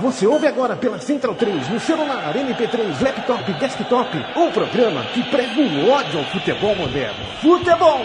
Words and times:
Você 0.00 0.26
ouve 0.26 0.46
agora 0.46 0.74
pela 0.74 0.98
Central 0.98 1.34
3, 1.34 1.68
no 1.68 1.78
celular, 1.78 2.34
MP3, 2.34 3.00
laptop, 3.00 3.52
desktop, 3.54 4.16
um 4.36 4.50
programa 4.50 5.04
que 5.14 5.22
prega 5.30 5.60
um 5.60 5.90
ódio 5.90 6.18
ao 6.18 6.24
futebol 6.26 6.74
moderno. 6.74 7.24
Futebol! 7.40 8.00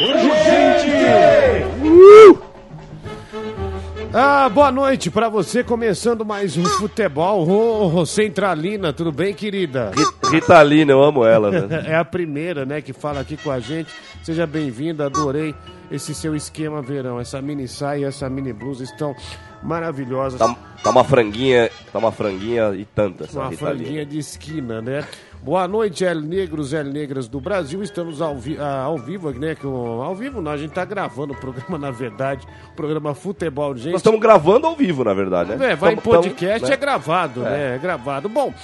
Urgente! 0.00 0.90
Uh! 1.82 2.52
Ah, 4.14 4.46
boa 4.50 4.70
noite 4.70 5.10
pra 5.10 5.30
você, 5.30 5.64
começando 5.64 6.22
mais 6.22 6.54
um 6.58 6.64
futebol. 6.64 7.48
Ô, 7.48 8.00
oh, 8.00 8.04
Centralina, 8.04 8.92
tudo 8.92 9.10
bem, 9.10 9.32
querida? 9.32 9.90
Ritalina, 10.30 10.92
eu 10.92 11.02
amo 11.02 11.24
ela. 11.24 11.50
Né? 11.50 11.84
é 11.88 11.96
a 11.96 12.04
primeira, 12.04 12.66
né, 12.66 12.82
que 12.82 12.92
fala 12.92 13.20
aqui 13.20 13.38
com 13.38 13.50
a 13.50 13.58
gente. 13.58 13.90
Seja 14.22 14.46
bem-vinda, 14.46 15.06
adorei 15.06 15.54
esse 15.90 16.14
seu 16.14 16.36
esquema 16.36 16.82
verão. 16.82 17.18
Essa 17.18 17.40
mini 17.40 17.66
saia 17.66 18.00
e 18.00 18.04
essa 18.04 18.28
mini 18.28 18.52
blusa 18.52 18.84
estão 18.84 19.16
maravilhosas. 19.62 20.38
Tá, 20.38 20.54
tá, 20.82 20.90
uma 20.90 21.04
franguinha, 21.04 21.70
tá 21.92 21.98
uma 21.98 22.12
franguinha 22.12 22.74
e 22.74 22.84
tanta 22.84 23.24
essa 23.24 23.40
Uma 23.40 23.52
franguinha 23.52 24.04
de 24.04 24.18
esquina, 24.18 24.80
né? 24.80 25.04
Boa 25.42 25.66
noite, 25.66 26.04
El 26.04 26.20
Negros, 26.20 26.72
El 26.72 26.84
Negras 26.84 27.26
do 27.26 27.40
Brasil. 27.40 27.82
Estamos 27.82 28.22
ao, 28.22 28.36
vi 28.36 28.56
ah, 28.58 28.82
ao 28.82 28.96
vivo, 28.96 29.30
né? 29.32 29.56
Ao 30.04 30.14
vivo 30.14 30.40
não, 30.40 30.52
a 30.52 30.56
gente 30.56 30.72
tá 30.72 30.84
gravando 30.84 31.32
o 31.32 31.36
programa, 31.36 31.78
na 31.78 31.90
verdade, 31.90 32.46
o 32.72 32.76
programa 32.76 33.14
Futebol, 33.14 33.76
gente. 33.76 33.92
Nós 33.92 34.00
estamos 34.00 34.20
gravando 34.20 34.66
ao 34.66 34.76
vivo, 34.76 35.02
na 35.02 35.14
verdade, 35.14 35.56
né? 35.56 35.72
É, 35.72 35.76
vai 35.76 35.96
tamo, 35.96 36.00
em 36.00 36.20
podcast, 36.20 36.60
tamo, 36.60 36.68
né? 36.68 36.74
é 36.74 36.76
gravado, 36.76 37.46
é. 37.46 37.50
né? 37.50 37.74
É 37.74 37.78
gravado. 37.78 38.28
Bom, 38.28 38.54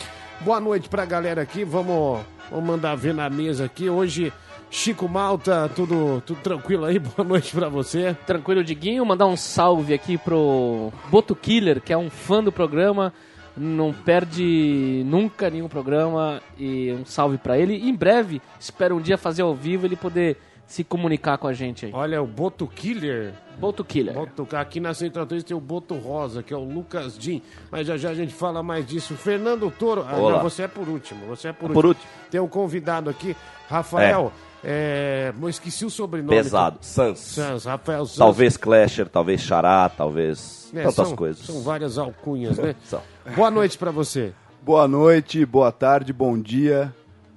boa 0.40 0.60
noite 0.60 0.88
pra 0.88 1.04
galera 1.04 1.42
aqui. 1.42 1.64
Vamos, 1.64 2.20
vamos 2.50 2.66
mandar 2.66 2.94
ver 2.94 3.12
na 3.12 3.28
mesa 3.28 3.64
aqui. 3.64 3.90
Hoje, 3.90 4.32
Chico 4.70 5.08
Malta, 5.08 5.70
tudo, 5.74 6.22
tudo 6.26 6.40
tranquilo 6.40 6.84
aí? 6.84 6.98
Boa 7.00 7.26
noite 7.26 7.54
pra 7.54 7.68
você. 7.68 8.16
Tranquilo, 8.26 8.62
Diguinho. 8.62 9.04
Mandar 9.04 9.26
um 9.26 9.36
salve 9.36 9.94
aqui 9.94 10.18
pro 10.18 10.92
Boto 11.10 11.34
Killer, 11.34 11.80
que 11.80 11.92
é 11.92 11.96
um 11.96 12.10
fã 12.10 12.42
do 12.42 12.52
programa 12.52 13.12
não 13.58 13.92
perde 13.92 15.02
nunca 15.04 15.50
nenhum 15.50 15.68
programa 15.68 16.40
e 16.56 16.92
um 16.92 17.04
salve 17.04 17.38
para 17.38 17.58
ele. 17.58 17.76
E 17.76 17.88
em 17.88 17.94
breve, 17.94 18.40
espero 18.58 18.96
um 18.96 19.00
dia 19.00 19.18
fazer 19.18 19.42
ao 19.42 19.54
vivo 19.54 19.86
ele 19.86 19.96
poder 19.96 20.36
se 20.66 20.84
comunicar 20.84 21.38
com 21.38 21.46
a 21.46 21.52
gente 21.52 21.86
aí. 21.86 21.92
Olha, 21.94 22.22
o 22.22 22.26
Boto 22.26 22.66
Killer. 22.66 23.32
Boto 23.58 23.82
Killer. 23.82 24.14
Boto, 24.14 24.46
aqui 24.54 24.78
na 24.78 24.92
Central 24.92 25.26
3 25.26 25.42
tem 25.42 25.56
o 25.56 25.60
Boto 25.60 25.94
Rosa, 25.94 26.42
que 26.42 26.52
é 26.52 26.56
o 26.56 26.62
Lucas 26.62 27.18
Din. 27.18 27.42
Mas 27.70 27.86
já 27.86 27.96
já 27.96 28.10
a 28.10 28.14
gente 28.14 28.34
fala 28.34 28.62
mais 28.62 28.86
disso. 28.86 29.14
Fernando 29.14 29.72
Toro. 29.76 30.04
Ah, 30.06 30.16
não, 30.16 30.42
você 30.42 30.64
é 30.64 30.68
por 30.68 30.88
último. 30.88 31.26
Você 31.26 31.48
é 31.48 31.52
por, 31.52 31.72
por 31.72 31.86
último. 31.86 32.04
último. 32.04 32.30
Tem 32.30 32.40
um 32.40 32.46
convidado 32.46 33.08
aqui, 33.08 33.34
Rafael. 33.68 34.30
É. 34.44 34.47
É, 34.64 35.32
esqueci 35.48 35.84
o 35.84 35.90
sobrenome. 35.90 36.36
Pesado. 36.36 36.78
Sans. 36.80 37.18
Sans, 37.18 37.64
Rafael 37.64 38.06
Sans. 38.06 38.18
Talvez 38.18 38.56
Clasher, 38.56 39.08
talvez 39.08 39.40
Xará, 39.40 39.88
talvez. 39.88 40.70
É, 40.74 40.82
tantas 40.82 41.08
são, 41.08 41.16
coisas. 41.16 41.46
São 41.46 41.62
várias 41.62 41.96
alcunhas, 41.98 42.58
né? 42.58 42.74
Boa 43.36 43.50
noite 43.50 43.78
para 43.78 43.90
você. 43.90 44.32
Boa 44.62 44.88
noite, 44.88 45.46
boa 45.46 45.72
tarde, 45.72 46.12
bom 46.12 46.38
dia. 46.38 46.92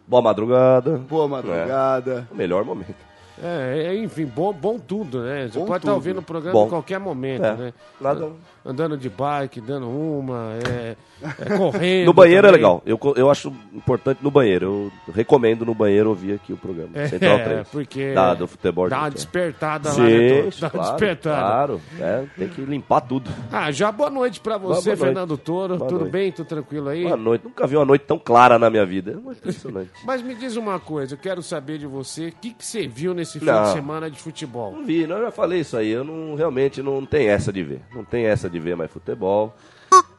Boa 0.08 0.22
madrugada. 0.22 0.98
Boa 0.98 1.28
madrugada. 1.28 2.28
É. 2.30 2.34
O 2.34 2.36
melhor 2.36 2.66
momento. 2.66 2.96
É, 3.42 3.96
enfim, 3.96 4.26
bom, 4.26 4.54
bom 4.54 4.78
tudo, 4.78 5.22
né? 5.24 5.48
Você 5.48 5.58
bom 5.58 5.66
pode 5.66 5.80
estar 5.80 5.94
ouvindo 5.94 6.20
o 6.20 6.24
programa 6.24 6.60
bom. 6.60 6.68
em 6.68 6.70
qualquer 6.70 7.00
momento, 7.00 7.44
é. 7.44 7.56
né? 7.56 7.74
Nada... 8.00 8.32
Andando 8.64 8.98
de 8.98 9.10
bike, 9.10 9.60
dando 9.60 9.90
uma, 9.90 10.54
é, 10.68 10.96
é 11.40 11.46
correndo. 11.58 12.06
no 12.06 12.14
banheiro 12.14 12.48
também. 12.48 12.50
é 12.50 12.58
legal. 12.58 12.84
Eu, 12.86 13.00
eu 13.16 13.30
acho 13.30 13.52
importante 13.74 14.20
no 14.22 14.30
banheiro. 14.30 14.92
Eu 15.08 15.14
recomendo 15.14 15.66
no 15.66 15.74
banheiro 15.74 16.10
ouvir 16.10 16.34
aqui 16.34 16.54
o 16.54 16.58
programa. 16.58 16.90
É, 16.94 17.08
Central 17.08 17.40
3. 17.44 17.68
porque 17.70 18.14
da, 18.14 18.34
do 18.34 18.48
futebol. 18.48 18.88
dá 18.88 19.00
uma 19.00 19.10
de... 19.10 19.16
despertada 19.16 19.90
Sim, 19.90 20.02
lá, 20.02 20.08
né? 20.08 20.42
Dá 20.60 20.68
uma 20.68 20.70
claro, 20.70 20.92
despertada. 20.92 21.42
Claro, 21.42 21.82
é, 22.00 22.24
tem 22.38 22.48
que 22.50 22.62
limpar 22.62 23.02
tudo. 23.02 23.32
Ah, 23.52 23.72
já 23.72 23.92
boa 23.92 24.10
noite 24.10 24.40
pra 24.40 24.58
você, 24.58 24.96
boa 24.96 25.06
Fernando 25.08 25.30
noite. 25.30 25.44
Toro. 25.44 25.78
Boa 25.78 25.90
Tudo 25.90 26.00
noite. 26.02 26.12
bem? 26.12 26.32
Tudo 26.32 26.46
tranquilo 26.48 26.90
aí? 26.90 27.04
Boa 27.04 27.18
noite. 27.18 27.44
Nunca 27.46 27.66
vi 27.66 27.76
uma 27.76 27.86
noite 27.86 28.06
tão 28.06 28.20
clara 28.20 28.60
na 28.60 28.70
minha 28.70 28.86
vida. 28.86 29.20
É 29.28 29.32
impressionante. 29.32 29.90
Mas 30.06 30.22
me 30.22 30.36
diz 30.36 30.56
uma 30.56 30.80
coisa, 30.80 31.16
eu 31.16 31.18
quero 31.18 31.42
saber 31.42 31.78
de 31.78 31.88
você, 31.88 32.28
o 32.28 32.32
que, 32.32 32.54
que 32.54 32.66
você 32.66 32.88
viu 32.88 33.14
nesse 33.14 33.40
fim 33.40 33.46
Não. 33.46 33.64
de 33.64 33.72
semana 33.72 34.10
de 34.10 34.20
futebol? 34.20 34.72
Não 34.72 34.86
vi, 34.86 35.08
não, 35.08 35.18
eu 35.18 35.24
já 35.24 35.32
falei 35.32 35.62
isso 35.62 35.76
aí. 35.78 35.90
Eu 35.90 36.04
não 36.04 36.36
realmente 36.36 36.82
não 36.82 37.06
tem 37.06 37.28
essa 37.28 37.52
de 37.52 37.64
ver. 37.64 37.82
Não 37.94 38.04
tem 38.04 38.26
essa 38.26 38.50
de 38.50 38.51
ver 38.60 38.76
mais 38.76 38.92
futebol. 38.92 39.54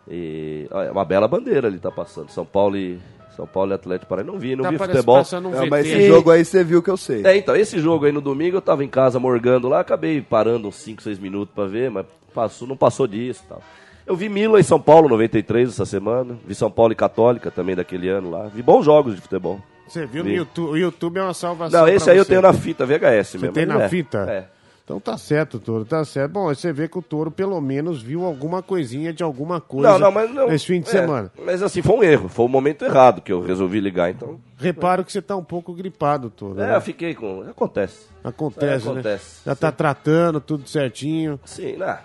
E 0.08 0.66
olha, 0.70 0.92
uma 0.92 1.04
bela 1.04 1.28
bandeira 1.28 1.68
ali 1.68 1.78
tá 1.78 1.90
passando. 1.90 2.28
São 2.30 2.44
Paulo 2.44 2.76
e 2.76 2.98
São 3.36 3.46
Paulo 3.46 3.70
e 3.70 3.74
Atlético 3.74 4.08
Paranaense. 4.08 4.32
Não 4.32 4.38
vi, 4.40 4.56
não 4.56 4.64
Tá 4.64 4.70
vi 4.70 4.78
futebol. 4.78 5.16
um 5.18 5.62
É, 5.62 5.68
mas 5.70 5.86
esse 5.86 6.06
jogo 6.08 6.30
aí 6.30 6.44
você 6.44 6.64
viu 6.64 6.82
que 6.82 6.90
eu 6.90 6.96
sei. 6.96 7.24
É, 7.24 7.36
então, 7.36 7.54
esse 7.56 7.78
jogo 7.78 8.04
aí 8.04 8.12
no 8.12 8.20
domingo 8.20 8.56
eu 8.56 8.60
tava 8.60 8.84
em 8.84 8.88
casa 8.88 9.18
morgando 9.18 9.68
lá, 9.68 9.80
acabei 9.80 10.20
parando 10.20 10.68
uns 10.68 10.76
5, 10.76 11.02
6 11.02 11.18
minutos 11.18 11.54
pra 11.54 11.66
ver, 11.66 11.90
mas 11.90 12.04
passou, 12.34 12.66
não 12.66 12.76
passou 12.76 13.06
disso 13.06 13.42
e 13.46 13.48
tal. 13.48 13.62
Eu 14.04 14.16
vi 14.16 14.28
Mila 14.28 14.58
e 14.58 14.64
São 14.64 14.80
Paulo 14.80 15.08
93 15.08 15.68
essa 15.68 15.86
semana, 15.86 16.36
vi 16.44 16.54
São 16.54 16.70
Paulo 16.70 16.92
e 16.92 16.96
Católica 16.96 17.50
também 17.50 17.76
daquele 17.76 18.08
ano 18.08 18.30
lá. 18.30 18.48
Vi 18.48 18.60
bons 18.60 18.84
jogos 18.84 19.14
de 19.14 19.20
futebol. 19.20 19.60
Você 19.86 20.06
viu 20.06 20.24
no 20.24 20.30
Vi. 20.30 20.36
YouTube? 20.36 20.70
O 20.70 20.76
YouTube 20.76 21.18
é 21.18 21.22
uma 21.22 21.34
salvação. 21.34 21.80
Não, 21.80 21.88
esse 21.88 22.10
aí 22.10 22.16
eu 22.16 22.24
você. 22.24 22.30
tenho 22.30 22.42
na 22.42 22.52
fita 22.52 22.84
VHS 22.84 23.34
mesmo. 23.34 23.52
tem 23.52 23.66
mas 23.66 23.78
na 23.78 23.84
é. 23.84 23.88
fita? 23.88 24.18
É. 24.28 24.48
Então 24.84 24.98
tá 24.98 25.16
certo, 25.16 25.60
Toro, 25.60 25.84
tá 25.84 26.04
certo. 26.04 26.32
Bom, 26.32 26.46
você 26.46 26.72
vê 26.72 26.88
que 26.88 26.98
o 26.98 27.02
Toro 27.02 27.30
pelo 27.30 27.60
menos 27.60 28.02
viu 28.02 28.24
alguma 28.24 28.60
coisinha 28.62 29.12
de 29.12 29.22
alguma 29.22 29.60
coisa 29.60 29.92
Não, 29.92 29.98
não, 29.98 30.10
mas 30.10 30.30
não. 30.34 30.48
nesse 30.48 30.66
fim 30.66 30.80
de 30.80 30.88
é, 30.88 30.90
semana. 30.90 31.30
Mas 31.44 31.62
assim, 31.62 31.80
foi 31.82 31.96
um 31.96 32.02
erro, 32.02 32.28
foi 32.28 32.44
o 32.44 32.48
momento 32.48 32.84
errado 32.84 33.22
que 33.22 33.32
eu 33.32 33.40
resolvi 33.40 33.78
ligar, 33.80 34.10
então. 34.10 34.40
Reparo 34.58 35.04
que 35.04 35.12
você 35.12 35.22
tá 35.22 35.36
um 35.36 35.44
pouco 35.44 35.72
gripado, 35.72 36.30
Toro. 36.30 36.60
É, 36.60 36.66
né? 36.66 36.76
eu 36.76 36.80
fiquei 36.80 37.14
com. 37.14 37.42
Acontece. 37.42 38.06
Acontece, 38.24 38.88
É, 38.88 38.90
acontece. 38.90 39.36
né? 39.36 39.42
Já 39.46 39.54
tá 39.54 39.70
tratando, 39.70 40.40
tudo 40.40 40.68
certinho. 40.68 41.38
Sim, 41.44 41.76
né? 41.76 41.98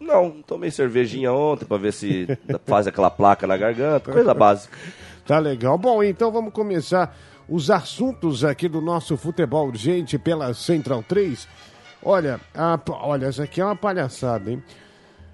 Não, 0.00 0.30
tomei 0.46 0.70
cervejinha 0.70 1.32
ontem 1.32 1.64
pra 1.64 1.76
ver 1.76 1.92
se 1.92 2.26
faz 2.66 2.86
aquela 2.86 3.10
placa 3.10 3.46
na 3.46 3.56
garganta, 3.56 4.12
coisa 4.12 4.32
básica. 4.34 4.76
Tá 5.24 5.38
legal. 5.38 5.78
Bom, 5.78 6.02
então 6.02 6.32
vamos 6.32 6.52
começar 6.52 7.16
os 7.48 7.70
assuntos 7.70 8.44
aqui 8.44 8.68
do 8.68 8.80
nosso 8.80 9.16
futebol 9.16 9.68
urgente 9.68 10.18
pela 10.18 10.52
Central 10.52 11.04
3. 11.06 11.46
Olha, 12.04 12.40
a- 12.54 12.78
olha, 12.88 13.26
essa 13.26 13.44
aqui 13.44 13.60
é 13.60 13.64
uma 13.64 13.76
palhaçada, 13.76 14.50
hein? 14.50 14.62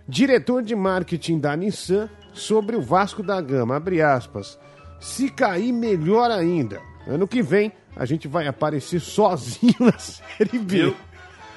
Diretor 0.07 0.63
de 0.63 0.75
marketing 0.75 1.39
da 1.39 1.55
Nissan 1.57 2.09
sobre 2.33 2.77
o 2.77 2.81
Vasco 2.81 3.23
da 3.23 3.41
Gama, 3.41 3.77
abre 3.77 4.01
aspas. 4.03 4.59
Se 5.01 5.31
cair, 5.31 5.73
melhor 5.73 6.31
ainda. 6.31 6.81
Ano 7.07 7.27
que 7.29 7.43
vem, 7.43 7.73
a 7.97 8.05
gente 8.05 8.27
vai 8.29 8.47
aparecer 8.47 9.01
sozinho 9.01 9.75
na 9.81 9.99
Série 9.99 10.59
B. 10.59 10.95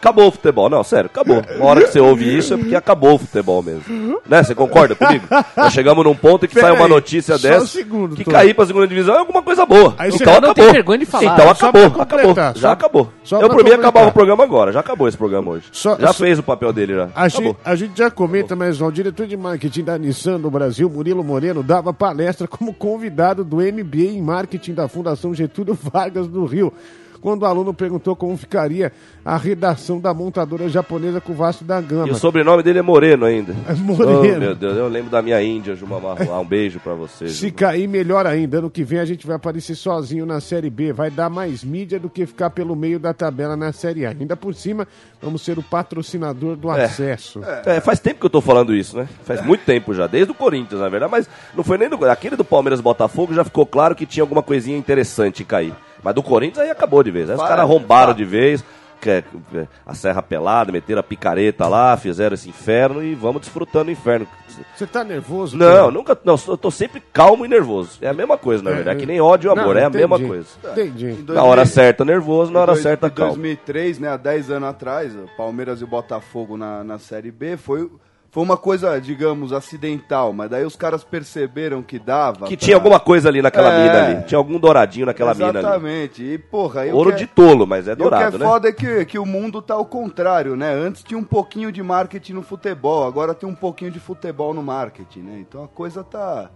Acabou 0.01 0.29
o 0.29 0.31
futebol, 0.31 0.67
não, 0.67 0.83
sério, 0.83 1.05
acabou. 1.05 1.43
Uma 1.57 1.65
hora 1.67 1.81
que 1.83 1.91
você 1.91 1.99
ouve 1.99 2.35
isso 2.35 2.55
é 2.55 2.57
porque 2.57 2.75
acabou 2.75 3.13
o 3.13 3.17
futebol 3.19 3.61
mesmo. 3.61 4.19
Né? 4.27 4.41
Você 4.41 4.55
concorda 4.55 4.95
comigo? 4.95 5.27
Nós 5.55 5.71
chegamos 5.71 6.03
num 6.03 6.15
ponto 6.15 6.47
que 6.47 6.55
Pera 6.55 6.67
sai 6.69 6.75
uma 6.75 6.85
aí, 6.85 6.89
notícia 6.91 7.37
só 7.37 7.47
um 7.47 7.51
dessa 7.51 7.67
segundo, 7.67 8.15
que 8.15 8.23
Tô. 8.23 8.31
cair 8.31 8.55
pra 8.55 8.65
segunda 8.65 8.87
divisão 8.87 9.13
é 9.13 9.19
alguma 9.19 9.43
coisa 9.43 9.63
boa. 9.63 9.93
Aí 9.99 10.09
então 10.11 10.25
não 10.25 10.49
acabou. 10.49 10.53
tem 10.55 10.71
vergonha 10.73 10.97
de 10.97 11.05
falar. 11.05 11.33
Então 11.35 11.49
acabou, 11.51 11.85
acabou. 12.01 12.33
Já 12.35 12.53
só- 12.55 12.71
acabou. 12.71 13.09
só 13.23 13.39
Eu 13.39 13.47
pra 13.49 13.63
mim 13.63 13.71
acabava 13.73 14.07
o 14.07 14.11
programa 14.11 14.43
agora, 14.43 14.71
já 14.71 14.79
acabou 14.79 15.07
esse 15.07 15.15
programa 15.17 15.51
hoje. 15.51 15.65
Só- 15.71 15.95
já 15.99 16.11
fez 16.13 16.39
o 16.39 16.43
papel 16.43 16.73
dele 16.73 16.95
já. 16.95 17.03
A 17.15 17.25
Acabou. 17.25 17.43
gente, 17.51 17.57
a 17.63 17.75
gente 17.75 17.97
já 17.97 18.09
comenta, 18.09 18.55
mas 18.55 18.81
ó, 18.81 18.87
o 18.87 18.91
diretor 18.91 19.27
de 19.27 19.37
marketing 19.37 19.83
da 19.83 19.99
Nissan 19.99 20.39
no 20.39 20.49
Brasil, 20.49 20.89
Murilo 20.89 21.23
Moreno, 21.23 21.61
dava 21.61 21.93
palestra 21.93 22.47
como 22.47 22.73
convidado 22.73 23.43
do 23.43 23.57
MBA 23.61 24.13
em 24.15 24.21
marketing 24.21 24.73
da 24.73 24.87
Fundação 24.87 25.31
Getúlio 25.31 25.77
Vargas 25.79 26.27
do 26.27 26.43
Rio. 26.45 26.73
Quando 27.21 27.43
o 27.43 27.45
aluno 27.45 27.73
perguntou 27.73 28.15
como 28.15 28.35
ficaria 28.35 28.91
a 29.23 29.37
redação 29.37 29.99
da 29.99 30.13
montadora 30.13 30.67
japonesa 30.67 31.21
com 31.21 31.33
o 31.33 31.35
Vasco 31.35 31.63
da 31.63 31.79
Gama. 31.79 32.07
E 32.07 32.11
o 32.11 32.15
sobrenome 32.15 32.63
dele 32.63 32.79
é 32.79 32.81
Moreno 32.81 33.25
ainda. 33.25 33.55
É 33.69 33.73
Moreno. 33.73 34.35
Oh, 34.37 34.39
meu 34.39 34.55
Deus, 34.55 34.75
eu 34.75 34.87
lembro 34.87 35.11
da 35.11 35.21
minha 35.21 35.41
Índia, 35.41 35.75
Juma 35.75 35.99
Marruá. 35.99 36.39
Um 36.39 36.45
beijo 36.45 36.79
pra 36.79 36.93
você. 36.95 37.27
Se 37.27 37.47
Juma. 37.47 37.51
cair, 37.53 37.87
melhor 37.87 38.25
ainda. 38.25 38.57
Ano 38.57 38.69
que 38.69 38.83
vem 38.83 38.99
a 38.99 39.05
gente 39.05 39.27
vai 39.27 39.35
aparecer 39.35 39.75
sozinho 39.75 40.25
na 40.25 40.41
Série 40.41 40.69
B. 40.69 40.91
Vai 40.91 41.11
dar 41.11 41.29
mais 41.29 41.63
mídia 41.63 41.99
do 41.99 42.09
que 42.09 42.25
ficar 42.25 42.49
pelo 42.49 42.75
meio 42.75 42.99
da 42.99 43.13
tabela 43.13 43.55
na 43.55 43.71
Série 43.71 44.05
A. 44.05 44.09
Ainda 44.09 44.35
por 44.35 44.55
cima, 44.55 44.87
vamos 45.21 45.43
ser 45.43 45.59
o 45.59 45.63
patrocinador 45.63 46.55
do 46.55 46.71
É. 46.71 46.85
acesso. 46.85 47.41
É, 47.65 47.79
faz 47.79 47.99
tempo 47.99 48.19
que 48.19 48.25
eu 48.25 48.29
tô 48.29 48.41
falando 48.41 48.73
isso, 48.73 48.97
né? 48.97 49.07
Faz 49.23 49.45
muito 49.45 49.63
tempo 49.63 49.93
já, 49.93 50.07
desde 50.07 50.31
o 50.31 50.35
Corinthians, 50.35 50.81
na 50.81 50.89
verdade, 50.89 51.11
mas 51.11 51.29
não 51.55 51.63
foi 51.63 51.77
nem 51.77 51.87
do. 51.87 52.03
Aquele 52.09 52.35
do 52.35 52.43
Palmeiras 52.43 52.81
Botafogo 52.81 53.33
já 53.33 53.43
ficou 53.43 53.65
claro 53.65 53.93
que 53.95 54.05
tinha 54.07 54.23
alguma 54.23 54.41
coisinha 54.41 54.77
interessante 54.77 55.43
em 55.43 55.45
cair. 55.45 55.73
Mas 56.03 56.15
do 56.15 56.23
Corinthians 56.23 56.59
aí 56.65 56.69
acabou 56.71 57.03
de 57.03 57.11
vez. 57.11 57.29
Aí 57.29 57.35
os 57.35 57.39
Vai, 57.41 57.49
caras 57.49 57.63
arrombaram 57.65 58.07
vai. 58.13 58.15
de 58.15 58.25
vez. 58.25 58.63
que- 59.01 59.23
que- 59.49 59.67
a 59.83 59.95
serra 59.95 60.21
pelada, 60.21 60.71
meteram 60.71 60.99
a 60.99 61.03
picareta 61.03 61.67
lá, 61.67 61.97
fizeram 61.97 62.35
esse 62.35 62.47
inferno 62.47 63.03
e 63.03 63.15
vamos 63.15 63.41
desfrutando 63.41 63.89
o 63.89 63.91
inferno. 63.91 64.27
Você 64.75 64.85
tá 64.85 65.03
nervoso? 65.03 65.57
Não, 65.57 65.65
cara? 65.65 65.91
nunca. 65.91 66.15
Não, 66.23 66.35
eu 66.47 66.55
tô 66.55 66.69
sempre 66.69 67.01
calmo 67.11 67.43
e 67.43 67.47
nervoso. 67.47 67.97
É 67.99 68.07
a 68.09 68.13
mesma 68.13 68.37
coisa, 68.37 68.61
na 68.61 68.69
verdade. 68.69 68.97
É 68.97 68.99
que 68.99 69.07
nem 69.07 69.19
ódio 69.19 69.49
e 69.49 69.51
amor, 69.51 69.73
Não, 69.73 69.81
é 69.81 69.85
a 69.85 69.87
entendi. 69.87 69.97
mesma 70.07 70.19
coisa. 70.27 70.47
Entendi. 70.71 71.05
Em 71.07 71.23
Na 71.33 71.41
hora 71.43 71.61
2000 71.63 71.65
certa, 71.65 72.05
nervoso, 72.05 72.51
na 72.51 72.59
hora 72.59 72.71
Em 72.73 72.75
dois- 72.75 72.83
certa, 72.83 73.07
Em 73.07 73.09
calmo. 73.09 73.31
2003, 73.33 73.97
né, 73.97 74.07
há 74.09 74.17
10 74.17 74.51
anos 74.51 74.69
atrás, 74.69 75.15
o 75.15 75.27
Palmeiras 75.35 75.81
e 75.81 75.83
o 75.83 75.87
Botafogo 75.87 76.55
na, 76.55 76.83
na 76.83 76.99
Série 76.99 77.31
B, 77.31 77.57
foi, 77.57 77.89
foi 78.31 78.41
uma 78.43 78.55
coisa, 78.55 78.97
digamos, 78.99 79.51
acidental, 79.51 80.31
mas 80.31 80.49
daí 80.49 80.63
os 80.63 80.75
caras 80.77 81.03
perceberam 81.03 81.83
que 81.83 81.99
dava. 81.99 82.47
Que 82.47 82.55
pra- 82.55 82.65
tinha 82.65 82.77
alguma 82.77 82.97
coisa 82.97 83.27
ali 83.27 83.41
naquela 83.41 83.73
É. 83.73 83.83
mina 83.83 84.05
ali. 84.05 84.23
Tinha 84.25 84.37
algum 84.37 84.57
douradinho 84.57 85.05
naquela 85.05 85.33
mina 85.33 85.49
ali. 85.49 85.57
Exatamente. 85.59 86.23
E, 86.23 86.37
porra, 86.37 86.85
Ouro 86.93 87.11
que 87.11 87.17
de 87.17 87.27
tolo, 87.27 87.67
mas 87.67 87.89
é 87.89 87.95
dourado, 87.95 88.27
o 88.27 88.29
que 88.29 88.35
é 88.35 88.39
né? 88.39 88.45
foda 88.45 88.69
é 88.69 88.71
que, 88.71 89.05
que 89.05 89.19
o 89.19 89.25
mundo 89.25 89.61
tá 89.61 89.73
ao 89.73 89.83
contrário, 89.85 90.55
né? 90.55 90.71
Antes 90.73 91.03
tinha 91.03 91.17
um 91.17 91.23
pouquinho 91.25 91.71
de 91.73 91.83
marketing 91.83 92.33
no 92.33 92.41
futebol, 92.41 93.05
agora 93.05 93.33
tem 93.33 93.47
um 93.49 93.53
pouquinho 93.55 93.91
de 93.91 93.99
futebol 93.99 94.53
no 94.53 94.63
marketing, 94.63 95.19
né? 95.19 95.37
Então 95.41 95.63
a 95.65 95.67
coisa 95.67 96.01
tá. 96.01 96.49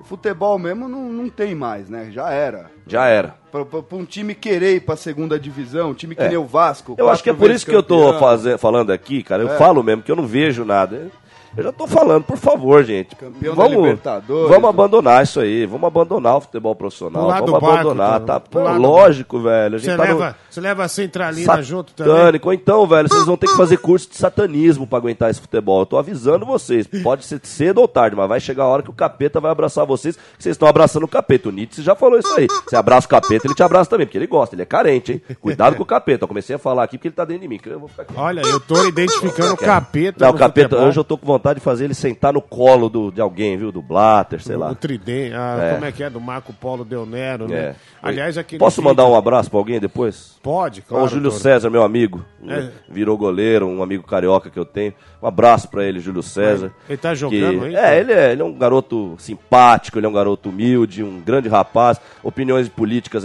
O 0.00 0.04
futebol 0.04 0.58
mesmo 0.58 0.86
não, 0.88 1.08
não 1.10 1.28
tem 1.30 1.54
mais, 1.54 1.88
né? 1.88 2.08
Já 2.10 2.30
era. 2.30 2.70
Já 2.86 3.06
era. 3.06 3.36
Pra, 3.50 3.64
pra- 3.64 3.82
pra 3.82 3.96
um 3.96 4.04
time 4.04 4.34
querer 4.34 4.74
ir 4.76 4.80
pra 4.80 4.96
segunda 4.96 5.38
divisão, 5.38 5.90
um 5.90 5.94
time 5.94 6.14
que 6.14 6.22
É. 6.22 6.28
nem 6.28 6.36
o 6.36 6.44
Vasco. 6.44 6.94
Eu 6.98 7.08
acho 7.08 7.22
que 7.22 7.30
é 7.30 7.32
por 7.32 7.50
isso 7.50 7.64
que 7.64 7.74
eu 7.74 7.82
tô 7.82 8.12
faze- 8.18 8.58
falando 8.58 8.92
aqui, 8.92 9.22
cara. 9.22 9.42
Eu 9.42 9.52
É. 9.52 9.56
falo 9.56 9.82
mesmo 9.82 10.02
que 10.02 10.10
eu 10.12 10.16
não 10.16 10.26
vejo 10.26 10.64
nada. 10.64 11.10
Eu 11.56 11.62
já 11.64 11.72
tô 11.72 11.86
falando, 11.86 12.24
por 12.24 12.36
favor, 12.36 12.82
gente. 12.84 13.14
Campeão 13.14 13.54
da 13.54 13.62
vamos, 13.62 13.78
Libertadores. 13.78 14.48
vamos 14.48 14.68
abandonar 14.70 15.22
isso 15.22 15.38
aí. 15.40 15.64
Vamos 15.66 15.86
abandonar 15.86 16.36
o 16.36 16.40
futebol 16.40 16.74
profissional. 16.74 17.28
Vamos 17.30 17.50
barco, 17.52 17.66
abandonar. 17.66 18.20
Tá, 18.20 18.38
do 18.38 18.78
lógico, 18.80 19.38
velho. 19.40 19.78
Você 19.78 19.96
tá 19.96 19.96
no- 19.96 20.02
leva, 20.02 20.36
você 20.50 20.60
leva 20.60 20.84
a 20.84 20.88
centralina 20.88 21.62
junto 21.62 21.92
também? 21.94 22.12
Satânico. 22.12 22.48
Ou 22.48 22.54
então, 22.54 22.86
velho, 22.86 23.08
vocês 23.08 23.24
vão 23.24 23.36
ter 23.36 23.46
que 23.46 23.56
fazer 23.56 23.76
curso 23.76 24.08
de 24.10 24.16
satanismo 24.16 24.86
pra 24.86 24.98
aguentar 24.98 25.30
esse 25.30 25.40
futebol. 25.40 25.80
Eu 25.82 25.86
tô 25.86 25.96
avisando 25.96 26.44
vocês. 26.44 26.88
Pode 27.02 27.24
ser 27.24 27.40
cedo 27.44 27.78
ou 27.80 27.86
tarde, 27.86 28.16
mas 28.16 28.28
vai 28.28 28.40
chegar 28.40 28.64
a 28.64 28.68
hora 28.68 28.82
que 28.82 28.90
o 28.90 28.94
capeta 28.94 29.40
vai 29.40 29.52
abraçar 29.52 29.86
vocês. 29.86 30.18
Vocês 30.38 30.54
estão 30.54 30.66
abraçando 30.66 31.04
o 31.04 31.08
capeta. 31.08 31.48
O 31.48 31.52
Nietzsche 31.52 31.82
já 31.82 31.94
falou 31.94 32.18
isso 32.18 32.32
aí. 32.36 32.48
Você 32.66 32.74
abraça 32.74 33.06
o 33.06 33.10
capeta, 33.10 33.46
ele 33.46 33.54
te 33.54 33.62
abraça 33.62 33.88
também, 33.90 34.06
porque 34.06 34.18
ele 34.18 34.26
gosta, 34.26 34.54
ele 34.56 34.62
é 34.62 34.66
carente, 34.66 35.12
hein? 35.12 35.36
Cuidado 35.40 35.76
com 35.76 35.82
o 35.82 35.86
capeta. 35.86 36.24
Eu 36.24 36.28
comecei 36.28 36.56
a 36.56 36.58
falar 36.58 36.82
aqui 36.82 36.98
porque 36.98 37.08
ele 37.08 37.14
tá 37.14 37.24
dentro 37.24 37.42
de 37.42 37.48
mim. 37.48 37.60
Eu 37.64 37.78
vou 37.78 37.88
ficar 37.88 38.02
aqui. 38.02 38.14
Olha, 38.16 38.42
eu 38.44 38.58
tô 38.58 38.84
identificando 38.86 39.54
o 39.54 39.56
capeta 39.56 40.24
Não, 40.24 40.32
no 40.32 40.36
o 40.36 40.38
capeta, 40.38 40.68
futebol. 40.70 40.88
hoje 40.88 40.98
eu 40.98 41.04
tô 41.04 41.16
com 41.16 41.26
vontade 41.26 41.43
de 41.52 41.60
fazer 41.60 41.84
ele 41.84 41.92
sentar 41.94 42.32
no 42.32 42.40
colo 42.40 42.88
do, 42.88 43.10
de 43.10 43.20
alguém, 43.20 43.56
viu? 43.58 43.70
Do 43.70 43.82
Blatter, 43.82 44.40
sei 44.40 44.56
lá. 44.56 44.70
O 44.70 44.74
tridente, 44.74 45.34
ah, 45.34 45.58
É. 45.60 45.74
como 45.74 45.84
é 45.84 45.92
que 45.92 46.02
é? 46.02 46.08
Do 46.08 46.20
Marco 46.20 46.52
Polo 46.54 46.84
Del 46.84 47.04
Nero, 47.04 47.46
né? 47.46 47.56
É. 47.56 47.74
Aliás, 48.02 48.38
aquele. 48.38 48.58
Posso 48.58 48.80
vídeo- 48.80 48.88
mandar 48.90 49.06
um 49.06 49.14
abraço 49.14 49.50
pra 49.50 49.58
alguém 49.58 49.78
depois? 49.78 50.36
Pode, 50.42 50.82
Ó, 50.86 50.88
claro. 50.88 51.04
o 51.04 51.08
Júlio 51.08 51.30
Toro. 51.30 51.42
César, 51.42 51.68
meu 51.68 51.82
amigo, 51.82 52.24
É. 52.48 52.70
virou 52.88 53.18
goleiro, 53.18 53.66
um 53.66 53.82
amigo 53.82 54.04
carioca 54.06 54.48
que 54.48 54.58
eu 54.58 54.64
tenho. 54.64 54.94
Um 55.22 55.26
abraço 55.26 55.68
pra 55.68 55.84
ele, 55.84 56.00
Júlio 56.00 56.22
César. 56.22 56.72
Ele 56.88 56.96
tá 56.96 57.14
jogando 57.14 57.60
que... 57.60 57.66
aí, 57.66 57.74
É, 57.76 57.98
ele 58.00 58.12
é, 58.12 58.32
ele 58.32 58.40
é 58.42 58.44
um 58.44 58.56
garoto 58.56 59.14
simpático, 59.18 59.98
ele 59.98 60.06
é 60.06 60.08
um 60.08 60.12
garoto 60.12 60.48
humilde, 60.48 61.02
um 61.02 61.20
grande 61.20 61.48
rapaz. 61.48 62.00
Opiniões 62.22 62.68
políticas, 62.68 63.24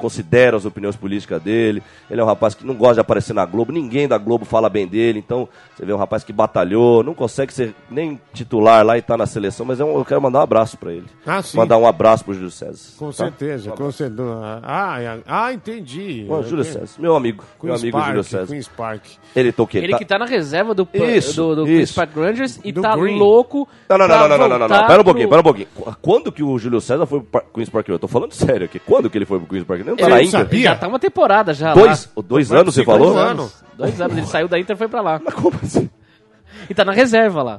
considero 0.00 0.56
as 0.56 0.64
opiniões 0.64 0.96
políticas 0.96 1.40
dele. 1.42 1.82
Ele 2.10 2.20
é 2.20 2.24
um 2.24 2.26
rapaz 2.26 2.54
que 2.54 2.66
não 2.66 2.74
gosta 2.74 2.94
de 2.94 3.00
aparecer 3.00 3.32
na 3.34 3.44
Globo, 3.44 3.70
ninguém 3.72 4.08
da 4.08 4.18
Globo 4.18 4.44
fala 4.44 4.68
bem 4.68 4.86
dele. 4.86 5.18
Então, 5.18 5.48
você 5.76 5.84
vê 5.84 5.92
um 5.92 5.96
rapaz 5.96 6.24
que 6.24 6.32
batalhou, 6.32 7.02
não 7.04 7.14
consegue 7.14 7.52
ser 7.52 7.74
nem 7.90 8.20
titular 8.32 8.84
lá 8.84 8.96
e 8.98 9.02
tá 9.02 9.16
na 9.16 9.26
seleção, 9.26 9.64
mas 9.66 9.78
é 9.80 9.84
um- 9.84 9.98
eu 9.98 10.04
quero 10.04 10.20
mandar 10.20 10.40
um 10.40 10.42
abraço 10.42 10.76
pra 10.76 10.92
ele. 10.92 11.06
Ah, 11.26 11.42
sim. 11.42 11.56
Mandar 11.56 11.76
um 11.78 11.86
abraço 11.86 12.24
pro 12.24 12.34
Júlio 12.34 12.50
César. 12.50 12.78
Com 12.98 13.06
tá? 13.06 13.12
certeza, 13.12 13.70
com 13.72 13.92
certeza. 13.92 14.60
Ah, 14.62 15.00
é- 15.00 15.18
ah, 15.26 15.52
entendi. 15.52 16.26
Ó, 16.28 16.42
Júlio 16.42 16.64
César, 16.64 16.88
meu 16.98 17.14
amigo, 17.14 17.44
meu 17.62 17.74
amigo 17.74 17.96
Park, 17.96 18.08
Júlio 18.08 18.24
César. 18.24 18.46
Queen's 18.46 18.68
Park. 18.68 19.02
Ele 19.36 19.52
tá 19.52 19.62
o 19.62 19.66
quê? 19.66 19.78
Ele 19.78 19.96
que 19.96 20.04
tá 20.04 20.18
na 20.18 20.26
reserva 20.26 20.74
do, 20.74 20.88
Isso, 20.94 21.42
do, 21.42 21.56
do. 21.56 21.64
Queen's 21.66 21.92
Park 21.92 22.16
Rangers 22.16 22.58
e 22.64 22.72
Do 22.72 22.82
tá 22.82 22.96
Green. 22.96 23.18
louco. 23.18 23.68
Não, 23.88 23.98
não, 23.98 24.08
não, 24.08 24.18
não, 24.20 24.28
não, 24.28 24.38
não, 24.48 24.58
não, 24.58 24.68
não, 24.68 24.86
Pera 24.86 25.00
um 25.00 25.04
pouquinho, 25.04 25.28
pro- 25.28 25.36
pera 25.36 25.40
um 25.40 25.44
pouquinho. 25.44 25.68
Qu- 25.74 25.96
Quando 26.00 26.32
que 26.32 26.42
o 26.42 26.58
Júlio 26.58 26.80
César 26.80 27.06
foi 27.06 27.20
pro 27.20 27.42
Queen's 27.54 27.68
Park? 27.68 27.88
Eu 27.88 27.98
tô 27.98 28.08
falando 28.08 28.32
sério 28.32 28.64
aqui. 28.64 28.78
Quando 28.78 29.10
que 29.10 29.18
ele 29.18 29.26
foi 29.26 29.38
pro 29.38 29.48
Queen's 29.48 29.64
Park? 29.66 29.80
Ele 29.80 29.89
não 29.90 29.96
tá 29.96 30.04
Ele 30.04 30.14
não 30.14 30.20
Inter? 30.20 30.30
sabia. 30.40 30.62
Já 30.70 30.76
tá 30.76 30.88
uma 30.88 30.98
temporada 30.98 31.54
já 31.54 31.74
Dois, 31.74 32.08
lá. 32.16 32.22
dois 32.26 32.52
anos, 32.52 32.74
você 32.74 32.84
Dois 32.84 32.98
falou? 32.98 33.16
anos. 33.18 33.54
Dois 33.76 34.00
anos. 34.00 34.16
Ele 34.16 34.26
saiu 34.26 34.48
da 34.48 34.58
Inter 34.58 34.74
e 34.74 34.78
foi 34.78 34.88
pra 34.88 35.00
lá. 35.00 35.20
Mas 35.24 35.34
como 35.34 35.56
assim? 35.62 35.88
E 36.68 36.74
tá 36.74 36.84
na 36.84 36.92
reserva 36.92 37.42
lá. 37.42 37.58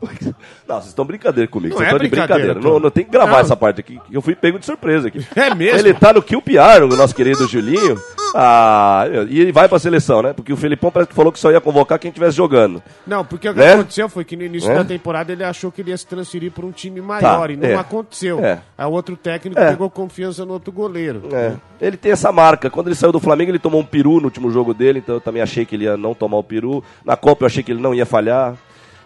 Não, 0.67 0.75
vocês 0.75 0.87
estão 0.89 1.03
brincadeira 1.03 1.49
comigo. 1.49 1.73
Vocês 1.75 1.89
é 1.89 1.91
estão 1.93 2.03
de 2.03 2.09
brincadeira. 2.09 2.53
Não, 2.53 2.79
não 2.79 2.89
tem 2.91 3.03
que 3.03 3.09
gravar 3.11 3.31
Não. 3.33 3.39
essa 3.39 3.55
parte 3.55 3.79
aqui. 3.79 3.99
que 4.07 4.15
Eu 4.15 4.21
fui 4.21 4.35
pego 4.35 4.59
de 4.59 4.65
surpresa 4.65 5.07
aqui. 5.07 5.25
É 5.35 5.53
mesmo? 5.55 5.79
Ele 5.79 5.93
tá 5.93 6.13
no 6.13 6.21
QPR, 6.21 6.83
o 6.83 6.95
nosso 6.95 7.15
querido 7.15 7.47
Julinho. 7.47 7.99
Ah, 8.35 9.05
e 9.29 9.39
ele 9.39 9.51
vai 9.51 9.67
pra 9.67 9.77
seleção, 9.79 10.21
né? 10.21 10.33
Porque 10.33 10.51
o 10.53 10.57
Felipão 10.57 10.91
parece 10.91 11.09
que 11.09 11.15
falou 11.15 11.31
que 11.31 11.39
só 11.39 11.51
ia 11.51 11.59
convocar 11.61 11.99
quem 11.99 12.09
estivesse 12.09 12.35
jogando. 12.37 12.81
Não, 13.05 13.25
porque 13.25 13.49
o 13.49 13.53
que 13.53 13.59
Né? 13.59 13.73
aconteceu 13.73 14.07
foi 14.09 14.23
que 14.23 14.35
no 14.35 14.43
início 14.43 14.71
É? 14.71 14.75
da 14.75 14.83
temporada 14.85 15.31
ele 15.31 15.43
achou 15.43 15.71
que 15.71 15.81
ele 15.81 15.91
ia 15.91 15.97
se 15.97 16.05
transferir 16.07 16.51
para 16.51 16.65
um 16.65 16.71
time 16.71 17.01
maior 17.01 17.47
Tá, 17.47 17.53
e 17.53 17.57
não 17.57 17.67
é. 17.67 17.75
aconteceu. 17.75 18.39
É. 18.43 18.59
Aí 18.77 18.85
o 18.85 18.91
outro 18.91 19.15
técnico 19.17 19.59
É. 19.59 19.69
pegou 19.69 19.89
confiança 19.89 20.45
no 20.45 20.53
outro 20.53 20.71
goleiro. 20.71 21.23
É. 21.31 21.53
Ele 21.79 21.97
tem 21.97 22.11
essa 22.11 22.31
marca. 22.31 22.69
Quando 22.69 22.87
ele 22.87 22.95
saiu 22.95 23.11
do 23.11 23.19
Flamengo, 23.19 23.51
ele 23.51 23.59
tomou 23.59 23.81
um 23.81 23.85
peru 23.85 24.19
no 24.19 24.25
último 24.25 24.51
jogo 24.51 24.73
dele, 24.73 24.99
então 24.99 25.15
eu 25.15 25.21
também 25.21 25.41
achei 25.41 25.65
que 25.65 25.75
ele 25.75 25.85
ia 25.85 25.97
não 25.97 26.13
tomar 26.13 26.37
o 26.37 26.43
peru. 26.43 26.83
Na 27.03 27.17
Copa 27.17 27.43
eu 27.43 27.47
achei 27.47 27.63
que 27.63 27.71
ele 27.71 27.81
não 27.81 27.93
ia 27.93 28.05
falhar. 28.05 28.55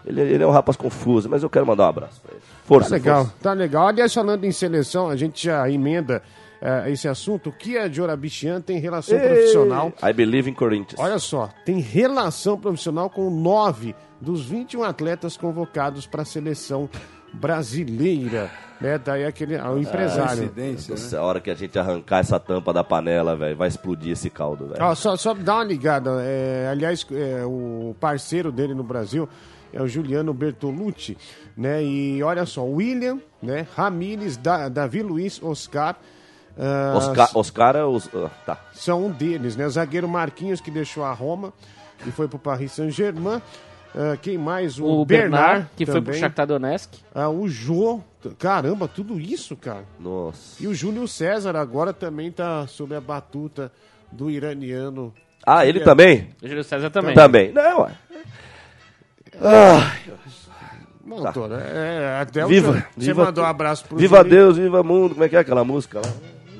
Ele, 0.06 0.20
ele 0.20 0.44
é 0.44 0.46
um 0.46 0.52
rapaz 0.52 0.76
confuso, 0.76 1.28
mas 1.28 1.42
eu 1.42 1.50
quero 1.50 1.66
mandar 1.66 1.86
um 1.86 1.88
abraço 1.88 2.20
pra 2.22 2.32
ele. 2.32 2.42
Força, 2.64 2.90
Tá 2.90 2.94
legal, 2.96 3.16
força. 3.24 3.34
tá 3.42 3.52
legal. 3.52 3.88
Aliás, 3.88 4.14
falando 4.14 4.44
em 4.44 4.52
seleção, 4.52 5.08
a 5.08 5.16
gente 5.16 5.44
já 5.44 5.68
emenda 5.68 6.22
eh, 6.60 6.90
esse 6.90 7.08
assunto. 7.08 7.50
O 7.50 7.52
que 7.52 7.76
a 7.76 7.88
Jorabichian 7.88 8.60
tem 8.60 8.78
relação 8.78 9.18
profissional? 9.18 9.92
I 10.02 10.12
believe 10.12 10.48
in 10.48 10.54
Corinthians. 10.54 11.00
Olha 11.00 11.18
só, 11.18 11.50
tem 11.64 11.80
relação 11.80 12.58
profissional 12.58 13.10
com 13.10 13.30
nove 13.30 13.94
dos 14.20 14.44
21 14.46 14.84
atletas 14.84 15.36
convocados 15.36 16.06
para 16.06 16.22
a 16.22 16.24
seleção 16.24 16.88
brasileira. 17.32 18.50
Né? 18.80 18.98
Daí 18.98 19.24
aquele 19.24 19.56
ah, 19.56 19.70
o 19.70 19.78
empresário. 19.78 20.50
Coincidência, 20.50 20.94
né? 20.94 21.00
Nossa, 21.00 21.18
a 21.18 21.22
hora 21.22 21.40
que 21.40 21.50
a 21.50 21.54
gente 21.54 21.78
arrancar 21.78 22.18
essa 22.18 22.38
tampa 22.38 22.72
da 22.72 22.84
panela, 22.84 23.34
velho, 23.34 23.56
vai 23.56 23.68
explodir 23.68 24.12
esse 24.12 24.28
caldo, 24.28 24.68
velho. 24.68 24.96
Só, 24.96 25.16
só 25.16 25.32
dá 25.32 25.56
uma 25.56 25.64
ligada. 25.64 26.10
é, 26.22 26.68
aliás, 26.70 27.06
é, 27.10 27.44
o 27.44 27.94
parceiro 27.98 28.52
dele 28.52 28.74
no 28.74 28.82
Brasil 28.82 29.28
é 29.72 29.82
o 29.82 29.86
Juliano 29.86 30.32
Bertolucci, 30.32 31.16
né? 31.56 31.82
E 31.82 32.22
olha 32.22 32.44
só, 32.44 32.64
William, 32.64 33.18
né? 33.42 33.66
Ramires, 33.74 34.36
da, 34.36 34.68
Davi 34.68 35.02
Luiz, 35.02 35.42
Oscar. 35.42 35.96
Ah, 36.58 36.94
Oscar, 36.96 37.30
Oscar 37.34 37.76
é 37.76 37.84
os. 37.84 38.08
ah, 38.14 38.30
tá. 38.44 38.58
São 38.72 39.06
um 39.06 39.10
deles, 39.10 39.56
né? 39.56 39.66
O 39.66 39.70
zagueiro 39.70 40.08
Marquinhos, 40.08 40.60
que 40.60 40.70
deixou 40.70 41.04
a 41.04 41.12
Roma 41.12 41.52
e 42.06 42.10
foi 42.10 42.28
pro 42.28 42.38
Paris 42.38 42.72
Saint-Germain. 42.72 43.40
Ah, 43.94 44.16
quem 44.20 44.36
mais? 44.36 44.78
O, 44.78 44.84
O 44.84 45.04
Bernard, 45.04 45.42
Bernard, 45.42 45.70
que 45.76 45.86
foi 45.86 45.94
pro 45.94 46.04
também. 46.06 46.20
Shakhtar 46.20 46.46
Donetsk. 46.46 46.94
Ah, 47.14 47.28
o 47.28 47.48
Jô. 47.48 48.00
Caramba, 48.38 48.88
tudo 48.88 49.20
isso, 49.20 49.56
cara. 49.56 49.84
Nossa. 50.00 50.62
E 50.62 50.66
o 50.66 50.74
Júlio 50.74 51.06
César 51.06 51.56
agora 51.56 51.92
também 51.92 52.30
tá 52.32 52.66
sob 52.66 52.94
a 52.94 53.00
batuta 53.00 53.70
do 54.10 54.30
iraniano. 54.30 55.14
Ah, 55.46 55.64
ele 55.64 55.80
também? 55.80 56.30
O 56.42 56.48
Júlio 56.48 56.64
César 56.64 56.90
também. 56.90 57.14
Também. 57.14 57.52
Não, 57.52 57.82
ué. 57.82 57.92
Não, 61.04 61.32
Toro, 61.32 61.54
é, 61.54 62.20
até 62.20 62.44
o 62.44 62.48
Viva, 62.48 62.84
Você 62.96 63.06
viva 63.06 63.26
mandou 63.26 63.44
um 63.44 63.46
abraço 63.46 63.84
pro 63.84 63.96
Viva 63.96 64.16
Julinho. 64.18 64.34
Deus, 64.34 64.56
viva 64.58 64.82
mundo. 64.82 65.10
Como 65.10 65.24
é 65.24 65.28
que 65.28 65.36
é 65.36 65.38
aquela 65.38 65.62
música 65.64 66.00
lá? 66.00 66.12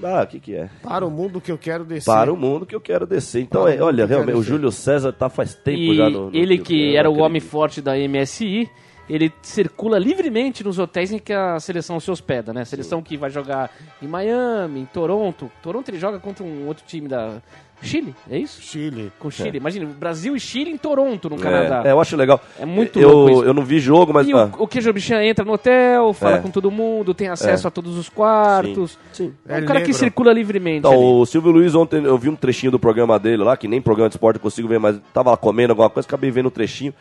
Ah, 0.02 0.22
o 0.22 0.26
que 0.26 0.40
que 0.40 0.54
é? 0.54 0.68
Para 0.82 1.06
o 1.06 1.10
mundo 1.10 1.40
que 1.40 1.50
eu 1.50 1.58
quero 1.58 1.84
descer. 1.84 2.10
Para 2.10 2.32
o 2.32 2.36
mundo 2.36 2.66
que 2.66 2.74
eu 2.74 2.80
quero 2.80 3.06
descer. 3.06 3.42
Então, 3.42 3.66
é, 3.66 3.80
olha, 3.80 4.06
realmente, 4.06 4.36
o. 4.36 4.42
Júlio 4.42 4.70
César 4.70 5.12
tá 5.12 5.28
faz 5.28 5.54
tempo 5.54 5.78
E 5.78 5.94
já 5.96 6.08
no. 6.08 6.30
no 6.30 6.36
ele 6.36 6.58
que 6.58 6.90
não 6.92 6.98
era 6.98 7.10
o 7.10 7.18
homem 7.18 7.40
forte 7.40 7.80
da 7.80 7.92
MSI, 7.96 8.70
ele 9.08 9.32
circula 9.42 9.98
livremente 9.98 10.64
nos 10.64 10.78
hotéis 10.78 11.12
em 11.12 11.18
que 11.18 11.32
a 11.32 11.58
seleção 11.60 11.98
se 12.00 12.10
hospeda, 12.10 12.52
né? 12.52 12.62
A 12.62 12.64
seleção 12.64 13.02
que 13.02 13.16
vai 13.16 13.30
jogar 13.30 13.70
em 14.02 14.06
Miami, 14.08 14.80
em 14.80 14.86
Toronto. 14.86 15.50
Toronto 15.62 15.88
ele 15.88 15.98
joga 15.98 16.18
contra 16.18 16.44
um 16.44 16.66
outro 16.66 16.84
time 16.86 17.08
da 17.08 17.40
Chile, 17.82 18.14
é 18.30 18.38
isso? 18.38 18.60
Chile. 18.62 19.12
Com 19.18 19.30
Chile. 19.30 19.58
Imagina, 19.58 19.86
Brasil 19.86 20.34
e 20.34 20.40
Chile 20.40 20.70
em 20.70 20.76
Toronto, 20.78 21.28
no 21.28 21.36
Canadá. 21.36 21.82
É, 21.84 21.88
é, 21.88 21.92
eu 21.92 22.00
acho 22.00 22.16
legal. 22.16 22.40
É 22.58 22.64
muito 22.64 22.98
eu, 22.98 23.10
louco 23.10 23.30
isso. 23.32 23.44
Eu 23.44 23.54
não 23.54 23.62
vi 23.64 23.78
jogo, 23.78 24.12
mas. 24.14 24.26
E 24.26 24.32
ah, 24.32 24.50
o, 24.58 24.64
o 24.64 24.66
Queijo 24.66 24.92
Bichan 24.92 25.22
entra 25.22 25.44
no 25.44 25.52
hotel, 25.52 26.12
fala 26.14 26.36
É. 26.36 26.38
com 26.40 26.50
todo 26.50 26.70
mundo, 26.70 27.12
tem 27.14 27.28
acesso 27.28 27.68
a 27.68 27.70
todos 27.70 27.96
os 27.96 28.08
quartos. 28.08 28.98
Sim. 29.12 29.34
É 29.46 29.54
um 29.54 29.56
É 29.58 29.62
cara 29.62 29.80
que 29.80 29.88
negro. 29.88 29.98
circula 29.98 30.32
livremente. 30.32 30.78
Então, 30.78 30.92
ali. 30.92 31.00
o 31.02 31.26
Silvio 31.26 31.50
Luiz 31.52 31.74
ontem, 31.74 32.02
eu 32.04 32.16
vi 32.16 32.28
um 32.28 32.34
trechinho 32.36 32.72
do 32.72 32.78
programa 32.78 33.18
dele 33.18 33.42
lá, 33.44 33.56
que 33.56 33.68
nem 33.68 33.80
programa 33.80 34.08
de 34.08 34.14
esporte 34.16 34.36
eu 34.36 34.42
consigo 34.42 34.66
ver, 34.68 34.78
mas 34.80 34.98
tava 35.12 35.30
lá 35.30 35.36
comendo 35.36 35.72
alguma 35.72 35.90
coisa, 35.90 36.06
acabei 36.08 36.30
vendo 36.30 36.46
um 36.46 36.50
trechinho. 36.50 36.94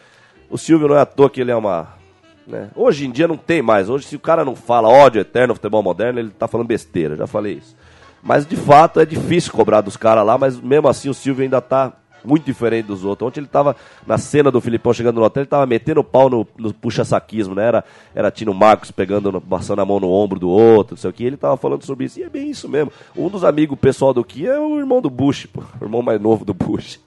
O 0.49 0.57
Silvio 0.57 0.87
não 0.87 0.95
é 0.97 0.99
à 1.01 1.05
toa 1.05 1.29
que 1.29 1.39
ele 1.41 1.51
é 1.51 1.55
uma. 1.55 1.87
né? 2.45 2.69
Hoje 2.75 3.07
em 3.07 3.11
dia 3.11 3.27
não 3.27 3.37
tem 3.37 3.61
mais. 3.61 3.89
Hoje, 3.89 4.05
se 4.05 4.15
o 4.15 4.19
cara 4.19 4.43
não 4.45 4.55
fala 4.55 4.87
ódio 4.89 5.21
eterno 5.21 5.47
no 5.49 5.55
futebol 5.55 5.81
moderno, 5.81 6.19
ele 6.19 6.29
tá 6.29 6.47
falando 6.47 6.67
besteira, 6.67 7.15
já 7.15 7.25
falei 7.25 7.53
isso. 7.53 7.75
Mas 8.25 8.43
de 8.43 8.55
fato 8.55 8.99
é 8.99 9.05
difícil 9.05 9.53
cobrar 9.53 9.81
dos 9.81 9.95
caras 9.95 10.25
lá, 10.25 10.35
mas 10.35 10.59
mesmo 10.59 10.87
assim 10.87 11.09
o 11.09 11.13
Silvio 11.13 11.43
ainda 11.43 11.61
tá 11.61 11.93
muito 12.25 12.43
diferente 12.43 12.87
dos 12.87 13.05
outros. 13.05 13.27
Ontem 13.27 13.39
ele 13.39 13.47
tava 13.47 13.75
na 14.07 14.17
cena 14.17 14.49
do 14.49 14.59
Filipão 14.59 14.91
chegando 14.91 15.17
no 15.17 15.23
hotel, 15.23 15.43
ele 15.43 15.49
tava 15.49 15.67
metendo 15.67 15.99
o 15.99 16.03
pau 16.03 16.27
no, 16.27 16.47
no 16.57 16.73
puxa-saquismo, 16.73 17.53
né? 17.53 17.67
Era, 17.67 17.85
era 18.15 18.31
Tino 18.31 18.51
Marcos 18.51 18.89
pegando, 18.89 19.39
passando 19.39 19.79
a 19.79 19.85
mão 19.85 19.99
no 19.99 20.09
ombro 20.09 20.39
do 20.39 20.49
outro, 20.49 20.95
não 20.95 20.99
sei 20.99 21.09
o 21.11 21.13
que. 21.13 21.23
Ele 21.23 21.37
tava 21.37 21.55
falando 21.55 21.85
sobre 21.85 22.05
isso. 22.05 22.19
E 22.19 22.23
é 22.23 22.29
bem 22.29 22.49
isso 22.49 22.67
mesmo. 22.67 22.91
Um 23.15 23.29
dos 23.29 23.43
amigos 23.43 23.77
pessoal 23.77 24.11
do 24.11 24.23
Kia 24.23 24.53
é 24.53 24.59
o 24.59 24.79
irmão 24.79 25.03
do 25.03 25.09
Bush, 25.11 25.45
pô, 25.45 25.61
o 25.79 25.85
irmão 25.85 26.01
mais 26.01 26.19
novo 26.19 26.43
do 26.43 26.53
Bush. 26.55 26.99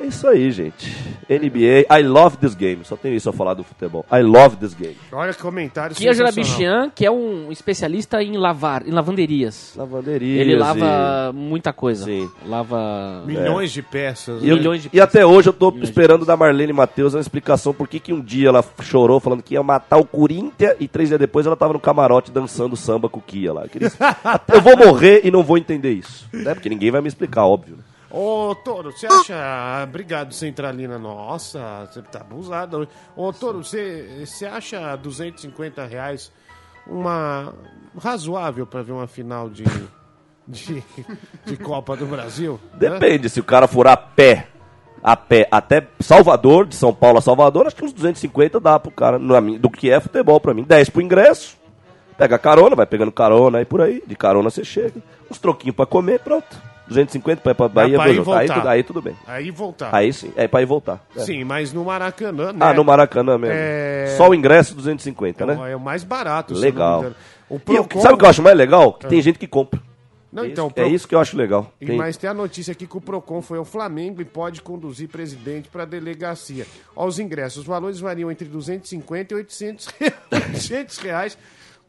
É 0.00 0.06
isso 0.06 0.28
aí, 0.28 0.50
gente. 0.52 0.94
NBA, 1.28 1.86
I 1.90 2.02
love 2.02 2.36
this 2.36 2.54
game. 2.54 2.84
Só 2.84 2.96
tenho 2.96 3.16
isso 3.16 3.28
a 3.28 3.32
falar 3.32 3.54
do 3.54 3.64
futebol. 3.64 4.06
I 4.12 4.22
love 4.22 4.56
this 4.56 4.72
game. 4.72 4.96
Olha 5.10 5.34
que 5.34 5.42
comentário 5.42 5.94
Kia 5.96 6.14
sensacional. 6.14 6.32
Jarabichian, 6.44 6.90
que 6.94 7.04
é 7.04 7.10
um 7.10 7.50
especialista 7.50 8.22
em 8.22 8.36
lavar, 8.36 8.86
em 8.86 8.92
lavanderias. 8.92 9.74
Lavanderias. 9.76 10.40
Ele 10.40 10.52
e- 10.52 10.56
lava 10.56 11.32
muita 11.34 11.72
coisa. 11.72 12.04
Sim. 12.04 12.30
Lava. 12.46 13.24
Milhões 13.26 13.72
de 13.72 13.82
peças. 13.82 14.42
E, 14.42 14.48
eu- 14.48 14.56
milhões 14.56 14.82
de 14.82 14.90
e 14.92 15.00
até 15.00 15.26
hoje 15.26 15.48
eu 15.48 15.52
tô 15.52 15.70
Milhões 15.72 15.88
esperando 15.88 16.24
da 16.24 16.36
Marlene 16.36 16.72
Matheus 16.72 17.14
uma 17.14 17.20
explicação 17.20 17.74
por 17.74 17.88
que 17.88 17.98
que 17.98 18.12
um 18.12 18.20
dia 18.20 18.48
ela 18.50 18.64
chorou 18.82 19.18
falando 19.18 19.42
que 19.42 19.54
ia 19.54 19.62
matar 19.64 19.96
o 19.98 20.04
Corinthians 20.04 20.76
e 20.78 20.86
três 20.86 21.08
dias 21.08 21.18
depois 21.18 21.44
ela 21.44 21.56
tava 21.56 21.72
no 21.72 21.80
camarote 21.80 22.30
dançando 22.30 22.76
samba 22.76 23.08
com 23.08 23.18
o 23.18 23.22
Kia 23.22 23.52
lá. 23.52 23.62
Eu, 23.64 23.68
queria- 23.68 23.90
eu 24.54 24.60
vou 24.60 24.76
morrer 24.76 25.22
e 25.24 25.30
não 25.30 25.42
vou 25.42 25.58
entender 25.58 25.90
isso. 25.92 26.26
Né? 26.32 26.54
Porque 26.54 26.68
ninguém 26.68 26.90
vai 26.92 27.00
me 27.00 27.08
explicar, 27.08 27.44
óbvio. 27.44 27.76
né? 27.76 27.82
Ô, 28.10 28.54
Toro, 28.54 28.90
você 28.92 29.06
acha. 29.06 29.34
ah, 29.36 29.84
Obrigado, 29.84 30.32
Centralina. 30.32 30.98
Nossa, 30.98 31.86
você 31.90 32.00
tá 32.02 32.20
abusado. 32.20 32.88
Ô, 33.14 33.32
Toro, 33.32 33.62
você 33.62 34.24
você 34.24 34.46
acha 34.46 34.96
250 34.96 35.84
reais 35.84 36.32
uma. 36.86 37.52
razoável 37.98 38.66
pra 38.66 38.82
ver 38.82 38.92
uma 38.92 39.06
final 39.06 39.50
de. 39.50 39.64
de, 40.46 40.82
de 41.44 41.56
Copa 41.58 41.94
do 41.96 42.06
Brasil? 42.06 42.58
Né? 42.72 42.90
Depende, 42.90 43.28
se 43.28 43.40
o 43.40 43.44
cara 43.44 43.68
for 43.68 43.86
a 43.86 43.96
pé, 43.96 44.48
a 45.02 45.14
pé 45.14 45.46
até 45.50 45.86
Salvador, 46.00 46.66
de 46.66 46.74
São 46.74 46.94
Paulo 46.94 47.18
a 47.18 47.20
Salvador, 47.20 47.66
acho 47.66 47.76
que 47.76 47.84
uns 47.84 47.92
250 47.92 48.58
dá 48.58 48.80
pro 48.80 48.90
cara, 48.90 49.18
do 49.18 49.68
que 49.70 49.90
é 49.90 50.00
futebol 50.00 50.40
pra 50.40 50.54
mim. 50.54 50.62
10 50.64 50.88
pro 50.88 51.02
ingresso, 51.02 51.58
pega 52.16 52.38
carona, 52.38 52.74
vai 52.74 52.86
pegando 52.86 53.12
carona 53.12 53.58
aí 53.58 53.66
por 53.66 53.82
aí, 53.82 54.02
de 54.06 54.16
carona 54.16 54.48
você 54.48 54.64
chega. 54.64 55.02
Uns 55.30 55.38
troquinhos 55.38 55.76
pra 55.76 55.84
comer, 55.84 56.20
pronto. 56.20 56.67
250 56.88 57.40
pra 57.42 57.52
ir 57.52 57.54
pra 57.54 57.68
Bahia, 57.68 57.96
pra 57.98 58.08
ir 58.10 58.14
Bruno. 58.14 58.32
aí, 58.32 58.46
voltar. 58.46 58.54
tudo, 58.60 58.68
aí 58.68 58.82
tudo 58.82 59.02
bem. 59.02 59.16
Aí 59.26 59.50
voltar. 59.50 59.94
Aí 59.94 60.12
sim, 60.12 60.32
é 60.36 60.48
pra 60.48 60.62
ir 60.62 60.66
voltar. 60.66 61.04
É. 61.16 61.20
Sim, 61.20 61.44
mas 61.44 61.72
no 61.72 61.84
Maracanã, 61.84 62.52
né? 62.52 62.58
Ah, 62.60 62.72
no 62.74 62.84
Maracanã 62.84 63.38
mesmo. 63.38 63.54
É- 63.56 64.14
Só 64.16 64.28
o 64.28 64.34
ingresso 64.34 64.74
250, 64.74 65.46
né? 65.46 65.70
É 65.72 65.76
o 65.76 65.80
mais 65.80 66.02
barato. 66.04 66.54
Legal. 66.54 67.12
O 67.48 67.58
Procon... 67.58 68.00
sabe 68.00 68.14
o 68.14 68.18
que 68.18 68.24
eu 68.24 68.28
acho 68.28 68.42
mais 68.42 68.56
legal? 68.56 68.92
Que 68.92 69.06
tem 69.06 69.22
gente 69.22 69.38
que 69.38 69.46
compra. 69.46 69.80
Não, 70.30 70.44
é, 70.44 70.48
então, 70.48 70.66
isso, 70.66 70.74
Pro- 70.74 70.84
é 70.84 70.88
isso 70.88 71.08
que 71.08 71.14
eu 71.14 71.20
acho 71.20 71.36
legal. 71.38 71.72
E- 71.80 71.86
Tem- 71.86 71.96
Mas 71.96 72.18
tem 72.18 72.28
a 72.28 72.34
notícia 72.34 72.72
aqui 72.72 72.86
que 72.86 72.96
o 72.98 73.00
PROCON 73.00 73.40
foi 73.40 73.56
ao 73.56 73.64
Flamengo 73.64 74.20
e 74.20 74.26
pode 74.26 74.60
conduzir 74.60 75.08
presidente 75.08 75.70
para 75.70 75.84
a 75.84 75.86
delegacia. 75.86 76.66
Ó, 76.94 77.06
os 77.06 77.18
ingressos, 77.18 77.60
os 77.60 77.64
valores 77.64 77.98
variam 77.98 78.30
entre 78.30 78.46
250 78.46 79.32
e 79.32 79.36
800 79.38 79.86
reais. 79.98 80.14
800 80.30 80.98
reais. 80.98 81.38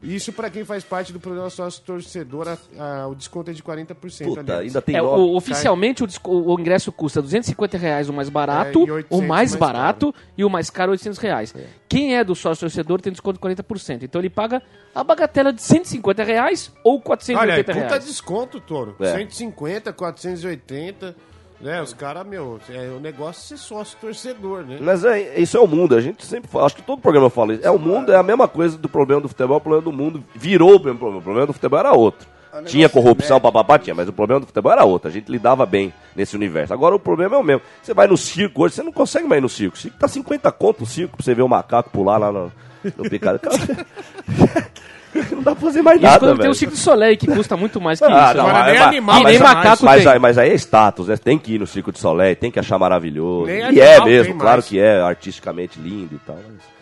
Isso 0.02 0.32
para 0.32 0.48
quem 0.48 0.64
faz 0.64 0.82
parte 0.82 1.12
do 1.12 1.20
programa 1.20 1.50
sócio 1.50 1.82
torcedor, 1.84 2.48
a- 2.48 2.56
a- 2.82 3.06
o 3.08 3.14
desconto 3.14 3.50
é 3.50 3.52
de 3.54 3.62
40%. 3.62 4.24
Puta, 4.34 4.58
ainda 4.60 4.80
tem 4.80 4.96
É, 4.96 5.02
o- 5.02 5.36
oficialmente 5.36 6.02
o, 6.02 6.08
o 6.24 6.58
ingresso 6.58 6.90
custa 6.90 7.20
250 7.20 7.76
reais 7.76 8.08
o 8.08 8.12
mais 8.12 8.30
barato, 8.30 8.80
É, 8.80 8.86
e 8.86 8.90
800 8.90 9.18
o 9.18 9.28
mais 9.28 9.28
mais 9.50 9.54
barato 9.56 10.14
e 10.38 10.44
o 10.44 10.48
mais 10.48 10.70
caro 10.70 10.92
800 10.92 11.18
reais. 11.18 11.54
Quem 11.86 12.16
é 12.16 12.24
do 12.24 12.34
sócio 12.34 12.60
torcedor 12.60 13.00
tem 13.02 13.12
desconto 13.12 13.34
de 13.34 13.40
40%. 13.40 14.02
Então 14.04 14.20
ele 14.22 14.30
paga 14.30 14.62
a 14.94 15.04
bagatela 15.04 15.52
de 15.52 15.60
150 15.60 16.24
reais 16.24 16.72
ou 16.82 16.94
Olha, 16.94 17.02
480 17.02 17.72
puta 17.74 17.86
reais. 17.86 18.04
desconto, 18.06 18.58
Toro. 18.58 18.96
É. 19.00 19.12
150, 19.18 19.92
480. 19.92 21.14
Né, 21.60 21.82
os 21.82 21.92
caras, 21.92 22.26
meu, 22.26 22.58
é 22.70 22.88
o 22.88 22.98
negócio 22.98 23.54
é 23.54 23.58
ser 23.58 23.62
sócio 23.62 23.98
torcedor, 24.00 24.64
né? 24.64 24.78
Mas 24.80 25.04
é, 25.04 25.38
isso 25.38 25.58
é 25.58 25.60
o 25.60 25.66
mundo, 25.66 25.94
a 25.94 26.00
gente 26.00 26.24
sempre 26.24 26.50
fala, 26.50 26.64
acho 26.64 26.76
que 26.76 26.82
todo 26.82 27.02
programa 27.02 27.28
fala 27.28 27.52
isso. 27.52 27.66
É 27.66 27.70
o 27.70 27.78
mundo, 27.78 28.10
é 28.10 28.16
a 28.16 28.22
mesma 28.22 28.48
coisa 28.48 28.78
do 28.78 28.88
problema 28.88 29.20
do 29.20 29.28
futebol, 29.28 29.58
o 29.58 29.60
problema 29.60 29.84
do 29.84 29.92
mundo 29.92 30.24
virou 30.34 30.76
o 30.76 30.82
mesmo 30.82 30.98
problema. 30.98 31.18
O 31.18 31.22
problema 31.22 31.46
do 31.46 31.52
futebol 31.52 31.78
era 31.78 31.92
outro. 31.92 32.26
Tinha 32.66 32.88
corrupção, 32.88 33.40
papapá, 33.40 33.78
tinha, 33.78 33.94
mas 33.94 34.08
o 34.08 34.12
problema 34.12 34.40
do 34.40 34.46
futebol 34.46 34.72
era 34.72 34.84
outro. 34.84 35.08
A 35.08 35.12
gente 35.12 35.30
lidava 35.30 35.64
bem 35.64 35.92
nesse 36.16 36.34
universo. 36.34 36.72
Agora 36.74 36.94
o 36.94 36.98
problema 36.98 37.36
é 37.36 37.38
o 37.38 37.44
mesmo. 37.44 37.62
Você 37.80 37.94
vai 37.94 38.08
no 38.08 38.16
circo 38.16 38.64
hoje, 38.64 38.74
você 38.74 38.82
não 38.82 38.92
consegue 38.92 39.28
mais 39.28 39.38
ir 39.38 39.42
no 39.42 39.48
circo. 39.48 39.76
O 39.76 39.78
circo 39.78 39.98
tá 39.98 40.08
50 40.08 40.50
conto 40.52 40.82
o 40.82 40.86
circo 40.86 41.16
pra 41.16 41.24
você 41.24 41.34
ver 41.34 41.42
o 41.42 41.48
macaco 41.48 41.90
pular 41.90 42.18
lá 42.18 42.32
no, 42.32 42.52
no 42.96 43.08
picado. 43.08 43.40
Não 45.32 45.42
dá 45.42 45.52
pra 45.56 45.60
fazer 45.66 45.82
mais 45.82 45.96
Isso 45.98 46.06
nada, 46.06 46.18
quando 46.20 46.30
tem 46.32 46.38
velho. 46.42 46.50
o 46.50 46.54
Cirque 46.54 46.74
du 46.74 46.80
Soleil, 46.80 47.16
que 47.16 47.26
custa 47.26 47.56
muito 47.56 47.80
mais 47.80 47.98
que 47.98 48.04
Ah, 48.04 48.08
isso. 48.28 48.36
não, 48.36 48.46
Agora 48.46 48.58
é, 48.70 48.72
nem 48.72 48.78
mas- 48.78 48.88
animal 48.88 49.20
e 49.20 49.24
nem 49.24 49.38
macaco 49.38 49.84
mas, 49.84 50.02
tem. 50.04 50.12
aí, 50.12 50.18
mas 50.18 50.38
aí 50.38 50.50
é 50.50 50.54
status, 50.54 51.08
né? 51.08 51.16
Tem 51.16 51.38
que 51.38 51.54
ir 51.54 51.58
no 51.58 51.66
Circo 51.66 51.90
de 51.92 51.98
Soleil, 51.98 52.36
tem 52.36 52.50
que 52.50 52.58
achar 52.60 52.78
maravilhoso. 52.78 53.46
Nem 53.46 53.58
e 53.58 53.62
animal 53.62 53.84
é 53.88 53.96
tem 53.96 54.04
mesmo, 54.06 54.34
mais. 54.34 54.40
claro 54.42 54.62
que 54.62 54.78
é 54.78 55.00
artisticamente 55.00 55.78
lindo 55.80 56.14
e 56.14 56.18
tal. 56.18 56.36
mas 56.36 56.80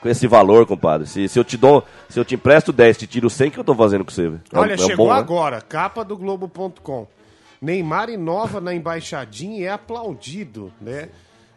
com 0.00 0.08
esse 0.08 0.26
valor, 0.26 0.66
compadre. 0.66 1.06
Se, 1.06 1.28
se 1.28 1.38
eu 1.38 1.44
te 1.44 1.56
dou, 1.56 1.84
se 2.08 2.18
eu 2.18 2.24
te 2.24 2.34
empresto 2.34 2.72
10, 2.72 2.96
te 2.98 3.06
tiro 3.06 3.30
100, 3.30 3.48
o 3.48 3.50
que 3.52 3.58
eu 3.60 3.64
tô 3.64 3.72
fazendo 3.74 4.04
com 4.04 4.10
você? 4.10 4.22
velho? 4.22 4.40
É 4.52 4.58
um- 4.58 4.60
Olha, 4.60 4.72
é 4.72 4.74
um 4.74 4.78
chegou 4.78 5.06
bom, 5.06 5.12
né? 5.12 5.18
agora, 5.20 5.60
capa 5.60 6.04
do 6.04 6.16
Globo.com. 6.16 7.06
Neymar 7.60 8.10
inova 8.10 8.60
na 8.60 8.74
embaixadinha 8.74 9.60
e 9.60 9.64
é 9.64 9.70
aplaudido, 9.70 10.72
né? 10.80 11.08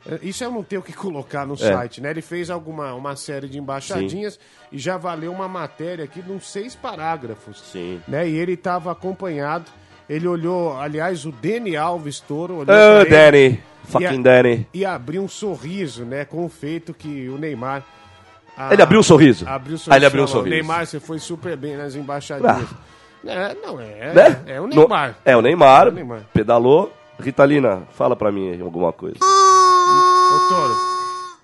É, 0.07 0.19
Isso 0.21 0.43
eu 0.43 0.51
não 0.51 0.63
tenho 0.63 0.81
o 0.81 0.83
que 0.83 0.93
colocar 0.93 1.45
no 1.45 1.57
site, 1.57 1.99
né? 2.01 2.11
Ele 2.11 2.21
fez 2.21 2.49
alguma 2.49 2.93
uma 2.93 3.15
série 3.15 3.47
de 3.47 3.57
embaixadinhas 3.57 4.39
e 4.71 4.77
já 4.77 4.97
valeu 4.97 5.31
uma 5.31 5.47
matéria 5.47 6.05
aqui 6.05 6.21
de 6.21 6.31
uns 6.31 6.47
seis 6.49 6.75
parágrafos. 6.75 7.59
Sim. 7.71 8.01
Né? 8.07 8.27
E 8.29 8.35
ele 8.35 8.53
estava 8.53 8.91
acompanhado. 8.91 9.65
Ele 10.07 10.27
olhou, 10.27 10.77
aliás, 10.79 11.25
o 11.25 11.31
Dani 11.31 11.75
Alves 11.75 12.19
Toro 12.19 12.57
olhou 12.57 12.75
Ah, 12.75 13.01
ele 13.01 13.09
Danny. 13.09 13.63
Fucking 13.85 14.03
E 14.03 14.07
a- 14.07 14.21
Danny. 14.21 14.67
e 14.73 14.85
abriu 14.85 15.21
um 15.23 15.27
sorriso, 15.27 16.05
né? 16.05 16.25
Com 16.25 16.45
o 16.45 16.49
feito 16.49 16.93
que 16.93 17.27
o 17.29 17.37
Neymar. 17.39 17.83
ah, 18.55 18.71
Ele 18.71 18.81
abriu 18.83 18.99
um 18.99 19.03
sorriso? 19.03 19.47
Abriu 19.47 19.75
o 19.77 19.79
Ah, 19.89 19.95
ele 19.95 20.05
abriu 20.05 20.23
um 20.23 20.27
sorriso. 20.27 20.49
Neymar, 20.55 20.85
você 20.85 20.99
foi 20.99 21.17
super 21.19 21.57
bem 21.57 21.75
nas 21.77 21.95
embaixadinhas. 21.95 22.67
É, 23.25 23.55
não, 23.55 23.79
é. 23.79 24.13
Né? 24.13 24.41
É 24.45 24.61
o 24.61 24.67
No- 24.67 24.75
Neymar. 24.75 25.15
é 25.25 25.35
o 25.35 25.41
Neymar. 25.41 25.87
É 25.87 25.89
o 25.89 25.93
Neymar. 25.93 26.21
Pedalou. 26.31 26.93
Ritalina, 27.19 27.83
fala 27.93 28.15
pra 28.15 28.31
mim 28.31 28.51
aí 28.51 28.61
alguma 28.61 28.91
coisa. 28.93 29.17
Toro, 30.49 30.75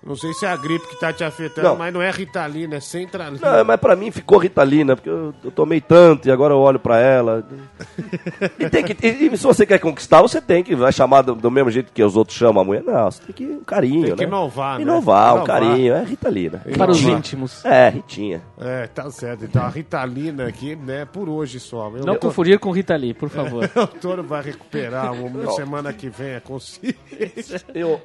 não 0.04 0.16
sei 0.16 0.32
se 0.32 0.44
é 0.44 0.48
a 0.50 0.56
gripe 0.56 0.84
que 0.88 0.98
tá 0.98 1.12
te 1.12 1.22
afetando, 1.22 1.68
Não. 1.68 1.76
mas 1.76 1.94
não 1.94 2.02
é 2.02 2.10
Ritalina, 2.10 2.74
é 2.76 2.80
Centralina. 2.80 3.58
Não, 3.58 3.64
mas 3.64 3.78
pra 3.78 3.94
mim 3.94 4.10
ficou 4.10 4.36
Ritalina, 4.38 4.96
porque 4.96 5.08
eu, 5.08 5.32
eu 5.44 5.50
tomei 5.52 5.80
tanto 5.80 6.26
e 6.26 6.30
agora 6.32 6.52
eu 6.54 6.58
olho 6.58 6.78
pra 6.80 6.98
ela. 6.98 7.46
E, 8.58 8.68
tem 8.68 8.84
que, 8.84 8.96
e, 9.06 9.26
e 9.32 9.36
se 9.36 9.44
você 9.44 9.64
quer 9.64 9.78
conquistar, 9.78 10.20
você 10.22 10.40
tem 10.40 10.62
que 10.64 10.74
vai 10.74 10.92
chamar 10.92 11.22
do, 11.22 11.34
do 11.34 11.50
mesmo 11.50 11.70
jeito 11.70 11.92
que 11.92 12.02
os 12.02 12.16
outros 12.16 12.36
chamam 12.36 12.62
a 12.62 12.64
mulher. 12.64 12.82
Não, 12.82 13.10
você 13.10 13.22
tem 13.22 13.32
que 13.34 13.44
um 13.46 13.62
carinho, 13.64 14.06
Tem 14.06 14.14
que 14.16 14.22
né? 14.22 14.26
inovar, 14.28 14.76
né? 14.76 14.82
Inovar, 14.82 15.36
um 15.36 15.44
carinho. 15.44 15.94
É 15.94 16.04
Ritalina. 16.04 16.58
Para 16.76 16.90
os 16.90 16.98
Ritalina. 16.98 17.18
íntimos. 17.18 17.64
É, 17.64 17.88
Ritinha. 17.88 18.42
É, 18.60 18.86
tá 18.88 19.08
certo. 19.10 19.44
Então 19.44 19.62
a 19.62 19.68
Ritalina 19.68 20.46
aqui, 20.46 20.74
né, 20.76 21.04
por 21.04 21.28
hoje 21.28 21.58
só. 21.60 21.90
Eu 21.94 22.04
Não 22.04 22.14
tô- 22.14 22.28
confundir 22.28 22.58
com 22.58 22.70
Rita 22.72 22.94
Lee, 22.96 23.14
por 23.14 23.28
favor. 23.28 23.68
O 23.76 23.86
Toro 23.86 24.22
vai 24.24 24.42
recuperar 24.42 25.12
um- 25.12 25.50
semana 25.52 25.92
que 25.92 26.08
vem 26.08 26.34
a 26.36 26.40
consciência. 26.40 27.62
Eu, 27.74 27.88
eu- 27.90 28.00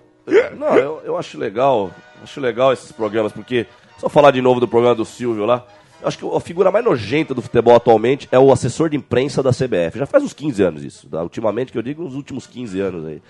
não, 0.58 0.76
eu, 0.78 1.02
eu 1.06 1.18
acho 1.18 1.38
legal, 1.38 1.92
acho 2.22 2.40
legal 2.40 2.74
esses 2.74 2.92
programas, 2.92 3.32
porque, 3.32 3.66
só 3.98 4.10
falar 4.10 4.32
de 4.32 4.42
novo 4.42 4.60
do 4.60 4.68
programa 4.68 4.96
do 4.96 5.06
Silvio 5.06 5.46
lá, 5.46 5.66
eu 6.02 6.08
acho 6.08 6.18
que 6.18 6.26
a 6.26 6.40
figura 6.40 6.72
mais 6.72 6.86
nojenta 6.86 7.34
do 7.34 7.42
futebol 7.42 7.76
atualmente 7.76 8.28
é 8.32 8.38
o 8.38 8.52
assessor 8.52 8.90
de 8.90 8.98
imprensa 8.98 9.42
da 9.42 9.52
CBF. 9.52 9.98
Já 9.98 10.06
faz 10.06 10.24
uns 10.24 10.34
15 10.34 10.64
anos 10.64 10.84
isso, 10.84 11.10
tá? 11.10 11.24
ultimamente 11.24 11.72
que 11.72 11.78
eu 11.78 11.82
digo, 11.82 12.04
nos 12.04 12.14
últimos 12.14 12.46
15 12.46 12.80
anos 12.80 13.06
aí. 13.06 13.22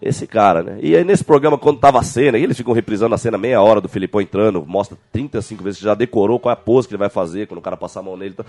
Esse 0.00 0.26
cara, 0.26 0.62
né? 0.62 0.78
E 0.80 0.96
aí 0.96 1.04
nesse 1.04 1.22
programa, 1.22 1.58
quando 1.58 1.78
tava 1.78 1.98
a 1.98 2.02
cena, 2.02 2.38
e 2.38 2.42
eles 2.42 2.56
ficam 2.56 2.72
reprisando 2.72 3.14
a 3.14 3.18
cena 3.18 3.36
meia 3.36 3.60
hora 3.60 3.82
do 3.82 3.88
Filipão 3.88 4.18
entrando, 4.22 4.64
mostra 4.66 4.96
35 5.12 5.62
vezes, 5.62 5.78
já 5.78 5.94
decorou 5.94 6.40
qual 6.40 6.50
é 6.50 6.54
a 6.54 6.56
pose 6.56 6.88
que 6.88 6.94
ele 6.94 7.00
vai 7.00 7.10
fazer 7.10 7.46
quando 7.46 7.58
o 7.58 7.62
cara 7.62 7.76
passar 7.76 8.00
a 8.00 8.02
mão 8.02 8.16
nele. 8.16 8.34
tal. 8.34 8.46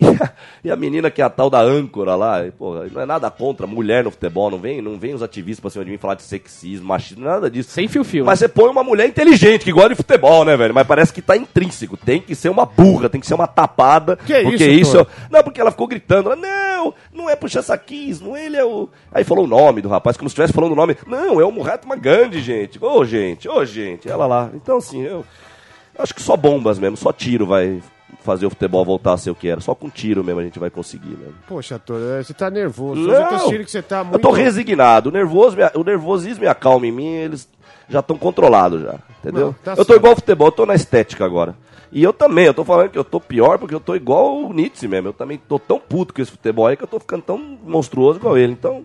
E 0.00 0.06
a, 0.06 0.32
e 0.64 0.70
a 0.70 0.76
menina 0.76 1.10
que 1.10 1.20
é 1.20 1.24
a 1.24 1.30
tal 1.30 1.50
da 1.50 1.60
âncora 1.60 2.14
lá, 2.14 2.46
e, 2.46 2.50
porra, 2.50 2.86
não 2.90 3.02
é 3.02 3.06
nada 3.06 3.30
contra 3.30 3.66
mulher 3.66 4.04
no 4.04 4.10
futebol, 4.10 4.50
não 4.50 4.58
vem, 4.58 4.80
não 4.80 4.98
vem 4.98 5.14
os 5.14 5.22
ativistas 5.22 5.60
pra 5.60 5.70
cima 5.70 5.84
de 5.84 5.90
mim 5.90 5.98
falar 5.98 6.14
de 6.14 6.22
sexismo, 6.22 6.88
machismo, 6.88 7.24
nada 7.24 7.50
disso. 7.50 7.70
Sem 7.70 7.86
fio-fio. 7.86 8.24
Mas 8.24 8.38
você 8.38 8.48
põe 8.48 8.70
uma 8.70 8.82
mulher 8.82 9.06
inteligente, 9.06 9.64
que 9.64 9.72
gosta 9.72 9.90
de 9.90 9.94
futebol, 9.96 10.44
né, 10.44 10.56
velho? 10.56 10.74
Mas 10.74 10.86
parece 10.86 11.12
que 11.12 11.20
tá 11.20 11.36
intrínseco. 11.36 11.96
Tem 11.96 12.20
que 12.20 12.34
ser 12.34 12.48
uma 12.48 12.64
burra, 12.64 13.08
tem 13.08 13.20
que 13.20 13.26
ser 13.26 13.34
uma 13.34 13.46
tapada. 13.46 14.16
Que 14.16 14.42
porque 14.42 14.66
isso, 14.66 14.96
isso. 14.96 15.06
Não, 15.30 15.42
porque 15.42 15.60
ela 15.60 15.70
ficou 15.70 15.86
gritando. 15.86 16.32
ela, 16.32 16.36
Não, 16.36 16.94
não 17.12 17.28
é 17.28 17.36
puxa 17.36 17.60
saquismo, 17.60 18.36
ele 18.36 18.56
é 18.56 18.64
o. 18.64 18.88
Aí 19.12 19.24
falou 19.24 19.44
o 19.44 19.48
nome 19.48 19.82
do 19.82 19.88
rapaz, 19.88 20.16
como 20.16 20.28
se 20.28 20.32
estivesse 20.32 20.52
falando 20.52 20.72
o 20.72 20.76
nome. 20.76 20.96
Não, 21.06 21.40
é 21.40 21.44
o 21.44 21.52
Mahatma 21.52 21.96
Gandhi, 21.96 22.40
gente. 22.40 22.82
Ô, 22.82 23.04
gente, 23.04 23.48
ô, 23.48 23.64
gente. 23.64 24.08
Ela 24.08 24.26
lá. 24.26 24.50
Então, 24.54 24.78
assim, 24.78 25.02
eu. 25.02 25.24
eu 25.94 26.02
Acho 26.02 26.14
que 26.14 26.22
só 26.22 26.36
bombas 26.36 26.78
mesmo, 26.78 26.96
só 26.96 27.12
tiro 27.12 27.46
vai 27.46 27.80
fazer 28.22 28.46
o 28.46 28.50
futebol 28.50 28.84
voltar 28.84 29.14
a 29.14 29.16
ser 29.16 29.30
o 29.30 29.34
que 29.34 29.48
era. 29.48 29.60
Só 29.60 29.74
com 29.74 29.88
tiro 29.88 30.22
mesmo 30.22 30.40
a 30.40 30.44
gente 30.44 30.58
vai 30.58 30.70
conseguir 30.70 31.16
mesmo. 31.16 31.34
Poxa, 31.48 31.78
Toro, 31.78 32.04
é, 32.10 32.22
você 32.22 32.34
tá 32.34 32.50
nervoso. 32.50 33.00
Eu 33.00 33.20
Não, 33.20 33.38
sentindo 33.40 33.64
que 33.64 33.70
você 33.70 33.82
tá 33.82 34.04
muito... 34.04 34.16
Eu 34.16 34.20
tô 34.20 34.30
resignado. 34.30 35.08
O, 35.08 35.12
nervoso, 35.12 35.56
o 35.74 35.84
nervosismo 35.84 36.44
e 36.44 36.48
a 36.48 36.54
calma 36.54 36.86
em 36.86 36.92
mim, 36.92 37.14
eles 37.14 37.48
já 37.88 38.00
estão 38.00 38.16
controlados 38.16 38.82
já. 38.82 38.94
Entendeu? 39.20 39.46
Não, 39.46 39.52
tá 39.52 39.72
eu 39.72 39.76
tô 39.76 39.84
certo. 39.84 39.98
igual 39.98 40.12
ao 40.12 40.16
futebol, 40.16 40.48
eu 40.48 40.52
tô 40.52 40.66
na 40.66 40.74
estética 40.74 41.24
agora. 41.24 41.54
E 41.92 42.02
eu 42.02 42.12
também, 42.12 42.46
eu 42.46 42.54
tô 42.54 42.64
falando 42.64 42.88
que 42.88 42.98
eu 42.98 43.04
tô 43.04 43.20
pior 43.20 43.58
porque 43.58 43.74
eu 43.74 43.80
tô 43.80 43.96
igual 43.96 44.44
o 44.44 44.52
Nietzsche 44.52 44.86
mesmo. 44.86 45.08
Eu 45.08 45.12
também 45.12 45.38
tô 45.38 45.58
tão 45.58 45.80
puto 45.80 46.14
com 46.14 46.22
esse 46.22 46.30
futebol 46.30 46.66
aí 46.66 46.76
que 46.76 46.84
eu 46.84 46.88
tô 46.88 47.00
ficando 47.00 47.22
tão 47.22 47.38
monstruoso 47.64 48.18
igual 48.18 48.38
ele. 48.38 48.52
Então, 48.52 48.84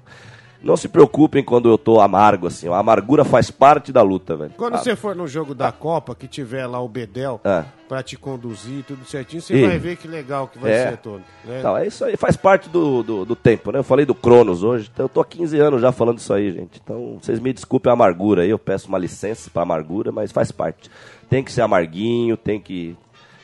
Não 0.65 0.75
se 0.75 0.87
preocupem 0.87 1.43
quando 1.43 1.69
eu 1.69 1.77
tô 1.77 2.01
amargo, 2.01 2.47
assim. 2.47 2.67
A 2.67 2.77
amargura 2.77 3.23
faz 3.23 3.51
parte 3.51 3.91
da 3.93 4.01
luta, 4.01 4.35
velho. 4.35 4.51
Quando 4.57 4.73
Ah, 4.73 4.77
você 4.79 4.95
for 4.95 5.15
no 5.15 5.27
jogo 5.27 5.53
da 5.53 5.71
Copa, 5.71 6.15
que 6.15 6.27
tiver 6.27 6.65
lá 6.65 6.81
o 6.81 6.87
Bedel 6.89 7.39
É. 7.43 7.63
pra 7.87 8.01
te 8.01 8.17
conduzir, 8.17 8.83
tudo 8.83 9.05
certinho, 9.05 9.41
você 9.43 9.65
vai 9.67 9.77
ver 9.77 9.95
que 9.95 10.07
legal 10.07 10.47
que 10.47 10.57
vai 10.57 10.71
É. 10.71 10.89
ser 10.89 10.97
todo. 10.97 11.21
Né? 11.43 11.61
Não, 11.61 11.77
é 11.77 11.85
isso 11.85 12.03
aí, 12.03 12.17
faz 12.17 12.35
parte 12.35 12.67
do, 12.67 13.03
do, 13.03 13.25
do 13.25 13.35
tempo, 13.35 13.71
né? 13.71 13.77
Eu 13.77 13.83
falei 13.83 14.05
do 14.07 14.15
Cronos 14.15 14.63
hoje, 14.63 14.89
então 14.91 15.05
eu 15.05 15.09
tô 15.09 15.21
há 15.21 15.25
15 15.25 15.59
anos 15.59 15.81
já 15.81 15.91
falando 15.91 16.17
isso 16.17 16.33
aí, 16.33 16.51
gente. 16.51 16.81
Então, 16.83 17.19
vocês 17.21 17.39
me 17.39 17.53
desculpem 17.53 17.91
a 17.91 17.93
amargura 17.93 18.41
aí, 18.41 18.49
eu 18.49 18.57
peço 18.57 18.87
uma 18.89 18.97
licença 18.97 19.51
pra 19.53 19.61
amargura, 19.61 20.11
mas 20.11 20.31
faz 20.31 20.51
parte. 20.51 20.89
Tem 21.29 21.43
que 21.43 21.51
ser 21.51 21.61
amarguinho, 21.61 22.35
tem 22.35 22.59
que. 22.59 22.95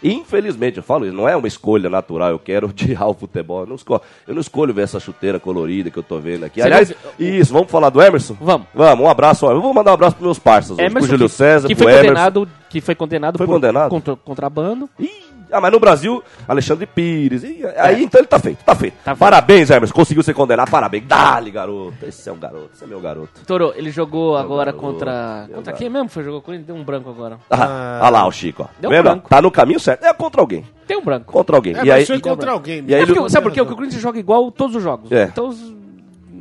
Infelizmente, 0.03 0.77
eu 0.77 0.83
falo 0.83 1.05
isso, 1.05 1.13
não 1.15 1.27
é 1.29 1.35
uma 1.35 1.47
escolha 1.47 1.89
natural, 1.89 2.29
eu 2.31 2.39
quero 2.39 2.67
odiar 2.69 3.07
o 3.09 3.13
futebol. 3.13 3.61
Eu 3.61 3.67
não 3.67 3.75
escolho, 3.75 4.01
eu 4.27 4.33
não 4.33 4.41
escolho 4.41 4.73
ver 4.73 4.83
essa 4.83 4.99
chuteira 4.99 5.39
colorida 5.39 5.89
que 5.91 5.97
eu 5.97 6.03
tô 6.03 6.19
vendo 6.19 6.43
aqui. 6.45 6.59
Você 6.59 6.65
Aliás, 6.65 6.89
não- 6.89 6.95
isso, 7.27 7.53
vamos 7.53 7.69
falar 7.71 7.89
do 7.89 8.01
Emerson? 8.01 8.35
Vamos. 8.39 8.67
Vamos, 8.73 9.05
um 9.05 9.09
abraço. 9.09 9.45
Eu 9.45 9.61
vou 9.61 9.73
mandar 9.73 9.91
um 9.91 9.93
abraço 9.95 10.15
pros 10.15 10.25
meus 10.25 10.39
parceiros, 10.39 10.79
hoje, 10.79 10.89
pro 10.89 10.91
Emerson, 10.99 11.11
Júlio 11.11 11.29
que, 11.29 11.35
César, 11.35 11.67
que 11.67 11.75
foi 11.75 11.85
Emerson. 11.91 12.07
condenado, 12.07 12.49
que 12.69 12.81
foi 12.81 12.95
condenado 12.95 13.37
Foi 13.37 13.45
por 13.47 13.53
condenado? 13.53 13.89
contra- 13.89 14.15
contrabando. 14.15 14.89
Ih, 14.99 15.09
ah, 15.51 15.61
mas 15.61 15.71
no 15.71 15.79
Brasil, 15.79 16.23
Alexandre 16.47 16.85
Pires. 16.85 17.43
Ih, 17.43 17.61
aí 17.77 18.03
então 18.03 18.19
ele 18.19 18.27
tá 18.27 18.39
feito, 18.39 18.63
tá 18.63 18.75
feito. 18.75 18.93
É. 18.93 19.03
Tá 19.03 19.11
feito. 19.11 19.19
Parabéns, 19.19 19.69
Emerson. 19.69 19.93
Conseguiu 19.93 20.23
ser 20.23 20.33
condenado. 20.33 20.69
Parabéns. 20.69 21.05
Dale, 21.05 21.51
garoto. 21.51 21.93
Esse 22.05 22.29
é 22.29 22.31
um 22.31 22.37
garoto. 22.39 22.69
Esse 22.73 22.83
é 22.83 22.87
meu 22.87 22.99
garoto. 23.01 23.41
Toro, 23.45 23.73
ele 23.75 23.91
jogou 23.91 24.37
agora 24.37 24.71
garoto, 24.71 24.81
contra. 24.93 25.11
meu 25.47 25.55
Contra 25.57 25.63
garoto. 25.73 25.77
quem 25.77 25.89
mesmo 25.89 26.09
foi? 26.09 26.23
Jogou 26.23 26.41
com 26.41 26.53
ele? 26.53 26.63
Deu 26.63 26.75
um 26.75 26.83
branco 26.83 27.09
agora. 27.09 27.37
Ah, 27.49 27.99
olha 28.01 28.09
lá 28.09 28.27
o 28.27 28.31
Chico, 28.31 28.63
ó. 28.63 28.67
Deu 28.79 28.89
Vendo? 28.89 29.03
branco. 29.03 29.29
Tá 29.29 29.41
no 29.41 29.51
caminho 29.51 29.79
certo. 29.79 30.03
É 30.05 30.13
contra 30.13 30.41
alguém. 30.41 30.65
Tem 30.87 30.97
um 30.97 31.03
branco. 31.03 31.31
Contra 31.31 31.55
alguém. 31.55 31.73
É, 31.73 31.77
e 31.77 31.79
mas 31.79 31.89
aí, 31.91 32.05
foi 32.05 32.17
e- 32.17 32.21
contra 32.21 32.51
alguém. 32.51 32.83
e 32.87 32.93
aí 32.95 33.01
É 33.01 33.05
porque- 33.05 33.19
ele- 33.19 33.29
sabe 33.29 33.43
por 33.43 33.51
quê? 33.53 33.59
Porque 33.61 33.73
o 33.73 33.75
Corinthians 33.77 34.01
joga 34.01 34.19
igual 34.19 34.51
todos 34.51 34.75
os 34.75 34.83
jogos. 34.83 35.11
É. 35.11 35.23
Então 35.25 35.51
Sim. 35.51 35.77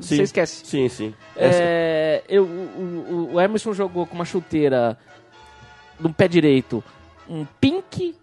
você 0.00 0.22
esquece. 0.22 0.64
Sim, 0.66 0.88
sim. 0.88 1.14
É. 1.36 1.48
É, 1.52 2.22
eu, 2.28 2.44
o, 2.44 2.48
o- 2.48 3.34
o 3.34 3.40
Emerson 3.40 3.72
jogou 3.72 4.06
com 4.06 4.14
uma 4.14 4.24
chuteira 4.24 4.96
no 5.98 6.12
pé 6.12 6.26
direito, 6.26 6.82
um 7.28 7.46
pink 7.60 8.14
É. 8.16 8.19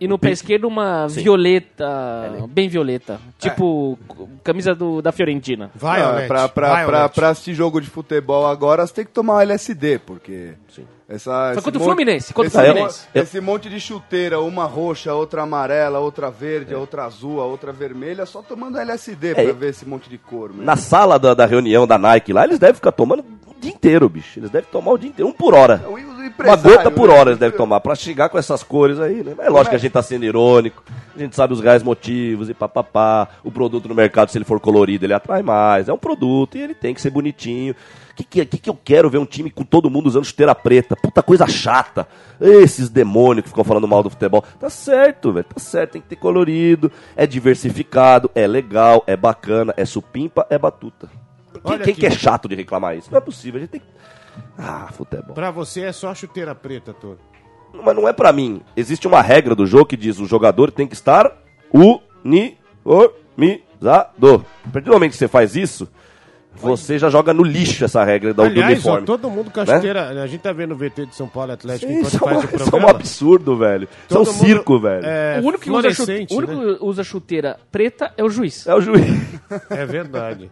e 0.00 0.08
no 0.08 0.18
pé 0.18 0.30
esquerdo 0.30 0.66
uma 0.66 1.08
Sim. 1.08 1.22
violeta, 1.22 2.46
bem 2.48 2.68
violeta. 2.68 3.20
Tipo 3.38 3.98
camisa 4.42 4.74
do, 4.74 5.00
da 5.00 5.12
Fiorentina. 5.12 5.70
Vai, 5.74 6.02
Alete, 6.02 6.28
pra, 6.28 6.48
pra, 6.48 6.68
vai, 6.70 6.86
pra, 6.86 7.08
pra 7.08 7.28
assistir 7.30 7.54
jogo 7.54 7.80
de 7.80 7.88
futebol 7.88 8.46
agora, 8.46 8.86
você 8.86 8.94
tem 8.94 9.04
que 9.04 9.12
tomar 9.12 9.34
o 9.36 9.40
LSD, 9.40 9.98
porque. 10.00 10.52
Sim. 10.74 10.84
Essa, 11.06 11.52
esse 11.52 11.62
contra 11.62 11.78
o 11.78 11.82
monte- 11.82 11.84
Fluminense, 11.96 12.32
contra 12.32 12.48
esse 12.48 12.58
Fluminense. 12.72 13.06
Esse 13.14 13.40
monte 13.40 13.68
de 13.68 13.78
chuteira, 13.78 14.40
uma 14.40 14.64
roxa, 14.64 15.12
outra 15.12 15.42
amarela, 15.42 15.98
outra 15.98 16.30
verde, 16.30 16.74
outra 16.74 17.04
azul, 17.04 17.42
a 17.42 17.44
outra 17.44 17.72
vermelha, 17.72 18.24
só 18.24 18.40
tomando 18.40 18.78
LSD 18.78 19.34
pra 19.34 19.42
É, 19.42 19.52
ver 19.52 19.68
esse 19.68 19.86
monte 19.86 20.08
de 20.08 20.16
cor. 20.16 20.50
meu. 20.54 20.64
Na 20.64 20.76
sala 20.76 21.18
da, 21.18 21.34
da 21.34 21.44
reunião 21.44 21.86
da 21.86 21.98
Nike 21.98 22.32
lá, 22.32 22.44
eles 22.44 22.58
devem 22.58 22.74
ficar 22.74 22.90
tomando 22.92 23.20
o 23.20 23.54
dia 23.60 23.70
inteiro, 23.70 24.08
bicho. 24.08 24.38
Eles 24.40 24.48
devem 24.48 24.68
tomar 24.72 24.92
o 24.92 24.98
dia 24.98 25.10
inteiro. 25.10 25.28
Um 25.28 25.32
por 25.34 25.52
hora. 25.52 25.76
Uma 26.38 26.56
gota 26.56 26.90
por 26.90 27.10
hora 27.10 27.30
eles 27.30 27.38
devem 27.38 27.56
tomar 27.56 27.80
pra 27.80 27.94
chegar 27.94 28.28
com 28.28 28.36
essas 28.36 28.62
cores 28.62 28.98
aí, 28.98 29.22
né? 29.22 29.34
É 29.38 29.48
lógico 29.48 29.70
que 29.70 29.76
a 29.76 29.78
gente 29.78 29.92
tá 29.92 30.02
sendo 30.02 30.24
irônico, 30.24 30.82
a 31.14 31.18
gente 31.18 31.36
sabe 31.36 31.52
os 31.52 31.60
reais 31.60 31.82
motivos 31.82 32.50
e 32.50 32.54
papapá. 32.54 33.28
O 33.44 33.50
produto 33.50 33.88
no 33.88 33.94
mercado, 33.94 34.30
se 34.30 34.38
ele 34.38 34.44
for 34.44 34.58
colorido, 34.58 35.04
ele 35.04 35.14
atrai 35.14 35.42
mais. 35.42 35.88
É 35.88 35.92
um 35.92 35.98
produto 35.98 36.56
e 36.56 36.62
ele 36.62 36.74
tem 36.74 36.92
que 36.92 37.00
ser 37.00 37.10
bonitinho. 37.10 37.74
O 38.12 38.16
que, 38.16 38.44
que, 38.44 38.58
que, 38.58 38.70
eu 38.70 38.78
quero 38.84 39.10
ver 39.10 39.18
um 39.18 39.26
time 39.26 39.50
com 39.50 39.64
todo 39.64 39.90
mundo 39.90 40.06
usando 40.06 40.24
chuteira 40.24 40.54
preta? 40.54 40.94
Puta 40.94 41.20
coisa 41.20 41.48
chata. 41.48 42.06
Esses 42.40 42.88
demônios 42.88 43.42
que 43.42 43.48
ficam 43.48 43.64
falando 43.64 43.88
mal 43.88 44.04
do 44.04 44.10
futebol. 44.10 44.44
Tá 44.58 44.70
certo, 44.70 45.32
velho. 45.32 45.44
Tá 45.44 45.60
certo, 45.60 45.92
tem 45.92 46.02
que 46.02 46.08
ter 46.08 46.16
colorido. 46.16 46.92
É 47.16 47.26
diversificado, 47.26 48.30
é 48.32 48.46
legal, 48.46 49.02
é 49.06 49.16
bacana, 49.16 49.74
é 49.76 49.84
supimpa, 49.84 50.46
é 50.48 50.56
batuta. 50.56 51.08
Quem, 51.64 51.78
quem 51.78 51.94
que 51.94 52.06
é 52.06 52.10
chato 52.10 52.48
de 52.48 52.54
reclamar 52.54 52.96
isso? 52.96 53.10
Não 53.10 53.18
é 53.18 53.20
possível. 53.20 53.58
A 53.58 53.60
gente 53.62 53.70
tem 53.70 53.80
que. 53.80 53.86
Ah, 54.58 54.88
futebol. 54.92 55.34
Pra 55.34 55.50
você 55.50 55.82
é 55.82 55.92
só 55.92 56.14
chuteira 56.14 56.54
preta, 56.54 56.92
Toro. 56.92 57.18
Mas 57.84 57.96
não 57.96 58.08
é 58.08 58.12
pra 58.12 58.32
mim. 58.32 58.60
Existe 58.76 59.06
uma 59.08 59.20
regra 59.20 59.54
do 59.54 59.66
jogo 59.66 59.86
que 59.86 59.96
diz 59.96 60.18
o 60.20 60.26
jogador 60.26 60.70
tem 60.70 60.86
que 60.86 60.94
estar 60.94 61.32
uniformizado. 61.72 64.44
A 64.66 64.70
partir 64.70 64.86
do 64.86 64.92
momento 64.92 65.10
que 65.12 65.16
você 65.18 65.26
faz 65.28 65.56
isso, 65.56 65.88
você 66.54 66.98
já 67.00 67.10
joga 67.10 67.34
no 67.34 67.42
lixo 67.42 67.84
essa 67.84 68.04
regra 68.04 68.32
da, 68.32 68.44
Aliás, 68.44 68.70
ó, 68.70 68.72
uniforme. 68.74 69.06
todo 69.06 69.28
mundo 69.28 69.50
com 69.50 69.60
a 69.60 69.64
Né? 69.64 69.74
chuteira... 69.74 70.22
A 70.22 70.26
gente 70.28 70.40
tá 70.40 70.52
vendo 70.52 70.70
o 70.72 70.76
VT 70.76 71.06
de 71.06 71.14
São 71.16 71.26
Paulo 71.28 71.50
Atlético 71.52 71.90
Sim, 71.90 71.98
enquanto 71.98 72.14
é 72.14 72.18
faz 72.18 72.36
o 72.36 72.46
isso 72.46 72.54
é 72.54 72.56
um 72.66 72.70
programa. 72.70 72.90
absurdo, 72.90 73.56
velho. 73.56 73.88
Isso 74.08 74.16
é 74.16 74.20
um 74.20 74.24
Todo 74.24 74.34
mundo, 74.34 74.46
circo, 74.46 74.78
velho. 74.80 75.04
É, 75.06 75.40
o 75.42 75.46
único 75.46 75.64
que, 75.64 75.70
usa, 75.70 75.90
chu- 75.90 75.96
fluorescente, 76.04 76.32
o 76.34 76.38
único 76.38 76.52
né? 76.54 76.76
que 76.78 76.84
usa 76.84 77.02
chuteira 77.04 77.58
preta 77.72 78.12
é 78.16 78.22
o 78.22 78.30
juiz. 78.30 78.66
É 78.68 78.74
o 78.74 78.80
juiz. 78.80 79.04
É 79.70 79.84
verdade. 79.84 80.48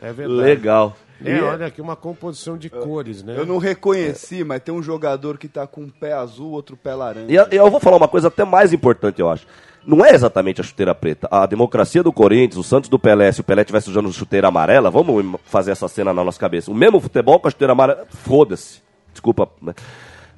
É 0.00 0.12
verdade. 0.12 0.40
Legal. 0.40 0.96
É, 1.24 1.36
E- 1.36 1.40
olha 1.42 1.66
aqui 1.66 1.80
uma 1.82 1.96
composição 1.96 2.56
de 2.56 2.70
cores, 2.70 3.22
né? 3.22 3.34
Eu 3.36 3.44
não 3.46 3.58
reconheci, 3.58 4.42
mas 4.44 4.62
tem 4.62 4.74
um 4.74 4.82
jogador 4.82 5.36
que 5.38 5.48
tá 5.48 5.66
com 5.66 5.82
um 5.82 5.88
pé 5.90 6.12
azul, 6.12 6.50
outro 6.52 6.76
pé 6.76 6.94
laranja. 6.94 7.26
E 7.30 7.34
eu- 7.34 7.46
eu 7.50 7.70
vou 7.70 7.80
falar 7.80 7.96
uma 7.96 8.08
coisa 8.08 8.28
até 8.28 8.44
mais 8.44 8.72
importante, 8.72 9.20
eu 9.20 9.28
acho. 9.30 9.46
Não 9.86 10.04
é 10.04 10.10
exatamente 10.14 10.60
a 10.60 10.64
chuteira 10.64 10.94
preta. 10.94 11.26
A 11.30 11.46
democracia 11.46 12.02
do 12.02 12.12
Corinthians, 12.12 12.58
o 12.58 12.62
Santos 12.62 12.90
do 12.90 12.98
Pelé, 12.98 13.32
se 13.32 13.40
o 13.40 13.44
Pelé 13.44 13.62
estivesse 13.62 13.88
usando 13.88 14.12
chuteira 14.12 14.48
amarela, 14.48 14.90
vamos 14.90 15.40
fazer 15.44 15.70
essa 15.70 15.88
cena 15.88 16.12
na 16.12 16.22
nossa 16.22 16.38
cabeça. 16.38 16.70
O 16.70 16.74
mesmo 16.74 17.00
futebol 17.00 17.40
com 17.40 17.48
a 17.48 17.50
chuteira 17.50 17.72
amarela, 17.72 18.04
foda-se. 18.10 18.82
Desculpa. 19.12 19.48
né? 19.60 19.74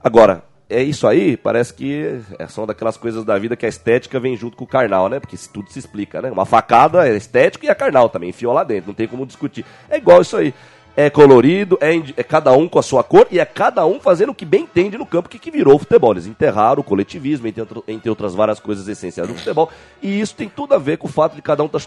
Agora, 0.03 0.45
é 0.73 0.83
isso 0.83 1.07
aí, 1.07 1.37
parece 1.37 1.75
que 1.75 2.21
é 2.39 2.47
só 2.47 2.65
daquelas 2.65 2.97
coisas 2.97 3.25
da 3.25 3.39
vida 3.39 3.57
que 3.57 3.67
a 3.67 3.69
estética 3.69 4.19
vem 4.19 4.37
junto 4.37 4.57
com 4.57 4.65
o 4.65 4.67
carnal, 4.67 5.09
né? 5.09 5.21
Porque 5.21 5.37
tudo 5.53 5.71
se 5.71 5.79
explica, 5.79 6.23
né? 6.23 6.31
Uma 6.31 6.47
facada 6.47 7.07
é 7.07 7.17
estética 7.17 7.67
e 7.67 7.69
é 7.69 7.75
carnal 7.75 8.09
também, 8.09 8.31
enfiou 8.31 8.53
lá 8.53 8.65
dentro, 8.65 8.89
não 8.89 8.95
tem 8.95 9.07
como 9.07 9.27
discutir. 9.27 9.65
É 9.89 9.99
igual 9.99 10.23
isso 10.23 10.37
aí. 10.37 10.55
É 10.95 11.09
colorido, 11.09 11.79
é, 11.81 11.95
é 12.19 12.23
cada 12.23 12.53
um 12.53 12.69
com 12.69 12.79
a 12.79 12.83
sua 12.83 13.03
cor 13.03 13.27
e 13.31 13.39
é 13.39 13.45
cada 13.47 13.87
um 13.87 13.99
fazendo 13.99 14.31
o 14.31 14.35
que 14.35 14.45
bem 14.45 14.65
entende 14.65 14.99
no 14.99 15.07
campo, 15.07 15.29
que, 15.29 15.39
que 15.39 15.51
virou 15.51 15.77
o 15.77 15.79
futebol. 15.79 16.13
Eles 16.13 16.27
enterraram 16.27 16.81
o 16.83 16.85
coletivismo, 16.85 17.47
entre, 17.47 17.65
entre 17.89 18.11
outras 18.11 18.35
várias 18.35 18.61
coisas 18.61 18.87
essenciais 18.87 19.27
do 19.27 19.35
futebol. 19.35 19.71
E 20.03 20.21
isso 20.21 20.35
tem 20.35 20.51
tudo 20.51 20.75
a 20.75 20.79
ver 20.79 20.99
com 20.99 21.07
o 21.07 21.11
fato 21.11 21.35
de 21.35 21.41
cada 21.41 21.63
um 21.63 21.67
estar 21.67 21.81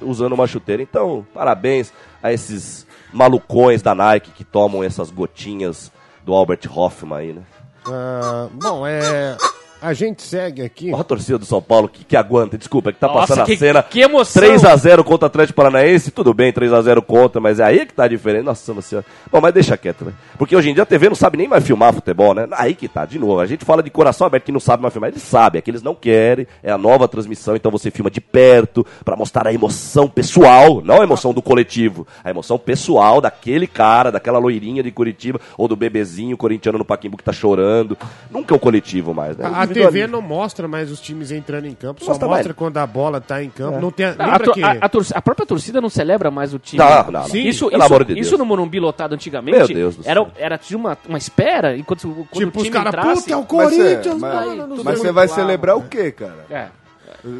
usando 0.00 0.32
uma 0.32 0.46
chuteira. 0.46 0.80
Então, 0.80 1.26
parabéns 1.34 1.92
a 2.22 2.32
esses 2.32 2.86
malucões 3.12 3.82
da 3.82 3.96
Nike 3.96 4.30
que 4.30 4.44
tomam 4.44 4.84
essas 4.84 5.10
gotinhas 5.10 5.90
do 6.24 6.32
Albert 6.32 6.60
Hoffman 6.72 7.18
aí, 7.18 7.32
né? 7.32 7.42
Ah, 7.86 8.48
bom, 8.52 8.86
é... 8.86 9.36
A 9.82 9.92
gente 9.92 10.22
segue 10.22 10.62
aqui... 10.62 10.92
Olha 10.92 11.00
a 11.00 11.04
torcida 11.04 11.36
do 11.38 11.44
São 11.44 11.60
Paulo 11.60 11.88
que, 11.88 12.04
que 12.04 12.16
aguenta, 12.16 12.56
desculpa, 12.56 12.90
é 12.90 12.92
que 12.92 13.00
tá 13.00 13.08
Nossa, 13.08 13.26
passando 13.34 13.46
que- 13.46 13.54
a 13.54 13.56
cena. 13.58 13.82
que 13.82 14.00
emoção. 14.00 14.40
3x0 14.40 15.02
contra 15.02 15.26
o 15.26 15.26
Atlético 15.26 15.56
Paranaense, 15.56 16.12
tudo 16.12 16.32
bem, 16.32 16.52
3x0 16.52 17.02
contra, 17.02 17.40
mas 17.40 17.58
é 17.58 17.64
aí 17.64 17.84
que 17.84 17.92
tá 17.92 18.04
a 18.04 18.08
diferença. 18.08 18.44
Nossa 18.44 18.80
senhora. 18.80 19.04
Bom, 19.30 19.40
mas 19.40 19.52
deixa 19.52 19.76
quieto, 19.76 20.04
né? 20.04 20.12
Porque 20.38 20.54
hoje 20.54 20.70
em 20.70 20.74
dia 20.74 20.84
a 20.84 20.86
TV 20.86 21.08
não 21.08 21.16
sabe 21.16 21.36
nem 21.36 21.48
mais 21.48 21.66
filmar 21.66 21.92
futebol, 21.92 22.32
né? 22.32 22.46
Aí 22.52 22.74
que 22.76 22.86
tá, 22.86 23.04
de 23.04 23.18
novo. 23.18 23.40
A 23.40 23.46
gente 23.46 23.64
fala 23.64 23.82
de 23.82 23.90
coração 23.90 24.24
aberto 24.24 24.44
que 24.44 24.52
não 24.52 24.60
sabe 24.60 24.82
mais 24.82 24.94
filmar. 24.94 25.10
Eles 25.10 25.22
sabem, 25.22 25.58
é 25.58 25.62
que 25.62 25.70
eles 25.70 25.82
não 25.82 25.96
querem, 25.96 26.46
é 26.62 26.70
a 26.70 26.78
nova 26.78 27.08
transmissão, 27.08 27.56
então 27.56 27.70
você 27.72 27.90
filma 27.90 28.08
de 28.10 28.20
perto 28.20 28.86
pra 29.04 29.16
mostrar 29.16 29.48
a 29.48 29.52
emoção 29.52 30.08
pessoal, 30.08 30.80
não 30.84 31.00
a 31.00 31.04
emoção 31.04 31.34
do 31.34 31.42
coletivo, 31.42 32.06
a 32.22 32.30
emoção 32.30 32.56
pessoal 32.56 33.20
daquele 33.20 33.66
cara, 33.66 34.12
daquela 34.12 34.38
loirinha 34.38 34.80
de 34.82 34.92
Curitiba, 34.92 35.40
ou 35.58 35.66
do 35.66 35.74
bebezinho 35.74 36.36
corintiano 36.36 36.78
no 36.78 36.84
Paquimbu 36.84 37.16
que 37.16 37.24
tá 37.24 37.32
chorando. 37.32 37.98
Nunca 38.30 38.54
é 38.54 38.56
o 38.56 38.60
coletivo 38.60 39.12
mais, 39.12 39.36
né? 39.36 39.46
A, 39.52 39.62
a 39.62 39.71
TV 39.72 40.06
não 40.06 40.22
mostra 40.22 40.66
mais 40.68 40.90
os 40.90 41.00
times 41.00 41.30
entrando 41.30 41.66
em 41.66 41.74
campo, 41.74 42.00
só 42.04 42.10
Mostra 42.10 42.28
mostra 42.28 42.48
mais. 42.48 42.56
quando 42.56 42.76
a 42.78 42.86
bola 42.86 43.20
tá 43.20 43.42
em 43.42 43.50
campo. 43.50 43.80
Não 43.80 43.90
tem, 43.90 44.06
A, 44.06 44.10
lembra 44.10 44.38
to- 44.44 44.52
que... 44.52 44.62
a- 44.62 44.78
a 44.80 44.88
torci- 44.88 45.12
a 45.14 45.22
própria 45.22 45.46
torcida 45.46 45.80
não 45.80 45.88
celebra 45.88 46.30
mais 46.30 46.52
o 46.54 46.58
time. 46.58 46.82
Não, 46.82 47.04
não, 47.04 47.10
não. 47.12 47.24
Sim, 47.24 47.42
isso, 47.46 47.70
isso, 47.72 48.04
de 48.04 48.18
isso 48.18 48.36
no 48.38 48.44
Morumbi 48.44 48.78
lotado 48.80 49.14
antigamente 49.14 49.56
Meu 49.58 49.66
Deus 49.68 49.96
do 49.96 50.08
era, 50.08 50.26
era 50.36 50.58
tinha 50.58 50.78
uma, 50.78 50.96
uma 51.08 51.18
espera 51.18 51.76
enquanto 51.76 52.02
quando 52.30 52.44
tipo, 52.46 52.58
o 52.58 52.62
os 52.62 52.64
time 52.64 52.70
caras, 52.76 52.88
entrasse. 52.94 53.22
puta, 53.22 53.32
é 53.32 53.36
o 53.36 53.40
Mas 53.40 53.48
Corinthians, 53.48 54.18
mas- 54.18 54.46
mano, 54.46 54.66
não 54.66 54.76
Mas 54.84 54.84
sei 54.98 55.06
você 55.06 55.12
vai 55.12 55.28
celebrar 55.28 55.74
mano. 55.76 55.86
o 55.86 55.90
quê, 55.90 56.10
cara? 56.12 56.46
É. 56.50 56.66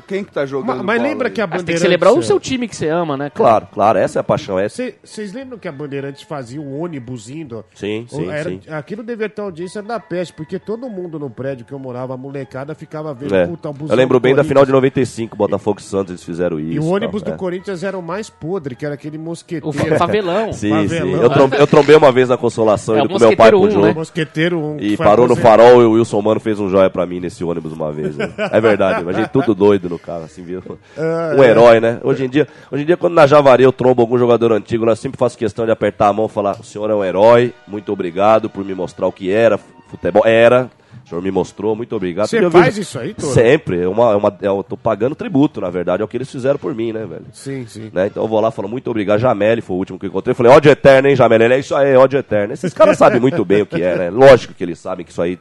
Quem 0.06 0.22
que 0.24 0.32
tá 0.32 0.46
jogando 0.46 0.76
Mas, 0.76 0.84
mas 0.84 0.96
bola 0.98 1.08
lembra 1.08 1.28
aí? 1.28 1.34
que 1.34 1.40
a 1.40 1.46
Mas 1.46 1.56
tem 1.56 1.58
que 1.58 1.72
Bandeirantes... 1.72 1.82
celebrar 1.82 2.12
o 2.12 2.22
seu 2.22 2.38
time 2.38 2.68
que 2.68 2.76
você 2.76 2.88
ama, 2.88 3.16
né? 3.16 3.30
cara? 3.30 3.32
Claro, 3.34 3.66
claro, 3.72 3.98
essa 3.98 4.18
é 4.18 4.20
a 4.20 4.24
paixão. 4.24 4.58
Essa... 4.58 4.76
Cê- 4.76 4.94
Vocês 5.02 5.32
lembram 5.32 5.58
que 5.58 5.66
a 5.66 5.72
Bandeirantes 5.72 6.22
fazia 6.22 6.60
o 6.60 6.78
ônibus 6.80 7.28
indo? 7.28 7.64
Sim, 7.74 8.06
sim, 8.08 8.28
Era- 8.30 8.48
sim. 8.50 8.60
Aquilo 8.68 9.02
devia 9.02 9.28
ter 9.28 9.40
audiência 9.42 9.82
da 9.82 9.98
peste, 9.98 10.32
porque 10.34 10.58
todo 10.58 10.88
mundo 10.88 11.18
no 11.18 11.28
prédio 11.28 11.64
que 11.66 11.72
eu 11.72 11.78
morava, 11.78 12.14
a 12.14 12.16
molecada, 12.16 12.74
ficava 12.74 13.12
vendo 13.12 13.34
É. 13.34 13.46
puta, 13.46 13.70
o 13.70 13.72
busão 13.72 13.94
Eu 13.94 13.96
lembro 13.98 14.20
bem 14.20 14.34
da 14.34 14.44
final 14.44 14.64
de 14.64 14.70
95, 14.72 15.36
Botafogo 15.36 15.80
e 15.80 15.82
Santos, 15.82 16.10
eles 16.12 16.22
fizeram 16.24 16.60
isso. 16.60 16.72
E 16.72 16.78
o 16.78 16.86
ônibus 16.86 17.22
tal, 17.22 17.32
do 17.32 17.34
é. 17.34 17.38
Corinthians 17.38 17.82
era 17.82 17.98
o 17.98 18.02
mais 18.02 18.30
podre, 18.30 18.76
que 18.76 18.84
era 18.86 18.94
aquele 18.94 19.16
O 19.18 19.20
mosqueteiro. 19.20 19.72
fa- 19.72 19.96
favelão. 19.98 20.52
Sim, 20.52 20.70
Favelão. 20.70 21.16
sim. 21.18 21.22
Eu, 21.22 21.30
trombei, 21.30 21.60
eu 21.60 21.66
trombei 21.66 21.96
uma 21.96 22.12
vez 22.12 22.28
na 22.28 22.36
Consolação, 22.36 22.94
É, 22.96 22.98
indo 23.00 23.06
o 23.06 23.12
com 23.14 23.18
meu 23.18 23.36
pai 23.36 23.48
pro 23.50 23.60
um, 23.62 23.70
jogo. 23.70 23.86
né? 23.86 23.92
Mosqueteiro 23.94 24.58
um, 24.58 24.76
E 24.78 24.96
parou 24.96 25.26
no 25.26 25.34
farol 25.34 25.82
e 25.82 25.84
o 25.86 25.92
Wilson 25.92 26.20
Mano 26.22 26.38
fez 26.40 26.60
um 26.60 26.68
joia 26.68 26.88
pra 26.88 27.04
mim 27.04 27.18
nesse 27.18 27.42
ônibus 27.42 27.72
uma 27.72 27.90
vez. 27.92 28.16
né? 28.16 28.32
É 28.38 28.60
verdade, 28.60 29.04
mas 29.04 29.16
a 29.16 29.20
gente 29.20 29.30
tudo 29.30 29.54
doido 29.54 29.71
no 29.88 29.98
carro, 29.98 30.24
assim, 30.24 30.42
viu? 30.42 30.62
Ah, 30.96 31.34
Um 31.36 31.42
é. 31.42 31.48
herói, 31.48 31.80
né? 31.80 31.98
Hoje 32.02 32.24
em, 32.24 32.28
dia, 32.28 32.46
hoje 32.70 32.82
em 32.82 32.86
dia, 32.86 32.96
quando 32.96 33.14
na 33.14 33.26
Javari 33.26 33.62
eu 33.62 33.72
trombo 33.72 34.02
algum 34.02 34.18
jogador 34.18 34.52
antigo, 34.52 34.88
eu 34.88 34.96
sempre 34.96 35.18
faço 35.18 35.36
questão 35.38 35.64
de 35.64 35.70
apertar 35.72 36.08
a 36.08 36.12
mão 36.12 36.26
e 36.26 36.28
falar: 36.28 36.58
o 36.60 36.64
senhor 36.64 36.90
é 36.90 36.94
um 36.94 37.04
herói, 37.04 37.52
muito 37.66 37.92
obrigado 37.92 38.48
por 38.50 38.64
me 38.64 38.74
mostrar 38.74 39.06
o 39.06 39.12
que 39.12 39.30
era 39.30 39.58
futebol. 39.88 40.22
Era. 40.26 40.70
senhor 41.06 41.20
me 41.20 41.30
mostrou, 41.30 41.76
muito 41.76 41.94
obrigado. 41.94 42.26
Você 42.28 42.50
faz 42.50 42.78
isso 42.78 42.98
aí, 42.98 43.12
Toro? 43.12 43.32
Sempre. 43.32 43.82
É 43.82 43.88
uma, 43.88 44.12
é 44.12 44.16
uma, 44.16 44.38
é, 44.40 44.46
eu 44.46 44.64
tô 44.66 44.76
pagando 44.76 45.14
tributo, 45.14 45.60
na 45.60 45.68
verdade, 45.68 46.00
é 46.02 46.04
o 46.04 46.08
que 46.08 46.16
eles 46.16 46.30
fizeram 46.30 46.58
por 46.58 46.74
mim, 46.74 46.92
né, 46.92 47.04
velho? 47.04 47.26
Sim, 47.32 47.66
sim. 47.66 47.90
Né? 47.92 48.06
Então 48.06 48.22
eu 48.22 48.28
vou 48.28 48.40
lá 48.40 48.48
e 48.48 48.52
falo, 48.52 48.68
muito 48.68 48.88
obrigado. 48.90 49.18
Jameli 49.20 49.60
foi 49.60 49.76
o 49.76 49.78
último 49.78 49.98
que 49.98 50.06
eu 50.06 50.08
encontrei. 50.08 50.32
Eu 50.32 50.36
falei, 50.36 50.52
ódio 50.52 50.70
eterno, 50.70 51.08
hein, 51.08 51.16
Jameli? 51.16 51.44
Ele 51.44 51.54
é 51.54 51.58
isso 51.58 51.74
aí, 51.74 51.94
ódio 51.96 52.18
eterno. 52.18 52.54
Esses 52.54 52.72
caras 52.72 52.96
sabem 52.96 53.20
muito 53.20 53.44
bem 53.44 53.62
o 53.62 53.66
que 53.66 53.82
é, 53.82 53.96
né? 53.96 54.10
Lógico 54.10 54.54
que 54.54 54.64
eles 54.64 54.78
sabem 54.78 55.04
que 55.04 55.12
isso 55.12 55.20
aí 55.20 55.38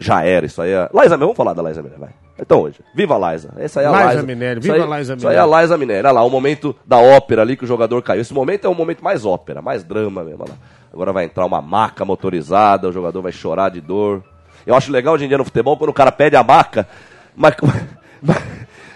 já 0.00 0.24
era. 0.24 0.46
Isso 0.46 0.60
aí 0.60 0.72
é. 0.72 0.88
Vamos 1.16 1.36
falar 1.36 1.52
da 1.52 1.62
Liza 1.62 1.82
Minelli, 1.82 2.00
vai. 2.00 2.10
Então 2.38 2.60
hoje. 2.62 2.80
Viva 2.94 3.14
a 3.16 3.32
Liza. 3.32 3.50
Essa 3.58 3.80
aí 3.80 3.86
é 3.86 3.88
a 3.88 3.92
Liza 3.92 4.10
Liza. 4.14 4.22
Minelli, 4.26 4.60
viva 4.60 4.74
aí- 4.74 4.80
a 4.82 4.98
Liza 4.98 5.14
Isso 5.14 5.28
aí 5.28 5.36
é 5.36 5.38
a 5.38 5.44
Minelli. 5.46 5.62
Liza 5.62 5.78
Minelli. 5.78 6.00
Olha 6.00 6.12
lá, 6.12 6.24
o 6.24 6.30
momento 6.30 6.74
da 6.86 6.98
ópera 6.98 7.42
ali 7.42 7.56
que 7.56 7.64
o 7.64 7.66
jogador 7.66 8.02
caiu. 8.02 8.20
Esse 8.20 8.32
momento 8.34 8.66
é 8.66 8.70
o 8.70 8.74
momento 8.74 9.02
mais 9.04 9.24
ópera, 9.24 9.60
mais 9.62 9.84
drama 9.84 10.24
mesmo. 10.24 10.42
olha 10.42 10.52
lá. 10.52 10.58
Agora 10.92 11.12
vai 11.12 11.24
entrar 11.24 11.46
uma 11.46 11.62
maca 11.62 12.04
motorizada, 12.04 12.88
o 12.88 12.92
jogador 12.92 13.22
vai 13.22 13.32
chorar 13.32 13.70
de 13.70 13.80
dor. 13.80 14.22
Eu 14.66 14.74
acho 14.74 14.90
legal 14.92 15.14
hoje 15.14 15.24
em 15.24 15.28
dia 15.28 15.38
no 15.38 15.44
futebol 15.44 15.76
quando 15.76 15.90
o 15.90 15.94
cara 15.94 16.12
pede 16.12 16.36
a 16.36 16.42
maca, 16.42 16.86
mas. 17.36 17.54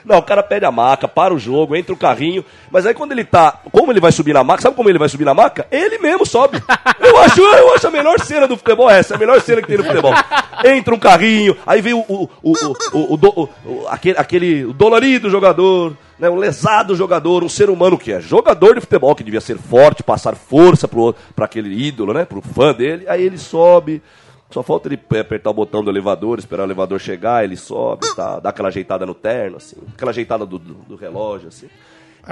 Não, 0.06 0.18
o 0.18 0.22
cara 0.22 0.40
pede 0.42 0.64
a 0.64 0.70
maca, 0.70 1.08
para 1.08 1.34
o 1.34 1.38
jogo, 1.38 1.74
entra 1.74 1.92
o 1.92 1.96
carrinho, 1.98 2.44
mas 2.70 2.86
aí 2.86 2.94
quando 2.94 3.10
ele 3.10 3.24
tá. 3.24 3.60
Como 3.72 3.90
ele 3.92 3.98
vai 3.98 4.12
subir 4.12 4.32
na 4.32 4.44
maca? 4.44 4.62
Sabe 4.62 4.76
como 4.76 4.88
ele 4.88 5.00
vai 5.00 5.08
subir 5.08 5.24
na 5.24 5.34
maca? 5.34 5.66
Ele 5.70 5.98
mesmo 5.98 6.24
sobe. 6.24 6.62
Eu 7.00 7.18
acho, 7.18 7.40
eu 7.40 7.74
acho 7.74 7.88
a 7.88 7.90
melhor 7.90 8.20
cena 8.20 8.46
do 8.46 8.56
futebol 8.56 8.88
essa, 8.88 9.14
é 9.14 9.16
a 9.16 9.18
melhor 9.18 9.40
cena 9.40 9.60
que 9.60 9.66
tem 9.66 9.78
no 9.78 9.84
futebol. 9.84 10.12
Entra 10.64 10.94
um 10.94 10.98
carrinho, 10.98 11.56
aí 11.66 11.80
vem 11.82 11.92
o, 11.92 11.98
o, 12.08 12.28
o, 12.42 12.52
o, 12.52 13.14
o, 13.14 13.14
o- 13.42 13.48
o- 13.64 13.88
aquele, 13.88 14.16
aquele 14.18 14.64
o 14.64 14.72
dolorido 14.72 15.28
jogador, 15.28 15.96
né, 16.18 16.30
um 16.30 16.36
lesado 16.36 16.94
jogador, 16.94 17.42
um 17.42 17.48
ser 17.48 17.68
humano 17.68 17.98
que 17.98 18.12
é 18.12 18.20
jogador 18.20 18.74
de 18.76 18.80
futebol, 18.80 19.14
que 19.14 19.24
devia 19.24 19.40
ser 19.40 19.58
forte, 19.58 20.02
passar 20.04 20.36
força 20.36 20.86
pro, 20.86 21.14
pra 21.34 21.46
aquele 21.46 21.68
ídolo, 21.86 22.12
né? 22.14 22.24
Pro 22.24 22.40
fã 22.40 22.72
dele, 22.72 23.04
aí 23.08 23.22
ele 23.22 23.38
sobe. 23.38 24.00
Só 24.50 24.62
falta 24.62 24.88
ele 24.88 25.00
eh, 25.12 25.20
apertar 25.20 25.50
o 25.50 25.54
botão 25.54 25.82
do 25.82 25.90
elevador, 25.90 26.38
esperar 26.38 26.62
o 26.62 26.66
elevador 26.66 27.00
chegar, 27.00 27.44
ele 27.44 27.56
sobe, 27.56 28.14
tá, 28.14 28.38
dá 28.38 28.50
aquela 28.50 28.68
ajeitada 28.68 29.04
no 29.04 29.14
terno, 29.14 29.56
assim, 29.56 29.76
aquela 29.94 30.10
ajeitada 30.10 30.46
do, 30.46 30.58
do, 30.58 30.74
do 30.74 30.96
relógio, 30.96 31.48
assim. 31.48 31.68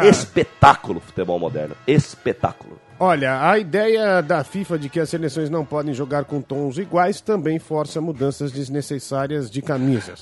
Espetáculo 0.03 0.98
futebol 0.98 1.38
moderno. 1.38 1.77
Espetáculo. 1.87 2.79
Olha, 2.98 3.48
a 3.48 3.59
ideia 3.59 4.20
da 4.20 4.42
FIFA 4.42 4.79
de 4.79 4.88
que 4.88 5.00
as 5.00 5.09
seleções 5.09 5.50
não 5.50 5.64
podem 5.64 5.92
jogar 5.92 6.24
com 6.24 6.40
tons 6.40 6.79
iguais 6.79 7.20
também 7.20 7.59
força 7.59 8.00
mudanças 8.00 8.50
desnecessárias 8.50 9.50
de 9.50 9.61
camisas. 9.62 10.20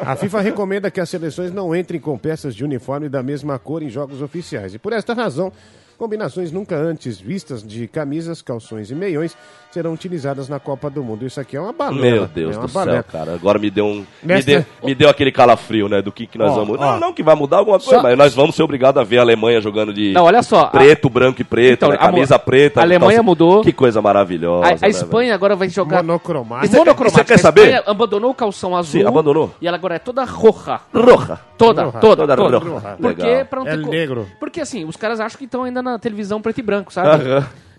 A 0.00 0.16
FIFA 0.16 0.40
recomenda 0.40 0.90
que 0.90 1.00
as 1.00 1.08
seleções 1.08 1.52
não 1.52 1.74
entrem 1.74 2.00
com 2.00 2.16
peças 2.16 2.54
de 2.54 2.64
uniforme 2.64 3.08
da 3.08 3.22
mesma 3.22 3.58
cor 3.58 3.82
em 3.82 3.88
jogos 3.88 4.22
oficiais. 4.22 4.74
E 4.74 4.78
por 4.78 4.92
esta 4.92 5.14
razão, 5.14 5.52
combinações 5.98 6.52
nunca 6.52 6.76
antes 6.76 7.18
vistas 7.18 7.62
de 7.62 7.88
camisas, 7.88 8.40
calções 8.42 8.90
e 8.90 8.94
meiões 8.94 9.36
serão 9.76 9.92
utilizadas 9.92 10.48
na 10.48 10.58
Copa 10.58 10.88
do 10.88 11.04
Mundo. 11.04 11.26
Isso 11.26 11.38
aqui 11.38 11.54
é 11.54 11.60
uma 11.60 11.70
balela. 11.72 12.00
Meu 12.00 12.26
Deus 12.26 12.56
é 12.56 12.60
do 12.60 12.66
céu, 12.66 12.80
balela. 12.86 13.02
cara. 13.02 13.34
Agora 13.34 13.58
me 13.58 13.70
deu 13.70 13.84
um. 13.84 14.06
Me 14.22 14.42
deu, 14.42 14.64
me 14.82 14.94
deu 14.94 15.06
aquele 15.10 15.30
calafrio, 15.30 15.86
né? 15.86 16.00
Do 16.00 16.10
que, 16.10 16.26
que 16.26 16.38
nós 16.38 16.50
Ó, 16.52 16.54
vamos. 16.54 16.78
ó. 16.80 16.92
Não, 16.92 17.00
não, 17.00 17.12
que 17.12 17.22
vai 17.22 17.34
mudar 17.34 17.58
alguma 17.58 17.78
coisa, 17.78 17.96
Só- 17.96 18.02
mas 18.02 18.16
nós 18.16 18.34
vamos 18.34 18.56
ser 18.56 18.62
obrigados 18.62 18.98
a 18.98 19.04
ver 19.04 19.18
a 19.18 19.20
Alemanha 19.20 19.60
jogando 19.60 19.92
de 19.92 20.14
Não, 20.14 20.24
olha 20.24 20.42
só, 20.42 20.60
a- 20.60 20.66
preto, 20.68 21.10
branco 21.10 21.42
e 21.42 21.44
preto, 21.44 21.74
Então, 21.84 21.88
né? 21.90 21.96
a 21.96 21.98
camisa 21.98 22.38
preta. 22.38 22.80
a 22.80 22.84
Alemanha 22.84 23.16
calça- 23.18 23.22
mudou. 23.22 23.60
Que 23.60 23.70
coisa 23.70 24.00
maravilhosa. 24.00 24.66
A, 24.66 24.70
né, 24.70 24.78
a 24.80 24.88
Espanha 24.88 25.34
agora 25.34 25.54
vai 25.54 25.68
jogar 25.68 26.02
Monocromático. 26.02 26.72
Você- 26.72 26.78
monocromática. 26.78 27.18
você 27.22 27.24
quer 27.28 27.34
A 27.34 27.38
saber? 27.38 27.60
Espanha 27.66 27.82
abandonou 27.86 28.30
o 28.30 28.34
calção 28.34 28.74
azul. 28.74 28.98
Sim, 29.02 29.06
abandonou. 29.06 29.54
E 29.60 29.68
ela 29.68 29.76
agora 29.76 29.96
é 29.96 29.98
toda 29.98 30.24
roja. 30.24 30.80
velho? 30.90 31.06
Roja. 31.06 31.38
Toda, 31.58 31.84
Roja. 31.84 31.98
toda, 31.98 32.16
Toda 32.26 32.36
toda. 32.36 32.58
roja. 32.58 32.96
Porque 32.98 33.44
pra 33.50 33.60
não 33.60 33.68
É 33.68 33.76
co- 33.76 33.90
negro. 33.90 34.26
Porque 34.40 34.60
assim, 34.62 34.86
os 34.86 34.96
caras 34.96 35.20
acham 35.20 35.36
que 35.38 35.44
estão 35.44 35.64
ainda 35.64 35.82
na 35.82 35.98
televisão 35.98 36.40
preto 36.40 36.60
e 36.60 36.62
branco, 36.62 36.90
sabe? 36.90 37.24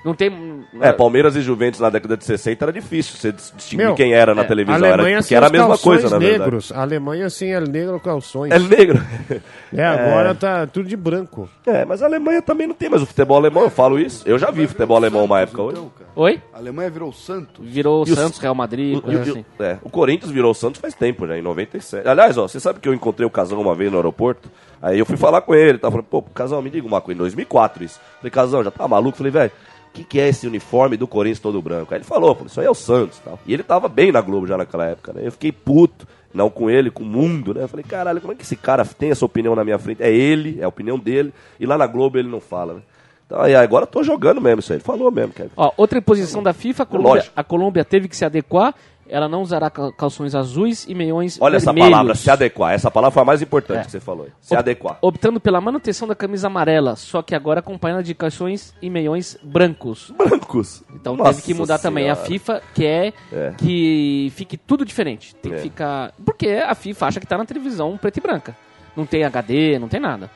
Não 0.06 0.14
tem. 0.14 0.64
É, 0.80 0.92
Palmeiras 0.94 1.36
e 1.36 1.42
Juventus 1.42 1.80
na 1.80 1.90
década 1.90 2.16
de 2.16 2.24
60 2.24 2.64
era 2.66 2.72
difícil 2.72 3.18
você 3.18 3.32
dis- 3.32 3.52
distinguir 3.56 3.86
Meu, 3.88 3.96
quem 3.96 4.14
era 4.14 4.34
na 4.36 4.44
é, 4.44 4.46
televisão. 4.46 4.76
Alemanha 4.78 5.14
era, 5.16 5.22
porque 5.22 5.36
era 5.36 5.46
a 5.46 5.48
os 5.48 5.52
mesma 5.52 5.78
coisa, 5.78 6.10
na 6.10 6.18
verdade. 6.20 6.40
negros. 6.40 6.72
A 6.72 6.82
Alemanha 6.82 7.30
sem 7.30 7.54
é 7.54 7.60
negro 7.60 8.00
calções. 8.00 8.52
É 8.52 8.60
negro. 8.60 9.00
É, 9.76 9.84
agora 9.86 10.34
tá 10.34 10.66
tudo 10.66 10.88
de 10.88 10.96
branco. 10.96 11.50
É, 11.66 11.84
mas 11.84 12.02
a 12.02 12.06
Alemanha 12.06 12.42
também 12.42 12.66
não 12.66 12.74
tem 12.74 12.90
mais 12.90 13.02
o 13.02 13.06
futebol 13.06 13.36
alemão, 13.36 13.64
eu 13.64 13.70
falo 13.70 14.00
isso. 14.00 14.24
Eu 14.26 14.40
já 14.40 14.50
vi 14.50 14.66
futebol 14.66 14.96
alemão 14.96 15.26
uma 15.26 15.42
época 15.42 15.62
hoje. 15.62 15.78
Então. 15.78 15.92
Oi? 16.16 16.42
A 16.54 16.58
Alemanha 16.58 16.90
virou 16.90 17.12
Santos. 17.12 17.66
Virou 17.68 18.02
o- 18.04 18.08
Santos, 18.08 18.40
Real 18.40 18.56
Madrid, 18.56 18.96
O, 18.98 19.02
coisa 19.02 19.20
o- 19.20 19.22
assim. 19.24 19.46
é, 19.60 19.78
o 19.84 19.90
Corinthians 19.90 20.32
virou 20.32 20.52
o 20.52 20.56
Santos 20.56 20.80
faz 20.80 20.94
tempo 20.94 21.28
já, 21.28 21.38
em 21.38 21.42
97. 21.42 22.08
Aliás, 22.08 22.38
ó, 22.38 22.48
você 22.48 22.62
sabe 22.62 22.80
que 22.80 22.88
eu 22.88 22.94
encontrei 22.94 23.28
o 23.28 23.30
Casão 23.30 23.60
uma 23.60 23.76
vez 23.76 23.92
no 23.92 23.98
aeroporto? 23.98 24.50
Aí 24.82 24.98
eu 25.00 25.06
fui 25.06 25.18
falar 25.18 25.42
com 25.42 25.54
ele, 25.54 25.78
tá 25.78 25.90
falando, 25.92 26.06
pô, 26.06 26.22
Casão, 26.22 26.62
me 26.62 26.70
diga 26.70 26.88
uma 26.88 27.02
coisa, 27.02 27.18
em 27.18 27.20
2004 27.20 27.84
isso. 27.84 28.00
Falei, 28.20 28.32
Casão, 28.32 28.64
já 28.64 28.72
tá 28.72 28.88
maluco? 28.88 29.18
Falei, 29.18 29.32
velho, 29.34 29.52
que, 29.98 30.04
que 30.04 30.20
é 30.20 30.28
esse 30.28 30.46
uniforme 30.46 30.98
do 30.98 31.08
Corinthians 31.08 31.40
todo 31.40 31.62
branco? 31.62 31.94
Aí 31.94 31.98
ele 31.98 32.06
falou, 32.06 32.38
isso 32.46 32.60
aí 32.60 32.66
é 32.66 32.70
o 32.70 32.76
Santos 32.76 33.20
tal. 33.20 33.40
E 33.46 33.54
ele 33.54 33.64
tava 33.64 33.88
bem 33.88 34.12
na 34.12 34.22
Globo 34.22 34.46
já 34.46 34.58
naquela 34.58 34.86
época, 34.86 35.14
né? 35.14 35.22
Eu 35.24 35.32
fiquei 35.32 35.52
puto, 35.52 36.08
não 36.34 36.50
com 36.50 36.70
ele, 36.70 36.92
com 36.92 37.04
o 37.04 37.06
mundo, 37.06 37.54
né? 37.54 37.64
Eu 37.64 37.68
falei, 37.68 37.84
caralho, 37.84 38.22
como 38.22 38.34
é 38.34 38.36
que 38.36 38.44
esse 38.44 38.56
cara 38.56 38.86
tem 38.86 39.10
essa 39.10 39.26
opinião 39.26 39.56
na 39.56 39.64
minha 39.64 39.80
frente? 39.80 40.04
É 40.04 40.14
ele, 40.14 40.60
é 40.60 40.64
a 40.64 40.68
opinião 40.68 41.00
dele, 41.00 41.34
e 41.60 41.66
lá 41.66 41.78
na 41.78 41.88
Globo 41.88 42.18
ele 42.18 42.30
não 42.30 42.40
fala, 42.40 42.76
né? 42.76 42.82
Então, 43.26 43.42
aí 43.42 43.56
agora 43.56 43.84
eu 43.84 43.88
tô 43.88 44.04
jogando 44.04 44.40
mesmo 44.40 44.60
isso 44.60 44.72
aí. 44.72 44.78
Ele 44.78 44.86
falou 44.86 45.12
mesmo, 45.12 45.34
Kevin. 45.34 45.50
Ó, 45.58 45.72
outra 45.76 45.98
imposição 46.00 46.42
da 46.42 46.54
FIFA, 46.54 46.84
a 46.84 46.86
Colômbia, 46.86 47.26
a 47.36 47.44
Colômbia 47.44 47.84
teve 47.84 48.08
que 48.08 48.16
se 48.16 48.24
adequar. 48.24 48.74
Ela 49.10 49.28
não 49.30 49.42
usará 49.42 49.70
cal- 49.70 49.92
calções 49.94 50.36
azuis 50.36 50.86
e 50.88 50.94
meiões 50.94 51.38
Olha 51.40 51.58
essa 51.58 51.68
vermelhos. 51.68 51.90
palavra, 51.92 52.16
se 52.16 52.30
adequar. 52.30 52.74
Essa 52.74 52.92
palavra 52.92 53.12
foi 53.14 53.22
a 53.22 53.26
mais 53.26 53.42
importante 53.42 53.80
É. 53.82 53.84
que 53.86 53.92
você 53.92 54.00
falou. 54.00 54.26
aí. 54.26 54.32
Se 54.42 54.54
Op- 54.54 54.60
adequar. 54.60 54.98
Optando 55.02 55.40
pela 55.40 55.62
manutenção 55.62 56.08
da 56.08 56.16
camisa 56.16 56.48
amarela, 56.48 56.96
só 56.96 57.22
que 57.22 57.34
agora 57.34 57.60
acompanhada 57.62 58.04
de 58.04 58.14
calções 58.14 58.74
e 58.82 58.90
meiões 58.90 59.38
brancos. 59.42 60.12
Brancos. 60.18 60.84
Então 60.94 61.16
Nossa 61.16 61.32
teve 61.36 61.44
que 61.44 61.54
mudar 61.54 61.80
também. 61.80 62.10
A 62.10 62.16
Senhora. 62.16 62.30
FIFA 62.32 62.62
quer 62.74 63.14
É. 63.32 63.54
que 63.58 64.32
fique 64.36 64.58
tudo 64.58 64.84
diferente. 64.86 65.34
Tem 65.36 65.52
que 65.52 65.58
É. 65.58 65.62
ficar. 65.62 66.14
Porque 66.26 66.48
a 66.50 66.76
FIFA 66.76 67.06
acha 67.08 67.20
que 67.20 67.26
tá 67.28 67.38
na 67.38 67.46
televisão 67.46 67.98
preta 67.98 68.20
e 68.20 68.22
branca. 68.22 68.56
Não 68.96 69.06
tem 69.06 69.24
HD, 69.24 69.78
não 69.80 69.88
tem 69.88 70.00
nada. 70.00 70.30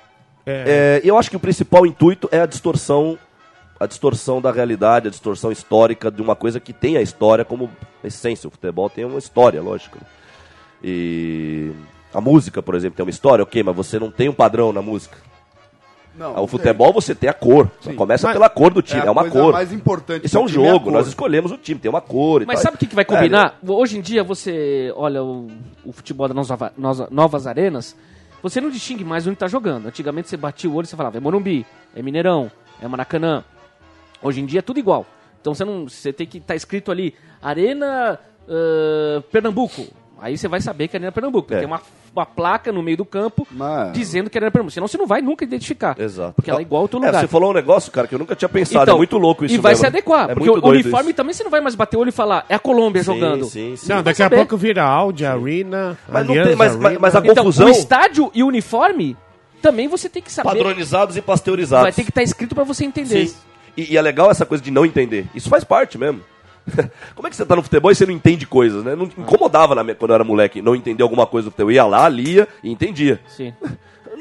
É, 0.45 1.01
eu 1.03 1.17
acho 1.17 1.29
que 1.29 1.35
o 1.35 1.39
principal 1.39 1.85
intuito 1.85 2.27
é 2.31 2.39
a 2.41 2.45
distorção, 2.45 3.17
a 3.83 3.87
distorção 3.87 4.39
da 4.39 4.51
realidade, 4.51 5.07
a 5.07 5.11
distorção 5.11 5.51
histórica 5.51 6.11
de 6.11 6.21
uma 6.21 6.35
coisa 6.35 6.59
que 6.59 6.71
tem 6.73 6.97
a 6.97 7.01
história 7.01 7.43
como 7.43 7.69
essência. 8.03 8.47
O 8.47 8.51
futebol 8.51 8.89
tem 8.89 9.03
uma 9.05 9.17
história, 9.17 9.61
lógico. 9.61 9.97
E 10.83 11.71
a 12.13 12.19
música, 12.21 12.61
por 12.61 12.75
exemplo, 12.75 12.97
tem 12.97 13.03
uma 13.03 13.09
história, 13.09 13.43
ok, 13.43 13.63
mas 13.63 13.75
você 13.75 13.99
não 13.99 14.11
tem 14.11 14.29
um 14.29 14.33
padrão 14.33 14.71
na 14.73 14.81
música. 14.81 15.17
Não, 16.13 16.43
O 16.43 16.47
futebol 16.47 16.91
você 16.91 17.15
tem 17.15 17.29
a 17.29 17.33
cor. 17.33 17.71
Começa 17.95 18.27
Mas- 18.27 18.33
pela 18.35 18.49
cor 18.49 18.73
do 18.73 18.81
time, 18.81 19.01
é, 19.01 19.07
a 19.07 19.11
uma 19.11 19.21
coisa 19.21 19.39
cor. 19.39 19.53
mais 19.53 19.71
importante 19.71 20.25
Isso 20.25 20.37
é 20.37 20.41
um 20.41 20.45
é 20.45 20.49
jogo, 20.49 20.85
cor. 20.85 20.93
nós 20.93 21.07
escolhemos 21.07 21.51
o 21.53 21.57
time, 21.57 21.79
tem 21.79 21.89
uma 21.89 22.01
cor 22.01 22.41
e 22.41 22.45
Mas 22.45 22.55
tal. 22.57 22.63
sabe 22.63 22.75
o 22.75 22.79
que, 22.79 22.85
que 22.87 22.95
vai 22.95 23.03
É, 23.03 23.05
combinar? 23.05 23.57
Hoje 23.65 23.97
em 23.97 24.01
dia 24.01 24.21
você 24.23 24.91
olha 24.97 25.23
o, 25.23 25.47
o 25.85 25.91
futebol 25.93 26.27
das 26.27 26.35
nova- 26.49 26.73
nova- 26.77 27.07
novas 27.09 27.47
arenas, 27.47 27.95
você 28.43 28.59
não 28.59 28.69
distingue 28.69 29.05
mais 29.05 29.25
onde 29.25 29.37
tá 29.37 29.47
jogando. 29.47 29.87
Antigamente 29.87 30.27
você 30.27 30.35
batia 30.35 30.69
o 30.69 30.73
olho 30.75 30.83
e 30.85 30.87
você 30.89 30.97
falava, 30.97 31.15
é 31.17 31.21
Morumbi, 31.21 31.65
é 31.95 32.01
Mineirão, 32.01 32.51
é 32.81 32.87
Maracanã. 32.89 33.43
Hoje 34.21 34.41
em 34.41 34.45
dia 34.45 34.59
é 34.59 34.61
tudo 34.61 34.79
igual. 34.79 35.05
Então 35.39 35.53
você 35.55 35.65
não, 35.65 35.87
você 35.89 36.13
tem 36.13 36.27
que 36.27 36.37
estar 36.37 36.55
escrito 36.55 36.91
ali 36.91 37.13
Arena 37.41 38.19
ãh, 38.47 39.21
Pernambuco. 39.31 39.85
Aí 40.19 40.37
você 40.37 40.47
vai 40.47 40.61
saber 40.61 40.87
que 40.87 40.95
é 40.95 40.99
Arena 40.99 41.11
Pernambuco. 41.11 41.51
É. 41.51 41.57
Tem 41.57 41.65
uma, 41.65 41.81
uma 42.15 42.25
placa 42.27 42.71
no 42.71 42.83
meio 42.83 42.95
do 42.97 43.05
campo 43.05 43.47
Mas- 43.49 43.91
dizendo 43.93 44.29
que 44.29 44.37
é 44.37 44.39
Arena 44.39 44.51
Pernambuco. 44.51 44.71
Senão 44.73 44.87
você 44.87 44.95
não 44.99 45.07
vai 45.07 45.19
nunca 45.19 45.43
identificar. 45.43 45.99
Exato. 45.99 46.33
Porque 46.35 46.51
ela 46.51 46.59
é 46.59 46.61
igual 46.61 46.81
a 46.81 46.83
outro 46.83 46.99
É, 47.01 47.07
lugar. 47.07 47.21
você 47.21 47.27
falou 47.27 47.49
um 47.49 47.53
negócio, 47.53 47.91
cara, 47.91 48.07
que 48.07 48.13
eu 48.13 48.19
nunca 48.19 48.35
tinha 48.35 48.47
pensado. 48.47 48.91
é 48.91 48.93
muito 48.93 49.17
louco 49.17 49.45
isso 49.45 49.55
E 49.55 49.57
vai 49.57 49.71
mesmo. 49.71 49.81
se 49.81 49.87
adequar. 49.87 50.29
É 50.29 50.35
porque 50.35 50.47
o 50.49 50.63
uniforme 50.67 51.09
isso. 51.09 51.15
também 51.15 51.33
você 51.33 51.43
não 51.43 51.49
vai 51.49 51.59
mais 51.61 51.73
bater 51.73 51.97
o 51.97 52.01
olho 52.01 52.09
e 52.09 52.11
falar, 52.11 52.45
é 52.47 52.53
a 52.53 52.59
Colômbia 52.59 53.03
Sim, 53.03 53.13
jogando. 53.13 53.45
sim, 53.45 53.75
sim. 53.75 53.89
Não, 53.89 54.03
daqui 54.03 54.21
a 54.21 54.25
saber. 54.25 54.35
pouco 54.35 54.55
vira 54.57 54.83
Audi, 54.83 55.25
Arena, 55.25 55.97
Mas 56.07 56.27
tem- 56.27 56.55
mas- 56.55 56.75
Arena. 56.85 56.99
mas 56.99 57.15
a 57.15 57.19
Então, 57.19 57.35
confusão- 57.43 57.65
o 57.65 57.69
estádio 57.71 58.29
e 58.35 58.43
o 58.43 58.47
uniforme 58.47 59.17
também 59.59 59.87
você 59.87 60.07
tem 60.07 60.21
que 60.21 60.31
saber. 60.31 60.49
Padronizados 60.49 61.17
e 61.17 61.21
pasteurizados. 61.21 61.83
Vai 61.85 61.91
ter 61.93 62.03
que 62.03 62.09
estar 62.11 62.21
escrito 62.21 62.53
pra 62.53 62.63
você 62.63 62.85
entender. 62.85 63.25
Sim. 63.27 63.35
E, 63.77 63.93
e 63.93 63.97
é 63.97 64.01
legal 64.01 64.29
essa 64.31 64.45
coisa 64.45 64.63
de 64.63 64.71
não 64.71 64.85
entender. 64.85 65.27
Isso 65.35 65.49
faz 65.49 65.63
parte 65.63 65.97
mesmo. 65.97 66.21
Como 67.15 67.27
é 67.27 67.29
que 67.29 67.35
você 67.35 67.45
tá 67.45 67.55
no 67.55 67.63
futebol 67.63 67.91
e 67.91 67.95
você 67.95 68.05
não 68.05 68.13
entende 68.13 68.45
coisas, 68.45 68.83
né? 68.83 68.95
Não 68.95 69.05
incomodava 69.05 69.73
na 69.73 69.83
minha, 69.83 69.95
quando 69.95 70.11
eu 70.11 70.15
era 70.15 70.23
moleque 70.23 70.61
não 70.61 70.75
entender 70.75 71.01
alguma 71.03 71.25
coisa 71.25 71.47
do 71.47 71.51
futebol. 71.51 71.71
Eu 71.71 71.75
ia 71.75 71.85
lá, 71.85 72.07
lia 72.07 72.47
e 72.63 72.71
entendia. 72.71 73.19
Sim. 73.27 73.53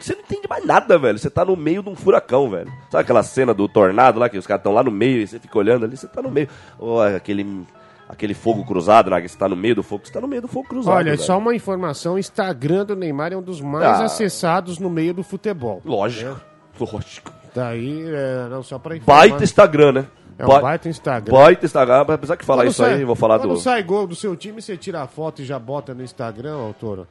Você 0.00 0.14
não 0.14 0.22
entende 0.22 0.48
mais 0.48 0.64
nada, 0.64 0.98
velho. 0.98 1.18
Você 1.18 1.28
tá 1.28 1.44
no 1.44 1.54
meio 1.54 1.82
de 1.82 1.90
um 1.90 1.94
furacão, 1.94 2.48
velho. 2.48 2.72
Sabe 2.90 3.02
aquela 3.02 3.22
cena 3.22 3.52
do 3.52 3.68
tornado 3.68 4.18
lá, 4.18 4.30
que 4.30 4.38
os 4.38 4.46
caras 4.46 4.60
estão 4.60 4.72
lá 4.72 4.82
no 4.82 4.90
meio 4.90 5.20
e 5.20 5.26
você 5.26 5.38
fica 5.38 5.58
olhando 5.58 5.84
ali, 5.84 5.94
você 5.94 6.06
tá 6.08 6.22
no 6.22 6.30
meio. 6.30 6.48
Ou 6.78 7.02
aquele, 7.02 7.66
aquele 8.08 8.32
fogo 8.32 8.64
cruzado, 8.64 9.10
né? 9.10 9.20
Que 9.20 9.28
você 9.28 9.36
tá 9.36 9.46
no 9.46 9.56
meio 9.56 9.74
do 9.74 9.82
fogo, 9.82 10.06
você 10.06 10.12
tá 10.12 10.18
no 10.18 10.26
meio 10.28 10.40
do 10.40 10.48
fogo 10.48 10.66
cruzado. 10.66 10.94
Olha, 10.94 11.10
velho. 11.10 11.22
só 11.22 11.36
uma 11.36 11.54
informação: 11.54 12.14
o 12.14 12.18
Instagram 12.18 12.86
do 12.86 12.96
Neymar 12.96 13.34
é 13.34 13.36
um 13.36 13.42
dos 13.42 13.60
mais 13.60 14.00
Ah. 14.00 14.04
acessados 14.04 14.78
no 14.78 14.88
meio 14.88 15.12
do 15.12 15.22
futebol. 15.22 15.82
Lógico. 15.84 16.40
Lógico. 16.80 17.30
Daí, 17.54 18.04
é, 18.06 18.48
não 18.48 18.62
só 18.62 18.78
pra 18.78 18.96
informar. 18.96 19.18
Baita 19.20 19.44
Instagram, 19.44 19.92
né? 19.92 20.06
É 20.38 20.44
um 20.44 20.48
Ba- 20.48 20.60
baita 20.60 20.88
Instagram. 20.88 21.32
Baita 21.34 21.66
Instagram. 21.66 22.00
Apesar 22.08 22.36
que 22.36 22.44
falar 22.44 22.62
Quando 22.62 22.70
isso 22.72 22.82
sai- 22.82 22.94
aí, 22.94 23.04
vou 23.04 23.14
falar 23.16 23.38
quando 23.38 23.54
do. 23.54 23.60
sai 23.60 23.82
gol 23.82 24.06
do 24.06 24.14
seu 24.14 24.34
time, 24.36 24.62
você 24.62 24.76
tira 24.76 25.02
a 25.02 25.06
foto 25.06 25.42
e 25.42 25.44
já 25.44 25.58
bota 25.58 25.92
no 25.92 26.02
Instagram, 26.02 26.54
autor? 26.56 27.06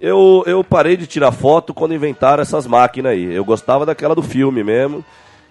Eu, 0.00 0.42
eu 0.46 0.64
parei 0.64 0.96
de 0.96 1.06
tirar 1.06 1.30
foto 1.30 1.72
quando 1.72 1.94
inventaram 1.94 2.42
essas 2.42 2.66
máquinas 2.66 3.12
aí. 3.12 3.32
Eu 3.32 3.44
gostava 3.44 3.86
daquela 3.86 4.14
do 4.14 4.22
filme 4.22 4.62
mesmo. 4.64 5.04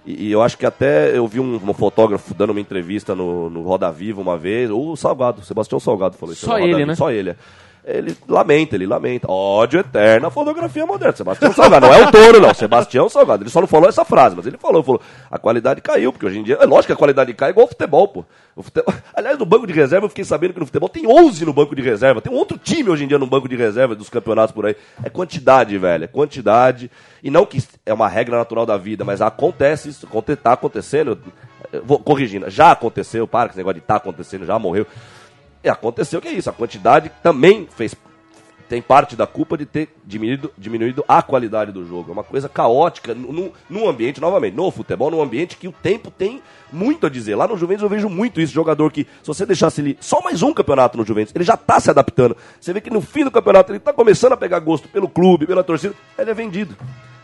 E, 0.05 0.27
e 0.27 0.31
eu 0.31 0.41
acho 0.41 0.57
que 0.57 0.65
até 0.65 1.15
eu 1.15 1.25
vi 1.27 1.39
um, 1.39 1.55
um 1.55 1.73
fotógrafo 1.73 2.33
dando 2.33 2.49
uma 2.49 2.59
entrevista 2.59 3.15
no, 3.15 3.49
no 3.49 3.61
Roda 3.61 3.89
Viva 3.91 4.19
uma 4.19 4.37
vez, 4.37 4.69
o 4.69 4.95
Salgado, 4.95 5.43
Sebastião 5.43 5.79
Salgado 5.79 6.17
falou 6.17 6.33
isso. 6.33 6.45
Só 6.45 6.57
ele, 6.57 6.73
Viva, 6.73 6.85
né? 6.85 6.95
Só 6.95 7.11
ele, 7.11 7.29
é. 7.31 7.35
Ele 7.83 8.15
lamenta, 8.27 8.75
ele 8.75 8.85
lamenta. 8.85 9.29
Ódio 9.29 9.79
eterno 9.79 10.27
à 10.27 10.31
fotografia 10.31 10.85
moderna. 10.85 11.15
Sebastião 11.15 11.51
Salgado. 11.51 11.87
Não 11.87 11.93
é 11.93 12.05
o 12.07 12.11
touro, 12.11 12.39
não. 12.39 12.53
Sebastião 12.53 13.09
Salgado. 13.09 13.43
Ele 13.43 13.49
só 13.49 13.59
não 13.59 13.67
falou 13.67 13.89
essa 13.89 14.05
frase, 14.05 14.35
mas 14.35 14.45
ele 14.45 14.57
falou, 14.57 14.83
falou. 14.83 15.01
A 15.31 15.39
qualidade 15.39 15.81
caiu, 15.81 16.11
porque 16.13 16.25
hoje 16.25 16.39
em 16.39 16.43
dia. 16.43 16.57
É 16.61 16.65
lógico 16.65 16.87
que 16.87 16.93
a 16.93 16.95
qualidade 16.95 17.33
cai 17.33 17.49
igual 17.49 17.65
o 17.65 17.69
futebol, 17.69 18.07
pô. 18.07 18.25
O 18.55 18.61
futebol- 18.61 18.93
Aliás, 19.15 19.37
no 19.39 19.45
banco 19.45 19.65
de 19.65 19.73
reserva, 19.73 20.05
eu 20.05 20.09
fiquei 20.09 20.23
sabendo 20.23 20.53
que 20.53 20.59
no 20.59 20.65
futebol 20.67 20.89
tem 20.89 21.07
11 21.07 21.43
no 21.43 21.53
banco 21.53 21.75
de 21.75 21.81
reserva. 21.81 22.21
Tem 22.21 22.31
um 22.31 22.35
outro 22.35 22.57
time 22.57 22.89
hoje 22.89 23.03
em 23.03 23.07
dia 23.07 23.17
no 23.17 23.25
banco 23.25 23.49
de 23.49 23.55
reserva 23.55 23.95
dos 23.95 24.09
campeonatos 24.09 24.53
por 24.53 24.67
aí. 24.67 24.75
É 25.03 25.09
quantidade, 25.09 25.75
velho. 25.77 26.03
É 26.03 26.07
quantidade. 26.07 26.91
E 27.23 27.31
não 27.31 27.45
que 27.47 27.63
é 27.85 27.93
uma 27.93 28.07
regra 28.07 28.37
natural 28.37 28.65
da 28.65 28.77
vida, 28.77 29.03
mas 29.03 29.21
acontece 29.21 29.89
isso. 29.89 30.07
Tá 30.43 30.53
acontecendo. 30.53 31.17
Eu 31.73 31.83
Vou 31.83 31.97
corrigindo. 31.99 32.49
Já 32.49 32.71
aconteceu, 32.71 33.27
para 33.27 33.47
com 33.47 33.51
esse 33.53 33.57
negócio 33.57 33.79
de 33.79 33.85
tá 33.87 33.95
acontecendo, 33.95 34.45
já 34.45 34.59
morreu. 34.59 34.85
E 35.63 35.69
aconteceu 35.69 36.21
que 36.21 36.27
é 36.27 36.33
isso. 36.33 36.49
A 36.49 36.53
quantidade 36.53 37.11
também 37.21 37.67
fez 37.75 37.95
tem 38.71 38.81
parte 38.81 39.17
da 39.17 39.27
culpa 39.27 39.57
de 39.57 39.65
ter 39.65 39.89
diminuído, 40.05 40.49
diminuído 40.57 41.03
a 41.05 41.21
qualidade 41.21 41.73
do 41.73 41.85
jogo. 41.85 42.09
É 42.09 42.13
uma 42.13 42.23
coisa 42.23 42.47
caótica 42.47 43.13
num, 43.13 43.51
num 43.69 43.85
ambiente, 43.85 44.21
novamente, 44.21 44.55
no 44.55 44.71
futebol, 44.71 45.11
num 45.11 45.21
ambiente 45.21 45.57
que 45.57 45.67
o 45.67 45.73
tempo 45.73 46.09
tem 46.09 46.41
muito 46.71 47.05
a 47.05 47.09
dizer. 47.09 47.35
Lá 47.35 47.45
no 47.45 47.57
Juventus 47.57 47.83
eu 47.83 47.89
vejo 47.89 48.07
muito 48.07 48.39
isso, 48.39 48.53
jogador 48.53 48.89
que, 48.89 49.03
se 49.21 49.27
você 49.27 49.45
deixasse 49.45 49.81
ele 49.81 49.97
só 49.99 50.21
mais 50.21 50.41
um 50.41 50.53
campeonato 50.53 50.97
no 50.97 51.05
Juventus, 51.05 51.35
ele 51.35 51.43
já 51.43 51.57
tá 51.57 51.81
se 51.81 51.89
adaptando. 51.89 52.37
Você 52.61 52.71
vê 52.71 52.79
que 52.79 52.89
no 52.89 53.01
fim 53.01 53.25
do 53.25 53.31
campeonato 53.31 53.73
ele 53.73 53.79
tá 53.79 53.91
começando 53.91 54.31
a 54.31 54.37
pegar 54.37 54.59
gosto 54.59 54.87
pelo 54.87 55.09
clube, 55.09 55.45
pela 55.45 55.65
torcida, 55.65 55.93
ele 56.17 56.31
é 56.31 56.33
vendido. 56.33 56.73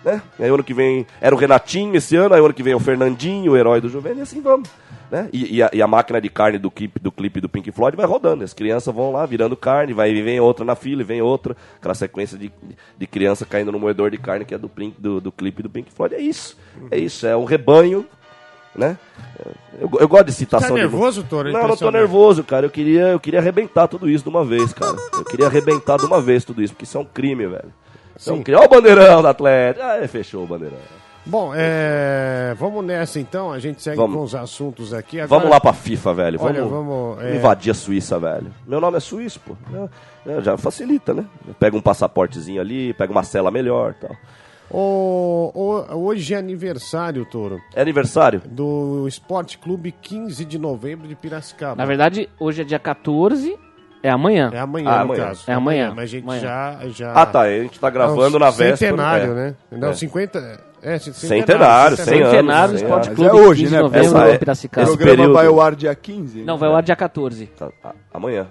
Né? 0.04 0.22
Aí 0.38 0.50
ano 0.50 0.66
que 0.66 0.74
vem 0.74 1.08
era 1.22 1.34
o 1.34 1.38
Renatinho 1.38 1.96
esse 1.96 2.14
ano, 2.18 2.36
aí 2.36 2.42
ano 2.42 2.54
que 2.54 2.62
vem 2.62 2.74
é 2.74 2.76
o 2.76 2.80
Fernandinho, 2.82 3.54
o 3.54 3.58
herói 3.58 3.80
do 3.80 3.88
Juventus, 3.88 4.20
e 4.20 4.22
assim 4.22 4.42
vamos. 4.42 4.70
Né? 5.10 5.30
E, 5.32 5.56
e 5.58 5.64
a, 5.64 5.70
e 5.74 5.82
a 5.82 5.88
máquina 5.88 6.20
de 6.20 6.30
carne 6.30 6.58
do 6.58 6.70
clipe, 6.70 7.00
do 7.00 7.12
clipe 7.12 7.40
do 7.40 7.48
Pink 7.48 7.72
Floyd 7.72 7.96
vai 7.96 8.06
rodando. 8.06 8.44
As 8.44 8.54
crianças 8.54 8.94
vão 8.94 9.12
lá 9.14 9.26
virando 9.26 9.56
carne, 9.56 9.94
vai 9.94 10.12
e 10.12 10.22
vem 10.22 10.40
outra 10.40 10.66
na 10.66 10.76
fila, 10.76 11.02
e 11.02 11.06
vem 11.06 11.22
outra. 11.22 11.56
Aquela 11.78 11.96
sequência 11.96 12.38
de, 12.38 12.52
de 12.98 13.08
criança 13.08 13.46
caindo 13.46 13.72
no 13.72 13.80
moedor 13.80 14.12
de 14.12 14.18
carne 14.18 14.44
que 14.44 14.54
é 14.54 14.58
do, 14.58 14.68
Pink- 14.68 15.00
do, 15.00 15.22
do 15.22 15.32
clipe 15.32 15.64
do 15.64 15.70
Pink 15.70 15.92
Floyd. 15.94 16.14
É 16.16 16.20
isso. 16.22 16.58
É 16.92 16.98
isso. 16.98 17.26
É 17.26 17.38
um 17.38 17.46
rebanho. 17.46 18.06
Né? 18.76 18.96
Eu, 19.80 19.90
eu 20.02 20.08
gosto 20.08 20.26
de 20.26 20.34
citação 20.34 20.68
Tá 20.70 20.76
de- 20.76 20.82
nervoso, 20.82 21.24
Toro? 21.24 21.52
Não, 21.52 21.62
eu 21.62 21.68
não 21.70 21.78
tô 21.78 21.90
nervoso, 21.90 22.44
cara. 22.44 22.66
Eu 22.66 22.70
queria, 22.70 23.08
eu 23.08 23.20
queria 23.20 23.40
arrebentar 23.40 23.88
tudo 23.88 24.08
isso 24.10 24.24
de 24.24 24.30
uma 24.30 24.46
vez, 24.46 24.72
cara. 24.74 24.96
Eu 25.14 25.24
queria 25.26 25.48
arrebentar 25.48 25.98
de 25.98 26.06
uma 26.06 26.22
vez 26.22 26.44
tudo 26.46 26.62
isso, 26.62 26.74
porque 26.74 26.84
isso 26.84 26.96
é 26.98 27.02
um 27.02 27.06
crime, 27.06 27.48
velho. 27.48 27.74
É 28.28 28.32
um 28.32 28.36
Sim. 28.38 28.44
crime. 28.44 28.58
Olha 28.60 28.68
o 28.68 28.70
bandeirão 28.70 29.24
da 29.24 29.30
Atlético. 29.32 29.84
Ah, 29.86 30.08
fechou 30.08 30.44
o 30.44 30.48
bandeirão. 30.48 30.78
Bom, 31.30 31.52
é, 31.54 32.56
vamos 32.58 32.86
nessa 32.86 33.20
então, 33.20 33.52
a 33.52 33.60
gente 33.60 33.82
segue 33.82 33.98
Vamos. 33.98 34.16
com 34.16 34.24
os 34.24 34.34
assuntos 34.36 34.94
aqui. 34.94 35.20
Agora- 35.20 35.40
Vamos 35.42 35.52
lá 35.54 35.60
pra 35.60 35.74
FIFA, 35.74 36.14
velho. 36.14 36.40
Vamos, 36.40 36.58
Olha, 36.58 36.66
vamos, 36.66 37.22
é- 37.22 37.36
invadir 37.36 37.72
a 37.72 37.74
Suíça, 37.74 38.18
velho. 38.18 38.48
Meu 38.66 38.80
nome 38.80 38.96
é 38.98 39.00
suíço, 39.02 39.40
pô. 39.42 39.56
É, 40.26 40.38
é, 40.38 40.42
já 40.42 40.58
facilita, 40.58 41.14
né? 41.14 41.26
Pega 41.60 41.76
um 41.76 41.82
passaportezinho 41.82 42.62
ali, 42.62 42.94
pega 42.94 43.12
uma 43.12 43.24
cela 43.24 43.52
melhor 43.52 43.92
e 43.98 44.08
tal. 44.08 44.16
O- 44.70 45.52
o- 45.54 46.06
hoje 46.08 46.34
é 46.34 46.38
aniversário, 46.38 47.26
Toro, 47.26 47.60
É 47.74 47.82
aniversário? 47.82 48.42
do 48.46 49.06
Esporte 49.08 49.58
Clube 49.58 49.94
15 49.94 50.44
de 50.46 50.58
novembro 50.58 51.08
de 51.08 51.16
Piracicaba. 51.16 51.76
Na 51.76 51.86
verdade, 51.86 52.30
hoje 52.40 52.62
é 52.62 52.66
dia 52.66 52.80
14, 52.80 53.58
é 54.04 54.10
amanhã. 54.10 54.50
É 54.54 54.60
amanhã, 54.60 54.90
Ah, 54.90 54.96
no 54.98 55.02
amanhã. 55.14 55.26
caso. 55.26 55.44
É 55.48 55.54
amanhã. 55.54 55.94
Mas 55.96 56.04
a 56.04 56.06
gente 56.08 56.24
Amanhã. 56.24 56.42
já, 56.42 56.80
já... 56.90 57.14
Ah, 57.14 57.26
tá. 57.26 57.42
A 57.42 57.50
gente 57.60 57.80
tá 57.80 57.90
gravando 57.90 58.36
É 58.36 58.38
um 58.38 58.40
na 58.40 58.50
véspera. 58.50 58.78
Centenário, 58.78 59.32
é. 59.32 59.36
né? 59.36 59.56
Não, 59.72 59.90
É. 59.90 59.94
50... 59.94 60.68
É, 60.82 61.00
c- 61.00 61.12
Centenário, 61.12 61.98
100 61.98 62.14
anos. 62.22 62.30
Centenário 62.32 62.76
Esporte 62.76 63.08
anos. 63.08 63.16
Clube, 63.20 63.32
Mas 63.34 63.42
é 63.42 63.48
hoje, 63.48 63.62
15 63.64 63.72
né? 63.74 63.78
de 63.78 63.84
novembro, 63.84 64.08
Essa 64.08 64.18
é- 64.30 64.36
O 64.36 64.40
Piracicaba. 64.40 64.88
esse 64.88 64.98
programa 64.98 65.18
período- 65.18 65.34
vai 65.34 65.48
ao 65.48 65.62
ar 65.62 65.76
dia 65.76 65.96
15? 65.96 66.44
Não, 66.44 66.58
vai 66.58 66.70
ao 66.70 66.76
ar 66.76 66.84
dia 66.84 66.96
14. 66.96 67.48
Tá, 67.48 67.70
amanhã. 68.14 68.48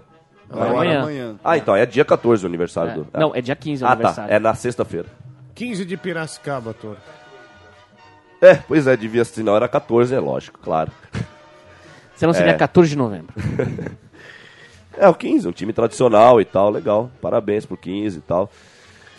Vai 0.51 0.61
ao 0.63 0.67
ar 0.67 0.75
amanhã. 0.75 1.01
amanhã. 1.03 1.35
Ah, 1.45 1.57
então, 1.57 1.75
é 1.77 1.87
dia 1.87 2.05
14 2.05 2.45
o 2.45 2.49
aniversário 2.49 2.91
É. 2.91 2.95
do. 2.95 3.07
Não, 3.15 3.35
é 3.35 3.41
dia 3.41 3.55
15 3.57 3.83
o 3.85 3.87
Ah, 3.87 3.91
tá. 3.91 3.95
aniversário. 3.95 4.35
É 4.35 4.39
na 4.41 4.55
sexta-feira. 4.55 5.07
15 5.55 5.85
de 5.85 5.97
Piracicaba, 5.97 6.75
Toro. 6.75 6.99
É, 8.43 8.55
pois 8.57 8.87
é, 8.87 8.97
devia 8.97 9.25
ser. 9.25 9.43
Não, 9.43 9.57
era 9.57 9.67
14, 9.69 10.15
é 10.15 10.19
lógico, 10.21 10.59
claro. 10.61 10.91
Senão 12.17 12.33
seria 12.35 12.53
É. 12.53 12.55
14 12.55 12.91
de 12.91 12.97
novembro. 12.99 13.33
É, 14.97 15.09
o 15.09 15.15
15, 15.15 15.49
um 15.49 15.53
time 15.53 15.73
tradicional 15.73 16.41
e 16.41 16.45
tal, 16.45 16.71
legal. 16.71 17.11
Parabéns 17.21 17.67
pro 17.67 17.77
15 17.77 18.19
e 18.19 18.23
tal. 18.23 18.51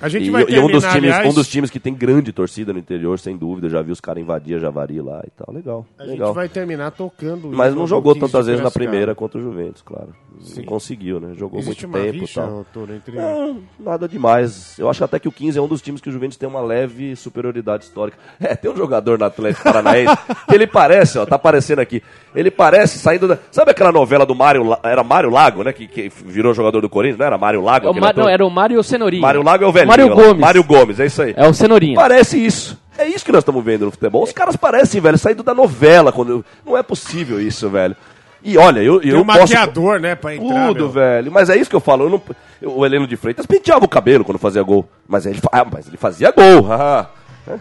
A 0.01 0.07
gente 0.09 0.27
E, 0.27 0.29
vai 0.29 0.43
e 0.43 0.45
terminar, 0.45 0.65
um, 0.67 0.71
dos 0.71 0.83
times, 0.83 0.95
aliás, 1.13 1.29
um 1.31 1.33
dos 1.33 1.47
times 1.47 1.69
que 1.69 1.79
tem 1.79 1.93
grande 1.93 2.31
torcida 2.31 2.71
no 2.73 2.79
interior, 2.79 3.17
sem 3.19 3.35
dúvida. 3.35 3.67
Eu 3.67 3.71
já 3.71 3.81
vi 3.81 3.91
os 3.91 3.99
caras 4.01 4.21
invadir 4.21 4.55
a 4.57 4.59
Javari 4.59 5.01
lá 5.01 5.21
e 5.25 5.29
tal. 5.31 5.53
Legal, 5.53 5.85
a 5.97 6.03
legal. 6.03 6.27
gente 6.27 6.35
vai 6.35 6.49
terminar 6.49 6.91
tocando... 6.91 7.49
Mas 7.49 7.73
não 7.73 7.87
jogo 7.87 7.97
jogou 7.97 8.13
15 8.13 8.25
tantas 8.31 8.45
vezes 8.47 8.63
na 8.63 8.69
primeira 8.71 9.15
contra 9.15 9.39
o 9.39 9.41
Juventus, 9.41 9.81
claro. 9.81 10.09
Não 10.55 10.63
conseguiu, 10.65 11.19
né? 11.19 11.33
Jogou 11.35 11.59
Existe 11.59 11.87
muito 11.87 11.97
uma 11.97 12.05
tempo 12.05 12.17
e 12.17 12.19
rixa, 12.19 12.41
tal. 12.41 12.83
Entre... 12.95 13.15
Não, 13.15 13.63
nada 13.79 14.07
demais. 14.07 14.77
Eu 14.77 14.87
acho 14.87 15.03
até 15.03 15.17
que 15.17 15.27
o 15.27 15.31
15 15.31 15.57
é 15.57 15.61
um 15.61 15.67
dos 15.67 15.81
times 15.81 15.99
que 15.99 16.09
o 16.09 16.11
Juventus 16.11 16.37
tem 16.37 16.47
uma 16.47 16.61
leve 16.61 17.15
superioridade 17.15 17.85
histórica. 17.85 18.17
É, 18.39 18.55
tem 18.55 18.69
um 18.71 18.77
jogador 18.77 19.17
no 19.17 19.25
Atlético 19.25 19.63
Paranaense 19.63 20.15
que 20.47 20.53
ele 20.53 20.67
parece, 20.67 21.17
ó, 21.17 21.25
tá 21.25 21.35
aparecendo 21.37 21.79
aqui. 21.79 22.03
Ele 22.35 22.51
parece 22.51 22.99
saindo 22.99 23.27
da. 23.27 23.37
Sabe 23.51 23.71
aquela 23.71 23.91
novela 23.91 24.25
do 24.27 24.35
Mário. 24.35 24.63
La- 24.63 24.79
Era 24.83 25.03
Mário 25.03 25.29
Lago, 25.31 25.63
né? 25.63 25.73
Que, 25.73 25.87
que 25.87 26.07
virou 26.23 26.53
jogador 26.53 26.79
do 26.81 26.87
Corinthians, 26.87 27.17
não 27.17 27.25
era 27.25 27.37
Mário 27.37 27.61
Lago? 27.63 27.87
É 27.87 27.99
Ma- 27.99 28.13
não, 28.13 28.29
era 28.29 28.45
o 28.45 28.49
Mário 28.49 28.81
Cenorinha. 28.83 29.21
Mário 29.21 29.41
Lago 29.41 29.63
é 29.63 29.67
o 29.67 29.71
velhinho. 29.71 29.86
Mário. 29.87 30.09
Gomes. 30.15 30.37
Mário 30.41 30.63
Gomes, 30.63 30.99
é 30.99 31.05
isso 31.05 31.21
aí. 31.21 31.33
É 31.37 31.47
o 31.47 31.53
Cenourinha. 31.53 31.95
Parece 31.95 32.43
isso. 32.43 32.77
É 32.97 33.05
isso 33.07 33.23
que 33.23 33.31
nós 33.31 33.41
estamos 33.41 33.63
vendo 33.63 33.85
no 33.85 33.91
futebol. 33.91 34.23
Os 34.23 34.31
caras 34.31 34.55
parecem, 34.55 34.99
velho, 34.99 35.17
saindo 35.17 35.43
da 35.43 35.53
novela. 35.53 36.11
Quando... 36.11 36.43
Não 36.65 36.75
é 36.77 36.81
possível 36.83 37.39
isso, 37.39 37.69
velho. 37.69 37.95
E 38.43 38.57
olha, 38.57 38.81
eu, 38.81 38.99
Tem 38.99 39.11
eu 39.11 39.19
um 39.21 39.25
posso... 39.25 39.39
maquiador, 39.39 39.99
né, 39.99 40.15
pra 40.15 40.33
entrar, 40.35 40.67
Tudo, 40.67 40.79
meu. 40.85 40.89
velho. 40.89 41.31
Mas 41.31 41.49
é 41.49 41.57
isso 41.57 41.69
que 41.69 41.75
eu 41.75 41.79
falo. 41.79 42.05
eu 42.05 42.09
não- 42.09 42.21
eu- 42.61 42.77
O 42.77 42.85
Heleno 42.85 43.05
de 43.07 43.15
Freitas 43.17 43.45
penteava 43.45 43.83
o 43.85 43.89
cabelo 43.89 44.23
quando 44.23 44.37
fazia 44.39 44.61
gol. 44.63 44.87
Mas 45.07 45.25
ele, 45.25 45.39
ah, 45.51 45.65
mas 45.71 45.87
ele 45.87 45.97
fazia 45.97 46.31
gol. 46.31 46.61
haha. 46.67 47.09
É. 47.47 47.55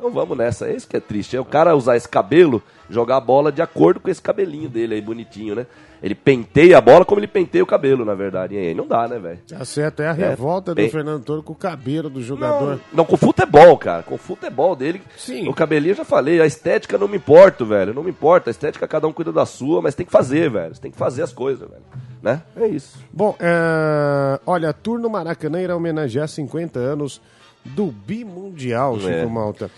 Então 0.00 0.10
vamos 0.10 0.34
nessa. 0.38 0.66
É 0.66 0.74
isso 0.74 0.88
que 0.88 0.96
é 0.96 1.00
triste. 1.00 1.36
É 1.36 1.40
o 1.40 1.44
cara 1.44 1.76
usar 1.76 1.94
esse 1.94 2.08
cabelo, 2.08 2.62
jogar 2.88 3.18
a 3.18 3.20
bola 3.20 3.52
de 3.52 3.60
acordo 3.60 4.00
com 4.00 4.08
esse 4.08 4.22
cabelinho 4.22 4.66
dele 4.66 4.94
aí, 4.94 5.00
bonitinho, 5.02 5.54
né? 5.54 5.66
Ele 6.02 6.14
penteia 6.14 6.78
a 6.78 6.80
bola 6.80 7.04
como 7.04 7.20
ele 7.20 7.26
penteia 7.26 7.62
o 7.62 7.66
cabelo, 7.66 8.02
na 8.02 8.14
verdade. 8.14 8.54
E 8.54 8.58
aí 8.58 8.74
não 8.74 8.86
dá, 8.86 9.06
né, 9.06 9.18
velho? 9.18 9.38
Tá 9.46 9.62
certo, 9.66 10.00
é 10.00 10.08
a 10.08 10.12
revolta 10.14 10.74
bem- 10.74 10.86
do 10.86 10.90
Fernando 10.90 11.22
Toro 11.22 11.42
com 11.42 11.52
o 11.52 11.56
cabelo 11.56 12.08
do 12.08 12.22
jogador. 12.22 12.76
Não, 12.76 12.80
não, 12.94 13.04
com 13.04 13.18
futebol, 13.18 13.76
cara. 13.76 14.02
Com 14.02 14.16
futebol 14.16 14.74
dele. 14.74 15.02
Sim. 15.18 15.46
O 15.46 15.52
cabelinho 15.52 15.92
eu 15.92 15.96
já 15.96 16.04
falei. 16.06 16.40
A 16.40 16.46
estética 16.46 16.96
não 16.96 17.06
me 17.06 17.18
importa, 17.18 17.62
velho. 17.66 17.92
Não 17.92 18.02
me 18.02 18.08
importa. 18.08 18.48
A 18.48 18.52
estética 18.52 18.88
cada 18.88 19.06
um 19.06 19.12
cuida 19.12 19.30
da 19.30 19.44
sua, 19.44 19.82
mas 19.82 19.94
tem 19.94 20.06
que 20.06 20.12
fazer, 20.12 20.48
velho. 20.48 20.74
Você 20.74 20.80
tem 20.80 20.90
que 20.90 20.96
fazer 20.96 21.22
as 21.22 21.34
coisas, 21.34 21.68
velho. 21.68 21.82
Né? 22.22 22.40
É 22.56 22.66
isso. 22.66 22.98
Bom, 23.12 23.36
é... 23.38 24.40
olha, 24.46 24.72
Tour 24.72 24.98
no 24.98 25.10
Maracanã 25.10 25.60
irá 25.60 25.76
homenagear 25.76 26.26
50 26.26 26.78
anos 26.78 27.20
do 27.74 27.86
Bimundial, 27.86 28.96
Chico 28.98 29.08
É. 29.10 29.26
Malta. 29.26 29.70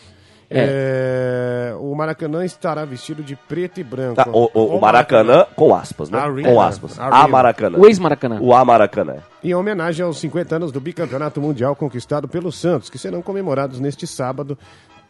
É, 0.54 1.74
O 1.78 1.94
Maracanã 1.94 2.44
estará 2.44 2.84
vestido 2.84 3.22
de 3.22 3.34
preto 3.34 3.80
e 3.80 3.84
branco. 3.84 4.16
Tá, 4.16 4.26
o, 4.30 4.50
o- 4.52 4.76
o 4.76 4.80
Maracanã, 4.80 5.46
com 5.56 5.74
aspas, 5.74 6.10
né? 6.10 6.18
Arena. 6.18 6.48
Com 6.50 6.60
aspas. 6.60 6.98
Arena. 6.98 7.16
A 7.24 7.28
Maracanã. 7.28 7.78
O 7.78 7.86
ex-Maracanã. 7.86 8.38
O 8.40 8.54
A 8.54 8.64
Maracanã. 8.64 9.16
Em 9.42 9.54
homenagem 9.54 10.04
aos 10.04 10.18
50 10.18 10.56
anos 10.56 10.70
do 10.72 10.80
bicampeonato 10.80 11.40
mundial 11.40 11.74
conquistado 11.74 12.28
pelo 12.28 12.52
Santos, 12.52 12.90
que 12.90 12.98
serão 12.98 13.22
comemorados 13.22 13.80
neste 13.80 14.06
sábado. 14.06 14.56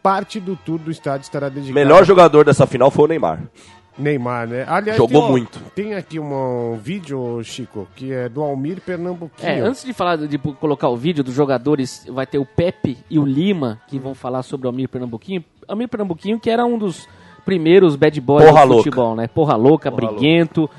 Parte 0.01 0.39
do 0.39 0.55
tour 0.55 0.79
do 0.79 0.91
estádio 0.91 1.23
estará 1.23 1.47
dedicado 1.49 1.73
Melhor 1.75 2.03
jogador 2.05 2.43
dessa 2.45 2.65
final 2.65 2.89
foi 2.91 3.05
o 3.05 3.07
Neymar. 3.07 3.39
Neymar, 3.97 4.47
né? 4.47 4.65
Aliás, 4.67 4.97
Jogou 4.97 5.21
tem 5.21 5.29
um- 5.29 5.31
muito. 5.31 5.59
Tem 5.75 5.93
aqui 5.93 6.19
um 6.19 6.77
vídeo, 6.81 7.43
Chico, 7.43 7.87
que 7.95 8.11
é 8.11 8.27
do 8.27 8.41
Almir 8.41 8.81
Pernambuquinho. 8.81 9.47
É, 9.49 9.59
antes 9.59 9.83
de 9.85 9.93
falar 9.93 10.17
de 10.17 10.37
colocar 10.37 10.89
o 10.89 10.97
vídeo 10.97 11.23
dos 11.23 11.33
jogadores, 11.33 12.05
vai 12.09 12.25
ter 12.25 12.39
o 12.39 12.45
Pepe 12.45 12.97
e 13.09 13.19
o 13.19 13.25
Lima 13.25 13.79
que 13.87 13.99
vão 13.99 14.15
falar 14.15 14.41
sobre 14.43 14.67
o 14.67 14.69
Almir 14.69 14.89
Pernambuquinho. 14.89 15.43
Almir 15.67 15.87
Pernambuquinho, 15.87 16.39
que 16.39 16.49
era 16.49 16.65
um 16.65 16.77
dos 16.77 17.07
primeiros 17.45 17.95
bad 17.95 18.19
boys 18.21 18.45
Porra 18.45 18.61
do 18.61 18.67
louca. 18.69 18.83
futebol, 18.83 19.15
né? 19.15 19.27
Porra 19.27 19.55
louca, 19.55 19.91
Porra 19.91 20.07
briguento. 20.11 20.69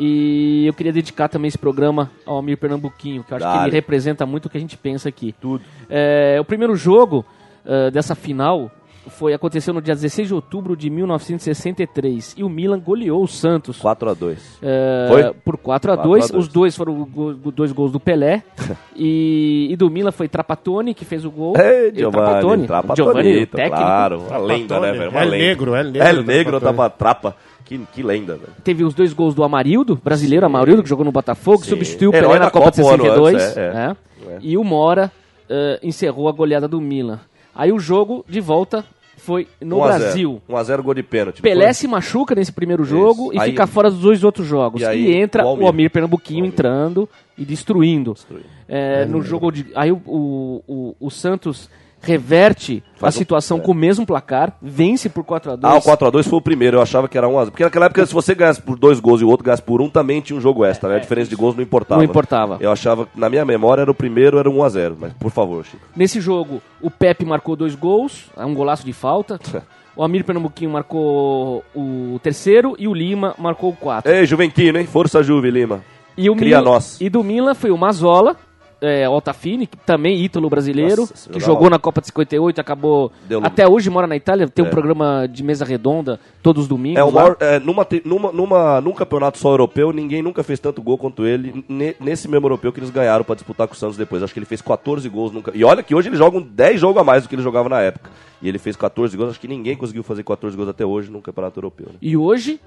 E 0.00 0.64
eu 0.66 0.72
queria 0.74 0.92
dedicar 0.92 1.28
também 1.28 1.48
esse 1.48 1.58
programa 1.58 2.10
ao 2.24 2.36
Almir 2.36 2.56
Pernambuquinho, 2.56 3.24
que 3.24 3.32
eu 3.32 3.36
acho 3.36 3.46
que 3.46 3.52
Dale. 3.52 3.68
ele 3.68 3.76
representa 3.76 4.24
muito 4.24 4.46
o 4.46 4.50
que 4.50 4.56
a 4.56 4.60
gente 4.60 4.76
pensa 4.76 5.08
aqui. 5.08 5.34
Tudo. 5.40 5.62
É, 5.90 6.38
o 6.40 6.44
primeiro 6.44 6.76
jogo 6.76 7.24
eh, 7.66 7.90
dessa 7.90 8.14
final 8.14 8.70
foi 9.08 9.34
aconteceu 9.34 9.72
no 9.74 9.80
dia 9.82 9.94
16 9.94 10.28
de 10.28 10.34
outubro 10.34 10.76
de 10.76 10.88
1963 10.90 12.34
e 12.38 12.44
o 12.44 12.48
Milan 12.48 12.78
goleou 12.80 13.22
o 13.22 13.28
Santos. 13.28 13.80
4x2. 13.80 14.36
É, 14.62 15.06
Foi? 15.08 15.34
por 15.44 15.56
4 15.56 15.92
a 15.92 15.96
4 15.96 16.10
2 16.10 16.24
a 16.24 16.32
2. 16.32 16.44
Os 16.44 16.48
dois 16.52 16.76
foram 16.76 16.94
go- 17.04 17.34
dois 17.52 17.72
gols 17.72 17.92
do 17.92 18.00
Pelé. 18.00 18.42
e, 18.94 19.68
e 19.70 19.76
do 19.76 19.90
Milan 19.90 20.12
foi 20.12 20.28
Trapattoni, 20.28 20.94
que 20.94 21.04
fez 21.04 21.24
o 21.24 21.30
gol. 21.30 21.54
E 21.56 21.92
Giovanni, 21.94 22.40
Giovanni, 22.40 22.66
Trapatonito, 22.66 23.54
o 23.54 23.56
técnico. 23.56 23.76
claro. 23.76 24.20
Uma 24.28 24.38
lenda, 24.38 24.80
né, 24.80 24.92
velho? 24.92 25.10
Uma 25.10 25.22
El 25.22 25.28
lenda. 25.30 25.44
Negro, 25.44 25.76
El 25.76 25.90
Negro, 25.90 26.08
El 26.08 26.24
Negro 26.24 26.60
tava 26.60 26.90
trapa. 26.90 27.36
Que, 27.64 27.78
que 27.92 28.02
lenda, 28.02 28.34
velho. 28.34 28.52
Teve 28.64 28.82
os 28.82 28.94
dois 28.94 29.12
gols 29.12 29.34
do 29.34 29.44
Amarildo, 29.44 30.00
brasileiro 30.02 30.46
Amarildo, 30.46 30.82
que 30.82 30.88
jogou 30.88 31.04
no 31.04 31.12
Botafogo, 31.12 31.62
Sim. 31.62 31.70
substituiu 31.70 32.10
o 32.10 32.14
Herói 32.14 32.28
Pelé 32.28 32.38
da 32.38 32.44
na 32.46 32.50
Copa 32.50 32.70
de 32.70 32.80
Copa 32.80 32.94
ano 32.94 33.02
62. 33.04 33.34
antes, 33.34 33.56
é, 33.58 33.66
é. 33.68 33.72
né? 33.74 33.96
E 34.40 34.56
o 34.56 34.64
Mora 34.64 35.12
eh, 35.50 35.78
encerrou 35.82 36.28
a 36.28 36.32
goleada 36.32 36.66
do 36.66 36.80
Milan. 36.80 37.20
Aí 37.54 37.70
o 37.70 37.78
jogo 37.78 38.24
de 38.26 38.40
volta 38.40 38.84
foi 39.28 39.46
no 39.60 39.76
1 39.80 39.84
a 39.84 39.88
0. 39.92 39.98
Brasil. 40.04 40.42
1x0 40.48 40.82
gol 40.82 40.94
de 40.94 41.02
pênalti. 41.02 41.42
Pelé 41.42 41.70
se 41.74 41.86
machuca 41.86 42.34
nesse 42.34 42.50
primeiro 42.50 42.82
jogo 42.84 43.30
e 43.34 43.38
Aí- 43.38 43.50
fica 43.50 43.66
fora 43.66 43.90
dos 43.90 44.00
dois 44.00 44.24
outros 44.24 44.46
jogos. 44.46 44.80
E 44.80 44.84
E, 44.84 44.86
aí, 44.88 45.14
entra 45.14 45.42
o 45.44 45.46
o 45.46 45.48
Almir. 45.50 45.66
Almir, 45.66 45.90
Pernambuquinho 45.90 46.38
O 46.38 46.42
Almir. 46.44 46.52
entrando 46.54 47.08
e 47.36 47.44
destruindo. 47.44 48.14
Destruindo. 48.14 48.46
É, 48.66 49.04
no 49.04 49.20
jogo 49.20 49.50
de. 49.50 49.66
Aí 49.74 49.92
o, 49.92 50.00
o- 50.06 50.94
o 50.98 51.10
Santos 51.10 51.68
reverte 52.00 52.82
Faz 52.96 53.14
a 53.14 53.16
um- 53.16 53.18
situação 53.18 53.58
é. 53.58 53.60
com 53.60 53.72
o 53.72 53.74
mesmo 53.74 54.04
placar, 54.06 54.52
vence 54.60 55.08
por 55.08 55.24
4 55.24 55.52
a 55.52 55.56
2 55.56 55.72
Ah, 55.74 55.76
o 55.78 55.82
4x2 55.82 56.24
foi 56.28 56.38
o 56.38 56.42
primeiro, 56.42 56.76
eu 56.78 56.82
achava 56.82 57.08
que 57.08 57.16
era 57.18 57.28
1x0. 57.28 57.50
Porque 57.50 57.64
naquela 57.64 57.86
época, 57.86 58.04
se 58.06 58.12
você 58.14 58.34
ganhasse 58.34 58.60
por 58.62 58.78
dois 58.78 58.98
gols 59.00 59.20
e 59.20 59.24
o 59.24 59.28
outro 59.28 59.44
ganhasse 59.44 59.62
por 59.62 59.80
um, 59.80 59.88
também 59.88 60.20
tinha 60.20 60.36
um 60.36 60.40
jogo 60.40 60.64
extra, 60.64 60.88
né? 60.88 60.96
A 60.96 60.98
diferença 61.00 61.30
de 61.30 61.36
gols 61.36 61.54
não 61.54 61.62
importava. 61.62 62.00
Não 62.00 62.04
importava. 62.08 62.56
Eu 62.60 62.70
achava, 62.72 63.08
na 63.14 63.28
minha 63.28 63.44
memória, 63.44 63.82
era 63.82 63.90
o 63.90 63.94
primeiro, 63.94 64.38
era 64.38 64.48
1x0. 64.50 64.96
Mas, 64.98 65.12
por 65.14 65.30
favor, 65.30 65.64
Chico. 65.64 65.82
Nesse 65.96 66.20
jogo, 66.20 66.60
o 66.80 66.90
Pepe 66.90 67.24
marcou 67.24 67.54
dois 67.56 67.74
gols, 67.74 68.26
um 68.36 68.54
golaço 68.54 68.84
de 68.84 68.92
falta. 68.92 69.38
O 69.96 70.04
Amir 70.04 70.22
Pernambuquinho 70.22 70.70
marcou 70.70 71.64
o 71.74 72.20
terceiro 72.22 72.76
e 72.78 72.86
o 72.86 72.94
Lima 72.94 73.34
marcou 73.36 73.70
o 73.70 73.74
quatro. 73.76 74.08
Ei, 74.12 74.24
Juventino, 74.26 74.78
hein? 74.78 74.86
Força 74.86 75.24
Juve, 75.24 75.50
Lima. 75.50 75.80
E, 76.16 76.30
o 76.30 76.36
Cria 76.36 76.58
Mila- 76.58 76.70
nós. 76.70 77.00
e 77.00 77.10
do 77.10 77.24
Milan 77.24 77.52
foi 77.54 77.72
o 77.72 77.76
Mazola, 77.76 78.36
é, 78.80 79.04
Altafini, 79.04 79.66
que 79.66 79.76
também 79.76 80.22
ítalo 80.24 80.48
brasileiro, 80.48 81.02
Nossa, 81.02 81.30
que 81.30 81.40
jogou 81.40 81.68
na 81.68 81.78
Copa 81.78 82.00
de 82.00 82.06
58, 82.08 82.60
acabou. 82.60 83.10
Deu- 83.28 83.40
Até 83.44 83.66
hoje 83.66 83.90
mora 83.90 84.06
na 84.06 84.14
Itália, 84.16 84.48
tem 84.48 84.64
um 84.64 84.68
É. 84.68 84.70
programa 84.70 85.26
de 85.26 85.42
mesa 85.42 85.64
redonda 85.64 86.20
todos 86.42 86.62
os 86.64 86.68
domingos. 86.68 86.98
É, 87.00 87.04
o 87.04 87.10
maior, 87.10 87.36
é, 87.40 87.58
numa, 87.58 87.86
numa, 88.04 88.32
numa, 88.32 88.80
num 88.80 88.92
campeonato 88.92 89.38
só 89.38 89.50
europeu, 89.50 89.92
ninguém 89.92 90.22
nunca 90.22 90.42
fez 90.42 90.60
tanto 90.60 90.80
gol 90.82 90.96
quanto 90.98 91.26
ele. 91.26 91.64
ne- 91.68 91.94
nesse 91.98 92.28
mesmo 92.28 92.46
europeu 92.46 92.72
que 92.72 92.78
eles 92.80 92.90
ganharam 92.90 93.24
pra 93.24 93.34
disputar 93.34 93.66
com 93.66 93.74
o 93.74 93.76
Santos 93.76 93.96
depois. 93.96 94.22
Acho 94.22 94.32
que 94.32 94.38
ele 94.38 94.46
fez 94.46 94.62
14 94.62 95.08
gols. 95.08 95.32
Nunca, 95.32 95.50
e 95.54 95.64
olha 95.64 95.82
que 95.82 95.94
hoje 95.94 96.08
eles 96.08 96.18
jogam 96.18 96.40
10 96.40 96.80
jogos 96.80 97.00
a 97.00 97.04
mais 97.04 97.22
do 97.24 97.28
que 97.28 97.34
ele 97.34 97.42
jogava 97.42 97.68
na 97.68 97.80
época. 97.80 98.10
E 98.40 98.48
ele 98.48 98.58
fez 98.58 98.76
14 98.76 99.16
gols. 99.16 99.30
Acho 99.30 99.40
que 99.40 99.48
ninguém 99.48 99.76
conseguiu 99.76 100.02
fazer 100.04 100.22
14 100.22 100.56
gols 100.56 100.68
até 100.68 100.86
hoje 100.86 101.10
num 101.10 101.20
campeonato 101.20 101.58
europeu. 101.58 101.86
Né? 101.88 101.94
E 102.00 102.16
hoje 102.16 102.60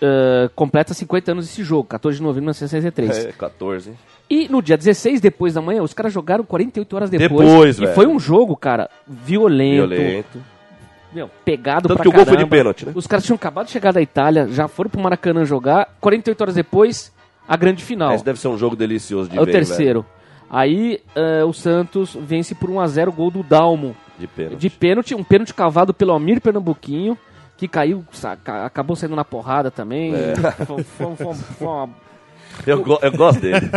eh, 0.00 0.50
completa 0.54 0.92
50 0.94 1.32
anos 1.32 1.46
esse 1.46 1.62
jogo, 1.62 1.84
14 1.84 2.18
de 2.18 2.22
novembro 2.22 2.52
de 2.52 2.60
1963. 2.60 3.26
É, 3.26 3.32
14. 3.32 3.90
hein? 3.90 3.96
E 4.28 4.48
no 4.48 4.62
dia 4.62 4.76
16, 4.76 5.20
depois 5.20 5.54
da 5.54 5.60
manhã, 5.60 5.82
os 5.82 5.92
caras 5.92 6.12
jogaram 6.12 6.44
48 6.44 6.96
horas 6.96 7.10
depois. 7.10 7.30
Depois, 7.30 7.78
e 7.78 7.80
velho. 7.82 7.94
foi 7.94 8.06
um 8.06 8.18
jogo, 8.18 8.56
cara, 8.56 8.88
violento. 9.06 9.88
Violento. 9.88 10.54
Meu, 11.12 11.30
pegado 11.44 11.86
Tanto 11.86 11.98
pra 11.98 12.02
que 12.02 12.08
o 12.08 12.12
gol 12.12 12.26
foi 12.26 12.36
de 12.36 12.46
pênalti, 12.46 12.86
né? 12.86 12.92
Os 12.94 13.06
caras 13.06 13.24
tinham 13.24 13.36
acabado 13.36 13.66
de 13.66 13.72
chegar 13.72 13.92
da 13.92 14.02
Itália, 14.02 14.48
já 14.48 14.66
foram 14.66 14.90
pro 14.90 15.00
Maracanã 15.00 15.44
jogar. 15.44 15.94
48 16.00 16.40
horas 16.40 16.54
depois, 16.56 17.12
a 17.46 17.56
grande 17.56 17.84
final. 17.84 18.14
Esse 18.14 18.24
deve 18.24 18.40
ser 18.40 18.48
um 18.48 18.58
jogo 18.58 18.74
delicioso 18.74 19.30
de 19.30 19.38
é 19.38 19.40
o 19.40 19.44
ver, 19.44 19.52
terceiro. 19.52 20.04
Aí 20.50 21.00
eh, 21.14 21.44
o 21.44 21.52
Santos 21.52 22.16
vence 22.20 22.54
por 22.54 22.68
1x0 22.68 23.12
gol 23.12 23.30
do 23.30 23.42
Dalmo. 23.42 23.94
velho. 24.18 24.18
De 24.18 24.26
pênalti. 24.26 24.60
De 24.60 24.70
pênalti, 24.70 25.14
um 25.14 25.24
pênalti 25.24 25.54
cavado 25.54 25.94
pelo 25.94 26.12
Almir 26.12 26.40
Pernambuquinho, 26.40 27.16
que 27.68 27.72
caiu, 27.74 28.04
acabou 28.64 28.94
saindo 28.96 29.16
na 29.16 29.24
porrada 29.24 29.70
também. 29.70 30.14
É. 30.14 30.34
Foi- 30.66 30.82
foi- 30.84 31.16
foi- 31.16 31.34
foi 31.34 31.66
uma 31.68 31.88
Eu, 32.66 32.82
go- 32.84 33.00
eu 33.02 33.10
gosto 33.10 33.40
dele. 33.40 33.68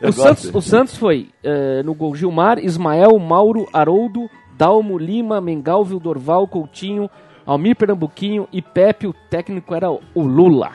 Eu 0.00 0.10
o, 0.10 0.12
gosto 0.12 0.22
Santos, 0.22 0.42
dele. 0.44 0.56
o 0.58 0.60
Santos 0.60 0.96
foi 0.98 1.28
eh, 1.42 1.82
no 1.82 1.94
gol 1.94 2.14
Gilmar, 2.14 2.58
Ismael, 2.58 3.18
Mauro, 3.18 3.66
Haroldo, 3.72 4.28
Dalmo, 4.58 4.98
Lima, 4.98 5.40
Mengalvio, 5.40 5.98
Dorval, 5.98 6.46
Coutinho, 6.46 7.08
Almir 7.46 7.74
Pernambuquinho 7.76 8.46
e 8.52 8.60
Pepe. 8.60 9.06
O 9.06 9.14
técnico 9.30 9.74
era 9.74 9.90
o 9.90 10.00
Lula. 10.14 10.72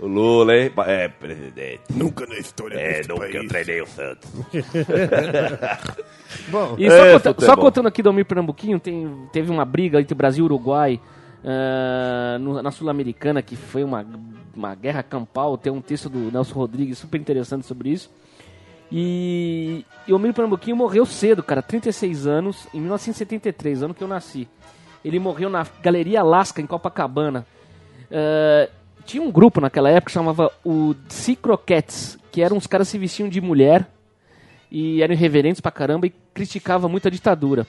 O 0.00 0.06
Lula, 0.08 0.52
hein? 0.56 0.72
É, 0.84 1.06
presidente. 1.08 1.82
Nunca 1.94 2.26
na 2.26 2.36
história 2.38 2.76
É, 2.76 2.88
deste 2.94 3.08
nunca 3.08 3.20
país. 3.22 3.34
eu 3.36 3.48
treinei 3.48 3.80
o 3.82 3.86
Santos. 3.86 4.28
Bom, 6.50 6.74
E 6.78 6.90
só, 6.90 6.96
É, 6.96 7.12
conta- 7.20 7.46
só 7.46 7.56
contando 7.56 7.86
aqui 7.88 8.02
do 8.02 8.08
Almir 8.08 8.24
Pernambuquinho, 8.26 8.78
tem, 8.80 9.08
teve 9.32 9.50
uma 9.50 9.64
briga 9.64 10.00
entre 10.00 10.14
Brasil 10.14 10.44
e 10.44 10.46
Uruguai 10.46 11.00
ah, 11.46 12.36
no- 12.40 12.60
na 12.60 12.70
Sul-Americana, 12.72 13.40
que 13.40 13.54
foi 13.54 13.84
uma, 13.84 14.04
uma 14.54 14.74
guerra 14.74 15.02
campal. 15.02 15.56
Tem 15.56 15.72
um 15.72 15.80
texto 15.80 16.08
do 16.08 16.30
Nelson 16.32 16.54
Rodrigues 16.54 16.98
super 16.98 17.20
interessante 17.20 17.64
sobre 17.64 17.90
isso. 17.90 18.10
E, 18.90 19.84
e 20.06 20.12
o 20.12 20.16
Almir 20.16 20.32
Pernambuquinho 20.34 20.76
morreu 20.76 21.04
cedo, 21.06 21.42
cara, 21.42 21.62
36 21.62 22.26
anos, 22.26 22.66
em 22.74 22.78
1973, 22.80 23.82
ano 23.82 23.94
que 23.94 24.02
eu 24.02 24.08
nasci. 24.08 24.48
Ele 25.04 25.18
morreu 25.18 25.48
na 25.48 25.64
Galeria 25.82 26.20
Alaska, 26.20 26.60
em 26.60 26.66
Copacabana. 26.66 27.46
Ah, 28.10 28.68
tinha 29.04 29.22
um 29.22 29.30
grupo 29.30 29.60
naquela 29.60 29.88
época 29.88 30.06
que 30.06 30.12
chamava 30.12 30.50
o 30.64 30.94
Sea 31.08 31.36
Croquettes, 31.36 32.18
que 32.32 32.42
eram 32.42 32.56
uns 32.56 32.66
caras 32.66 32.88
que 32.88 32.92
se 32.92 32.98
vestiam 32.98 33.28
de 33.28 33.40
mulher 33.40 33.88
e 34.70 35.00
eram 35.00 35.14
irreverentes 35.14 35.60
pra 35.60 35.70
caramba 35.70 36.06
e 36.06 36.10
criticava 36.34 36.88
muito 36.88 37.06
a 37.06 37.10
ditadura. 37.10 37.66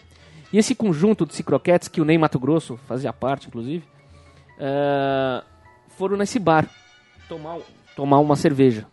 E 0.52 0.58
esse 0.58 0.74
conjunto 0.74 1.26
de 1.26 1.34
cicroquetes, 1.36 1.88
que 1.88 2.00
o 2.02 2.06
Ney 2.06 2.18
Mato 2.18 2.40
Grosso 2.40 2.78
fazia 2.88 3.12
parte, 3.12 3.48
inclusive, 3.48 3.84
eh, 4.60 5.44
foram 5.98 6.16
nesse 6.18 6.40
bar 6.40 6.66
tomar, 7.28 7.58
tomar 7.96 8.20
uma 8.20 8.36
cerveja. 8.36 8.86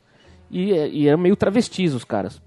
E, 0.50 0.72
eh, 0.72 0.88
e 0.88 1.08
eram 1.08 1.18
meio 1.18 1.36
travestis 1.36 1.94
os 1.94 2.04
caras. 2.04 2.40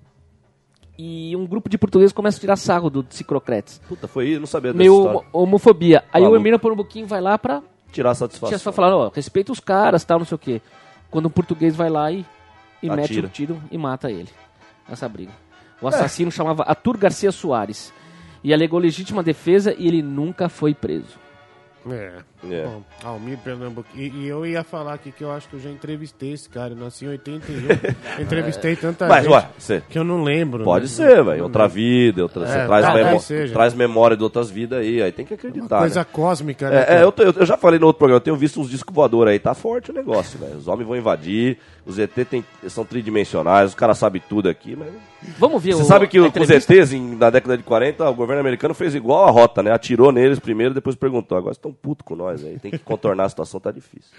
E 0.98 1.36
um 1.36 1.46
grupo 1.46 1.70
de 1.70 1.78
portugueses 1.78 2.12
começa 2.12 2.38
a 2.38 2.41
tirar 2.41 2.56
sarro 2.56 2.89
do 2.89 3.06
Cicrocretes. 3.10 3.80
Puta, 3.88 4.08
foi 4.08 4.30
isso? 4.30 4.39
Não 4.39 4.48
sabia 4.48 4.72
dessa 4.74 4.80
Meio 4.80 4.98
história. 4.98 5.20
homo- 5.20 5.28
homofobia. 5.32 6.04
Aí 6.12 6.22
Maluco. 6.24 6.38
o 6.38 6.41
Emílio 6.41 6.60
por 6.60 6.72
um 6.72 6.76
pouquinho 6.76 7.06
vai 7.06 7.22
lá 7.22 7.38
pra 7.38 7.62
Tirar 7.91 8.12
a 8.12 8.15
satisfação. 8.15 8.58
só 8.58 8.72
falando, 8.72 8.98
ó, 8.98 9.12
respeita 9.13 9.52
os 9.52 9.60
caras, 9.60 10.04
tal, 10.04 10.17
não 10.20 10.26
sei 10.26 10.36
o 10.36 10.39
quê. 10.39 10.62
Quando 11.12 11.28
um 11.28 11.30
português 11.30 11.76
vai 11.76 11.89
lá 11.89 12.12
e, 12.12 12.26
e 12.82 12.89
mete 12.89 13.20
um 13.20 13.28
tiro 13.28 13.62
e 13.72 13.78
mata 13.78 14.12
ele. 14.12 14.30
Nessa 14.89 15.08
briga. 15.08 15.32
O 15.82 15.88
assassino 15.88 16.32
chamava 16.32 16.63
Arthur 16.63 16.98
Garcia 16.98 17.32
Soares. 17.32 17.93
E 18.47 18.53
alegou 18.53 18.79
legítima 18.79 19.21
defesa 19.21 19.75
e 19.77 19.89
ele 19.89 20.01
nunca 20.01 20.47
foi 20.47 20.73
preso. 20.73 21.19
É. 21.93 22.13
É. 22.52 22.63
Bom, 22.65 22.84
Almir 23.04 23.38
Pernambuco. 23.39 23.88
E, 23.95 24.10
e 24.10 24.28
eu 24.28 24.45
ia 24.45 24.63
falar 24.63 24.93
aqui 24.93 25.12
que 25.12 25.23
eu 25.23 25.32
acho 25.32 25.50
que 25.50 25.56
eu 25.56 25.60
já 25.60 25.69
entrevistei 25.69 26.34
esse 26.34 26.47
cara. 26.47 26.73
Eu 26.73 26.78
nasci 26.78 27.06
em 27.06 27.10
81. 27.10 28.21
entrevistei 28.21 28.76
tanta 28.76 29.08
Mas, 29.08 29.23
gente 29.23 29.34
ué, 29.34 29.47
você... 29.58 29.82
que 29.89 29.97
eu 29.97 30.04
não 30.04 30.23
lembro. 30.23 30.63
Pode 30.63 30.86
né? 30.86 30.89
ser, 30.89 31.23
velho. 31.23 31.43
Outra 31.43 31.67
vida, 31.67 32.21
outra, 32.21 32.43
É, 32.43 32.47
você 32.47 32.65
traz, 32.67 32.93
memó- 32.93 33.19
seja. 33.19 33.54
traz 33.54 33.73
memória 33.73 34.15
de 34.15 34.23
outras 34.23 34.50
vidas 34.50 34.80
aí, 34.80 35.02
aí 35.02 35.12
tem 35.12 35.26
que 35.26 35.34
acreditar. 35.34 35.80
Coisa 35.80 36.02
né? 36.02 36.06
cósmica, 36.12 36.69
né? 36.69 36.86
É, 36.88 36.95
é, 36.97 37.04
eu, 37.04 37.12
tô- 37.12 37.23
eu- 37.23 37.45
já 37.45 37.58
falei 37.58 37.80
no 37.80 37.88
outro 37.88 37.97
programa, 38.00 38.17
eu 38.17 38.23
tenho 38.23 38.36
visto 38.38 38.60
uns 38.62 38.69
discos 38.69 38.93
voadores 38.93 39.32
aí, 39.34 39.39
tá 39.39 39.54
forte 39.56 39.89
o 39.91 39.93
negócio, 39.93 40.38
velho. 40.39 40.58
Os 40.58 40.67
homens 40.67 40.88
vão 40.88 40.95
invadir, 40.95 41.58
os 41.86 41.97
ET 41.97 42.12
tem, 42.30 42.45
são 42.67 42.86
tridimensionais, 42.86 43.69
os 43.69 43.76
caras 43.76 43.97
sabem 43.97 44.21
tudo 44.30 44.47
aqui, 44.50 44.76
mas. 44.76 44.89
Vamos 45.39 45.63
ver 45.63 45.73
Você 45.73 45.82
o, 45.82 45.86
sabe 45.86 46.08
que 46.08 46.19
o- 46.19 46.28
os? 46.28 46.50
ETs 46.50 46.93
em- 46.93 47.15
na 47.15 47.30
década 47.32 47.58
de 47.58 47.63
40, 47.63 48.08
o 48.08 48.13
governo 48.13 48.39
americano 48.39 48.73
fez 48.76 48.93
igual 48.93 49.26
a 49.28 49.32
rota, 49.32 49.63
né? 49.63 49.71
Atirou 49.71 50.12
neles 50.12 50.38
primeiro, 50.38 50.73
depois 50.76 50.95
perguntou. 50.95 51.36
Agora 51.38 51.54
estão 51.54 51.73
putos 51.78 52.06
com 52.06 52.16
nós 52.16 52.44
aí, 52.44 52.60
tem 52.60 52.72
que 52.72 52.80
contornar 52.80 53.26
a 53.26 53.30
situação, 53.30 53.60
tá 53.60 53.72
difícil. 53.72 54.12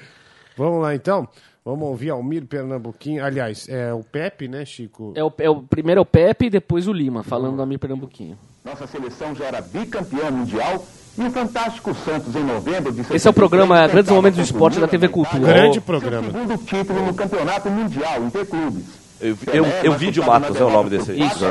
Vamos 0.56 0.82
lá 0.82 0.94
então. 0.94 1.28
Vamos 1.64 1.86
ouvir 1.86 2.10
Almir 2.10 2.46
Pernambuquinho. 2.46 3.22
Aliás, 3.24 3.68
é 3.68 3.92
o 3.92 4.02
Pepe, 4.02 4.48
né, 4.48 4.64
Chico? 4.64 5.12
É 5.14 5.22
o, 5.22 5.30
é 5.38 5.50
o 5.50 5.62
primeiro 5.62 5.98
é 5.98 6.02
o 6.02 6.06
Pepe 6.06 6.46
e 6.46 6.50
depois 6.50 6.88
o 6.88 6.92
Lima, 6.92 7.22
falando 7.22 7.56
do 7.56 7.62
Amir 7.62 7.78
Pernambuquinho. 7.78 8.38
Nossa 8.64 8.86
seleção 8.86 9.34
já 9.34 9.44
era 9.44 9.60
bicampeã 9.60 10.30
mundial 10.30 10.84
e 11.16 11.22
o 11.22 11.30
fantástico 11.30 11.94
Santos 11.94 12.34
em 12.34 12.42
novembro 12.44 12.92
de 12.92 13.00
Esse 13.14 13.26
é 13.26 13.30
o 13.30 13.34
programa 13.34 13.74
73, 13.74 13.92
Grandes 13.92 14.12
Momentos 14.12 14.38
do 14.38 14.44
Esporte 14.44 14.80
da 14.80 14.88
TV 14.88 15.08
Cultura. 15.08 15.40
Grande 15.52 15.80
programa. 15.80 16.30
segundo 16.30 16.56
título 16.58 17.04
no 17.06 17.14
campeonato 17.14 17.68
mundial 17.68 18.22
interclubes. 18.24 18.84
Eu, 19.20 19.36
eu, 19.52 19.64
eu, 19.84 19.92
Vídeo 19.94 20.24
Matos 20.24 20.56
é 20.56 20.64
o 20.64 20.70
nome 20.70 20.90
desse 20.90 21.12
Isso. 21.12 21.44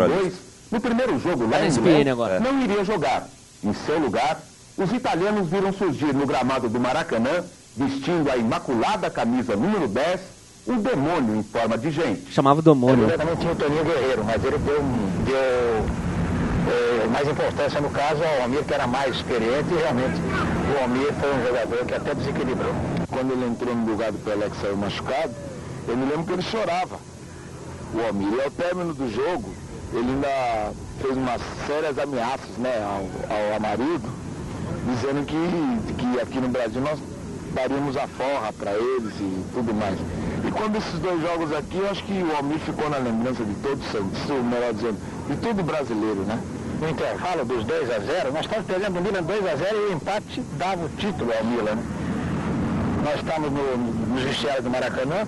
No 0.71 0.79
primeiro 0.81 1.19
jogo 1.19 1.43
lá 1.43 1.51
Tá 1.51 1.59
na 1.59 1.65
em 1.65 1.69
SPN 1.69 1.97
Milão, 1.97 2.11
agora. 2.13 2.39
não 2.39 2.61
iria 2.61 2.83
jogar. 2.83 3.27
Em 3.63 3.73
seu 3.73 3.99
lugar, 3.99 4.39
os 4.77 4.93
italianos 4.93 5.49
viram 5.49 5.73
surgir 5.73 6.13
no 6.13 6.25
gramado 6.25 6.69
do 6.69 6.79
Maracanã, 6.79 7.43
vestindo 7.75 8.29
a 8.29 8.37
imaculada 8.37 9.09
camisa 9.09 9.55
número 9.55 9.87
10, 9.87 10.19
um 10.67 10.77
demônio 10.79 11.35
em 11.35 11.43
forma 11.43 11.77
de 11.77 11.89
gente. 11.89 12.31
Chamava 12.31 12.61
Domônio. 12.61 13.07
também 13.17 13.35
tinha 13.37 13.53
o 13.53 13.55
Toninho 13.55 13.83
Guerreiro, 13.83 14.23
mas 14.23 14.43
ele 14.43 14.57
deu, 14.59 14.81
deu 15.25 15.85
eh, 16.67 17.07
mais 17.11 17.27
importância 17.27 17.81
no 17.81 17.89
caso 17.89 18.21
ao 18.23 18.43
Almir, 18.43 18.63
que 18.65 18.73
era 18.73 18.85
mais 18.85 19.15
experiente, 19.15 19.73
e 19.73 19.77
realmente 19.77 20.21
o 20.75 20.83
Almir 20.83 21.13
foi 21.13 21.33
um 21.33 21.45
jogador 21.45 21.85
que 21.85 21.93
até 21.95 22.13
desequilibrou. 22.13 22.73
Quando 23.09 23.31
ele 23.31 23.45
entrou 23.45 23.73
no 23.73 23.89
lugar 23.89 24.11
do 24.11 24.19
Pelé 24.19 24.49
que 24.49 24.61
saiu 24.61 24.77
machucado, 24.77 25.33
eu 25.87 25.97
me 25.97 26.05
lembro 26.05 26.25
que 26.25 26.33
ele 26.33 26.41
chorava. 26.43 26.99
O 27.93 28.05
Almir, 28.05 28.33
e 28.33 28.41
ao 28.41 28.51
término 28.51 28.93
do 28.93 29.09
jogo, 29.09 29.49
ele 29.93 30.11
ainda 30.11 30.73
fez 31.01 31.15
umas 31.15 31.41
sérias 31.65 31.97
ameaças 31.97 32.57
né, 32.57 32.83
ao, 32.83 33.35
ao 33.35 33.55
Amarildo, 33.55 34.07
dizendo 34.87 35.25
que, 35.25 35.93
que 35.93 36.19
aqui 36.19 36.39
no 36.39 36.49
Brasil 36.49 36.81
nós 36.81 36.99
daríamos 37.53 37.97
a 37.97 38.07
forra 38.07 38.53
para 38.53 38.71
eles 38.71 39.13
e 39.19 39.43
tudo 39.53 39.73
mais. 39.73 39.97
E 40.45 40.51
quando 40.51 40.77
esses 40.77 40.99
dois 40.99 41.21
jogos 41.21 41.51
aqui, 41.53 41.77
eu 41.77 41.89
acho 41.89 42.03
que 42.03 42.13
o 42.13 42.35
Almir 42.35 42.59
ficou 42.59 42.89
na 42.89 42.97
lembrança 42.97 43.43
de 43.43 43.53
todo 43.55 43.81
Santos, 43.91 44.43
melhor 44.43 44.73
dizendo, 44.73 44.97
de 45.27 45.35
todo 45.37 45.63
brasileiro, 45.63 46.21
né? 46.21 46.39
No 46.79 46.89
intervalo 46.89 47.43
dos 47.43 47.63
2 47.63 47.89
a 47.89 47.99
0 47.99 48.31
nós 48.31 48.41
estávamos 48.41 48.67
perdendo 48.67 48.99
o 48.99 49.01
Milan 49.01 49.23
2 49.23 49.47
a 49.47 49.55
0 49.55 49.75
e 49.75 49.91
o 49.91 49.93
empate 49.93 50.41
dava 50.57 50.85
o 50.85 50.89
título 50.89 51.31
ao 51.33 51.43
Milan. 51.43 51.75
né? 51.75 51.83
Nós 53.03 53.15
estávamos 53.15 53.51
no, 53.51 53.77
no 53.77 54.21
vestiário 54.21 54.61
do 54.61 54.69
Maracanã, 54.69 55.25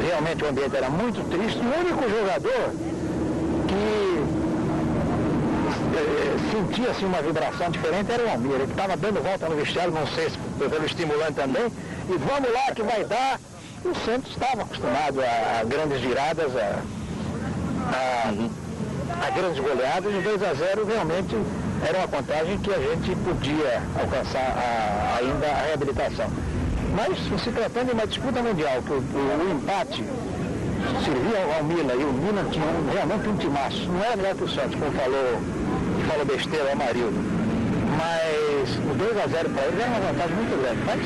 realmente 0.00 0.44
o 0.44 0.48
ambiente 0.48 0.74
era 0.74 0.88
muito 0.88 1.28
triste. 1.28 1.58
O 1.58 1.80
único 1.80 2.08
jogador 2.08 2.72
eh, 5.98 6.36
sentia-se 6.50 7.04
uma 7.04 7.20
vibração 7.22 7.70
diferente, 7.70 8.10
era 8.12 8.24
o 8.24 8.30
Almir. 8.30 8.52
Ele 8.52 8.64
estava 8.64 8.96
dando 8.96 9.22
volta 9.22 9.48
no 9.48 9.56
vestiário, 9.56 9.92
não 9.92 10.06
sei 10.06 10.30
se 10.30 10.38
pelo 10.58 10.84
estimulante 10.84 11.32
também, 11.34 11.66
e 12.08 12.16
vamos 12.18 12.52
lá 12.52 12.72
que 12.74 12.82
vai 12.82 13.04
dar. 13.04 13.40
E 13.84 13.88
o 13.88 13.94
Santos 14.04 14.30
estava 14.32 14.62
acostumado 14.62 15.20
a, 15.20 15.60
a 15.60 15.64
grandes 15.64 16.00
viradas, 16.00 16.56
a, 16.56 16.80
a, 17.92 19.26
a 19.26 19.30
grandes 19.30 19.58
goleadas, 19.62 20.12
e 20.14 20.18
2 20.20 20.42
a 20.42 20.54
0 20.54 20.84
realmente 20.86 21.36
era 21.86 21.98
uma 21.98 22.08
contagem 22.08 22.58
que 22.58 22.72
a 22.72 22.78
gente 22.78 23.14
podia 23.16 23.82
alcançar 24.00 24.38
a- 24.56 25.16
ainda 25.18 25.46
a 25.46 25.62
reabilitação. 25.66 26.26
Mas 26.94 27.18
se 27.42 27.50
tratando 27.50 27.86
de 27.88 27.92
uma 27.92 28.06
disputa 28.06 28.42
mundial, 28.42 28.82
que 28.82 28.92
o, 28.92 28.96
o- 28.96 29.46
o 29.46 29.52
empate 29.52 30.02
servia 31.04 31.56
ao 31.56 31.64
Milan 31.64 31.94
e 31.94 32.04
o 32.04 32.12
Milan 32.12 32.44
tinha 32.50 32.64
um- 32.64 32.90
realmente 32.92 33.28
um 33.28 33.36
timaço. 33.36 33.82
Não 33.88 34.02
era 34.02 34.16
melhor 34.16 34.34
que 34.34 34.44
o 34.44 34.48
Santos, 34.48 34.74
como 34.78 34.90
falou, 34.92 35.38
falou 36.06 36.24
besteira 36.24 36.64
o 36.66 36.72
Amarildo. 36.72 37.18
Mas 37.98 38.76
o 38.78 38.94
2 38.94 39.18
a 39.18 39.26
0 39.26 39.50
para 39.50 39.64
ele 39.64 39.82
era 39.82 39.90
uma 39.90 40.00
vantagem 40.00 40.36
muito 40.36 40.62
grande. 40.62 40.80
Mas 40.86 41.00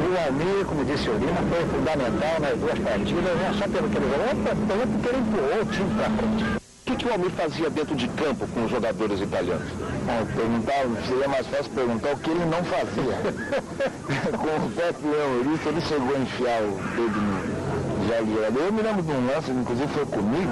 o 0.00 0.26
Almir, 0.26 0.64
como 0.66 0.84
disse 0.84 1.08
o 1.08 1.14
Lima, 1.14 1.42
foi 1.48 1.64
fundamental 1.66 2.40
nas 2.40 2.58
duas 2.58 2.78
partidas, 2.78 3.36
não 3.40 3.54
só 3.54 3.68
pelo 3.68 3.88
que 3.88 3.96
ele 3.96 4.10
jogou, 4.10 4.34
mas 4.42 4.90
porque 4.90 5.08
ele 5.08 5.18
empurrou 5.18 5.62
o 5.62 5.66
time 5.66 5.90
para 5.94 6.10
frente. 6.10 6.60
O 6.60 6.90
que, 6.90 6.96
que 6.96 7.06
o 7.06 7.12
Almir 7.12 7.30
fazia 7.30 7.70
dentro 7.70 7.94
de 7.94 8.08
campo 8.08 8.46
com 8.48 8.64
os 8.64 8.70
jogadores 8.70 9.20
italianos? 9.20 9.68
Bom, 9.70 10.26
perguntar, 10.34 11.06
seria 11.06 11.28
mais 11.28 11.46
fácil 11.46 11.70
perguntar 11.72 12.12
o 12.12 12.18
que 12.18 12.30
ele 12.30 12.44
não 12.46 12.64
fazia. 12.64 13.14
com 14.34 14.66
o 14.66 14.70
Pepe 14.74 15.06
Leonarista, 15.06 15.68
ele 15.68 15.80
chegou 15.82 16.16
a 16.16 16.18
enfiar 16.18 16.62
o 16.62 16.74
dedo 16.96 17.20
no 17.20 18.34
jogador. 18.34 18.64
Eu 18.64 18.72
me 18.72 18.82
lembro 18.82 19.02
de 19.02 19.12
um 19.12 19.26
lance, 19.26 19.50
inclusive 19.50 19.88
foi 19.88 20.06
comigo, 20.06 20.50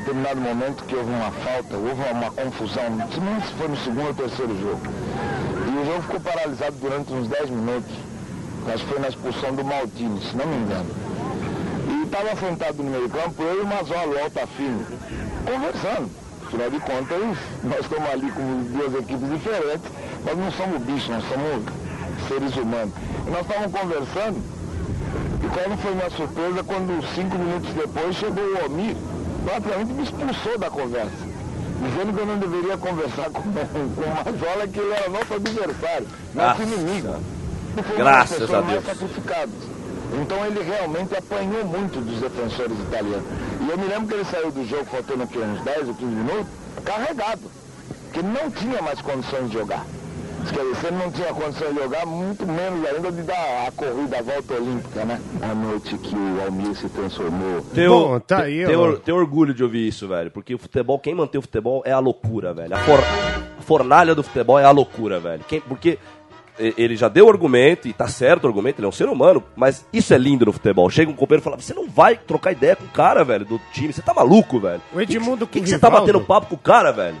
determinado 0.00 0.40
momento 0.40 0.84
que 0.84 0.96
houve 0.96 1.10
uma 1.10 1.30
falta, 1.30 1.76
houve 1.76 2.00
uma, 2.10 2.30
confusão, 2.30 2.90
não 2.90 3.08
sei 3.08 3.20
se 3.46 3.54
foi 3.54 3.68
no 3.68 3.76
segundo 3.76 4.06
ou 4.08 4.14
terceiro 4.14 4.58
jogo. 4.60 4.80
E 5.66 5.78
o 5.78 5.84
jogo 5.84 6.02
ficou 6.02 6.20
paralisado 6.20 6.76
durante 6.80 7.12
uns 7.12 7.28
10 7.28 7.50
minutos. 7.50 7.92
Acho 8.72 8.84
que 8.84 8.90
foi 8.90 8.98
na 8.98 9.08
expulsão 9.08 9.54
do 9.54 9.64
Maldini, 9.64 10.20
se 10.22 10.36
não 10.36 10.46
me 10.46 10.56
engano. 10.56 10.90
E 11.88 12.04
estava 12.04 12.36
sentado 12.36 12.82
no 12.82 12.90
meio 12.90 13.08
campo, 13.08 13.42
eu 13.42 13.58
e 13.58 13.60
o 13.60 13.66
Mazola, 13.66 14.06
o 14.06 14.22
Altafino, 14.24 14.86
conversando. 15.44 16.10
Afinal 16.46 16.70
de 16.70 16.80
contas, 16.80 17.38
nós 17.62 17.80
estamos 17.80 18.10
ali 18.10 18.32
com 18.32 18.62
duas 18.72 18.94
equipes 18.94 19.30
diferentes, 19.30 19.90
nós 20.24 20.38
não 20.38 20.50
somos 20.52 20.82
bichos, 20.82 21.08
nós 21.08 21.24
somos 21.28 21.64
seres 22.26 22.56
humanos. 22.56 22.92
E 23.26 23.30
nós 23.30 23.42
estávamos 23.42 23.80
conversando, 23.80 24.42
e 25.42 25.48
qual 25.48 25.78
foi 25.78 25.94
minha 25.94 26.10
surpresa 26.10 26.64
quando 26.64 27.14
cinco 27.14 27.38
minutos 27.38 27.70
depois 27.74 28.16
chegou 28.16 28.44
o 28.44 28.66
Omir, 28.66 28.96
praticamente 29.44 29.92
me 29.92 30.02
expulsou 30.02 30.58
da 30.58 30.70
conversa. 30.70 31.30
Dizendo 31.82 32.12
que 32.12 32.20
eu 32.20 32.26
não 32.26 32.38
deveria 32.38 32.76
conversar 32.76 33.30
com, 33.30 33.42
com 33.42 33.48
o 33.48 34.14
Mazola, 34.14 34.68
que 34.68 34.78
ele 34.78 34.92
era 34.92 35.08
nosso 35.08 35.34
adversário, 35.34 36.06
nosso 36.34 36.60
Nossa. 36.60 36.62
inimigo. 36.62 37.16
E 37.76 37.82
foi 37.82 37.96
Graças 37.96 38.54
a 38.54 38.60
Deus. 38.60 38.84
Então 40.20 40.44
ele 40.44 40.62
realmente 40.62 41.16
apanhou 41.16 41.64
muito 41.64 42.00
dos 42.00 42.20
defensores 42.20 42.78
italianos. 42.80 43.24
E 43.60 43.70
eu 43.70 43.78
me 43.78 43.84
lembro 43.86 44.08
que 44.08 44.14
ele 44.14 44.24
saiu 44.24 44.50
do 44.50 44.66
jogo 44.66 44.84
faltando 44.86 45.22
aqui 45.22 45.38
uns 45.38 45.60
10 45.62 45.88
ou 45.88 45.94
15 45.94 46.06
minutos, 46.06 46.46
carregado. 46.84 47.40
Ele 48.12 48.28
não 48.28 48.50
tinha 48.50 48.82
mais 48.82 49.00
condições 49.00 49.48
de 49.48 49.54
jogar. 49.54 49.86
Quer 50.48 50.58
dizer, 50.62 50.76
se 50.76 50.86
ele 50.86 50.96
não 50.96 51.10
tinha 51.10 51.34
condições 51.34 51.74
de 51.74 51.80
jogar, 51.82 52.06
muito 52.06 52.46
menos 52.46 52.86
ainda 52.86 53.12
de 53.12 53.22
dar 53.22 53.66
a 53.68 53.70
corrida, 53.72 54.18
a 54.18 54.22
volta 54.22 54.54
olímpica, 54.54 55.04
né? 55.04 55.20
A 55.42 55.54
noite 55.54 55.98
que 55.98 56.14
o 56.16 56.42
Almir 56.44 56.74
se 56.74 56.88
transformou. 56.88 57.60
Tenho, 57.74 57.90
Bom, 57.90 58.20
tá 58.20 58.42
aí, 58.42 58.64
ó. 58.66 58.80
or- 58.80 58.98
tenho 59.00 59.16
orgulho 59.18 59.52
de 59.54 59.62
ouvir 59.62 59.86
isso, 59.88 60.08
velho. 60.08 60.30
Porque 60.30 60.54
o 60.54 60.58
futebol, 60.58 60.98
quem 60.98 61.14
mantém 61.14 61.38
o 61.38 61.42
futebol 61.42 61.82
é 61.84 61.92
a 61.92 61.98
loucura, 61.98 62.52
velho. 62.54 62.74
A, 62.74 62.78
for- 62.78 63.00
a 63.58 63.62
fornalha 63.62 64.14
do 64.14 64.22
futebol 64.22 64.58
é 64.58 64.64
a 64.64 64.70
loucura, 64.70 65.20
velho. 65.20 65.44
Quem- 65.46 65.60
porque 65.60 65.98
ele 66.76 66.94
já 66.94 67.08
deu 67.08 67.26
o 67.26 67.30
argumento, 67.30 67.88
e 67.88 67.92
tá 67.92 68.06
certo 68.06 68.44
o 68.44 68.46
argumento, 68.46 68.78
ele 68.80 68.84
é 68.86 68.88
um 68.88 68.92
ser 68.92 69.08
humano, 69.08 69.42
mas 69.56 69.86
isso 69.92 70.12
é 70.12 70.18
lindo 70.18 70.44
no 70.44 70.52
futebol. 70.52 70.90
Chega 70.90 71.10
um 71.10 71.14
companheiro 71.14 71.42
e 71.42 71.44
fala: 71.44 71.56
você 71.56 71.72
não 71.72 71.88
vai 71.88 72.16
trocar 72.18 72.52
ideia 72.52 72.76
com 72.76 72.84
o 72.84 72.88
cara, 72.88 73.24
velho, 73.24 73.46
do 73.46 73.58
time. 73.72 73.92
Você 73.94 74.02
tá 74.02 74.12
maluco, 74.12 74.60
velho. 74.60 74.82
O 74.92 75.00
Edmundo 75.00 75.46
Por 75.46 75.52
que, 75.52 75.58
com 75.60 75.64
que 75.64 75.70
você 75.70 75.78
tá 75.78 75.88
batendo 75.88 76.20
papo 76.20 76.48
com 76.48 76.54
o 76.56 76.58
cara, 76.58 76.90
velho? 76.92 77.16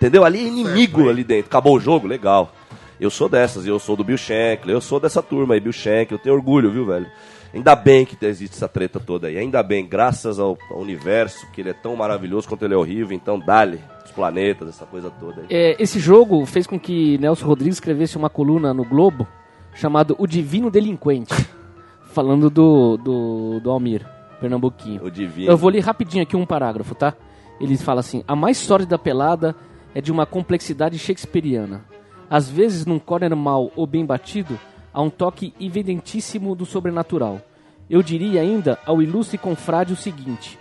Entendeu? 0.00 0.24
Ali 0.24 0.38
é 0.38 0.48
inimigo 0.48 1.10
ali 1.10 1.22
dentro. 1.22 1.48
Acabou 1.48 1.76
o 1.76 1.80
jogo? 1.80 2.06
Legal. 2.06 2.50
Eu 2.98 3.10
sou 3.10 3.28
dessas, 3.28 3.66
eu 3.66 3.78
sou 3.78 3.96
do 3.96 4.02
Bill 4.02 4.16
Shankly, 4.16 4.72
eu 4.72 4.80
sou 4.80 4.98
dessa 4.98 5.22
turma 5.22 5.52
aí, 5.52 5.60
Bill 5.60 5.72
Shankly, 5.72 6.12
eu 6.12 6.18
tenho 6.18 6.34
orgulho, 6.34 6.70
viu, 6.70 6.86
velho? 6.86 7.06
Ainda 7.52 7.76
bem 7.76 8.06
que 8.06 8.16
existe 8.24 8.54
essa 8.54 8.68
treta 8.68 8.98
toda 8.98 9.26
aí. 9.26 9.36
Ainda 9.36 9.62
bem, 9.62 9.86
graças 9.86 10.38
ao, 10.38 10.56
ao 10.70 10.78
universo, 10.78 11.46
que 11.52 11.60
ele 11.60 11.68
é 11.68 11.74
tão 11.74 11.94
maravilhoso 11.96 12.48
quanto 12.48 12.64
ele 12.64 12.72
é 12.72 12.76
horrível. 12.76 13.14
Então, 13.14 13.38
dale, 13.38 13.80
os 14.04 14.10
planetas, 14.10 14.68
essa 14.70 14.86
coisa 14.86 15.10
toda 15.10 15.42
aí. 15.42 15.46
É, 15.50 15.82
esse 15.82 15.98
jogo 15.98 16.46
fez 16.46 16.66
com 16.66 16.80
que 16.80 17.18
Nelson 17.18 17.44
Rodrigues 17.44 17.76
escrevesse 17.76 18.16
uma 18.16 18.30
coluna 18.30 18.72
no 18.72 18.84
Globo 18.84 19.26
chamado 19.74 20.14
O 20.18 20.26
Divino 20.26 20.70
Delinquente, 20.70 21.34
falando 22.12 22.48
do, 22.48 22.96
do, 22.96 23.60
do 23.60 23.70
Almir, 23.70 24.06
pernambuquinho. 24.40 25.04
O 25.04 25.10
divino. 25.10 25.50
Eu 25.50 25.58
vou 25.58 25.70
ler 25.70 25.80
rapidinho 25.80 26.22
aqui 26.22 26.36
um 26.36 26.46
parágrafo, 26.46 26.94
tá? 26.94 27.14
Ele 27.60 27.76
fala 27.76 28.00
assim: 28.00 28.22
A 28.26 28.34
mais 28.34 28.56
sólida 28.56 28.98
pelada 28.98 29.54
é 29.94 30.00
de 30.00 30.12
uma 30.12 30.26
complexidade 30.26 30.98
shakespeariana. 30.98 31.84
Às 32.28 32.48
vezes, 32.48 32.86
num 32.86 32.98
corner 32.98 33.34
mal 33.34 33.72
ou 33.74 33.86
bem 33.86 34.06
batido, 34.06 34.58
há 34.92 35.00
um 35.02 35.10
toque 35.10 35.52
evidentíssimo 35.60 36.54
do 36.54 36.64
sobrenatural. 36.64 37.40
Eu 37.88 38.02
diria 38.02 38.40
ainda 38.40 38.78
ao 38.86 39.02
ilustre 39.02 39.36
confrade 39.36 39.92
o 39.92 39.96
seguinte: 39.96 40.58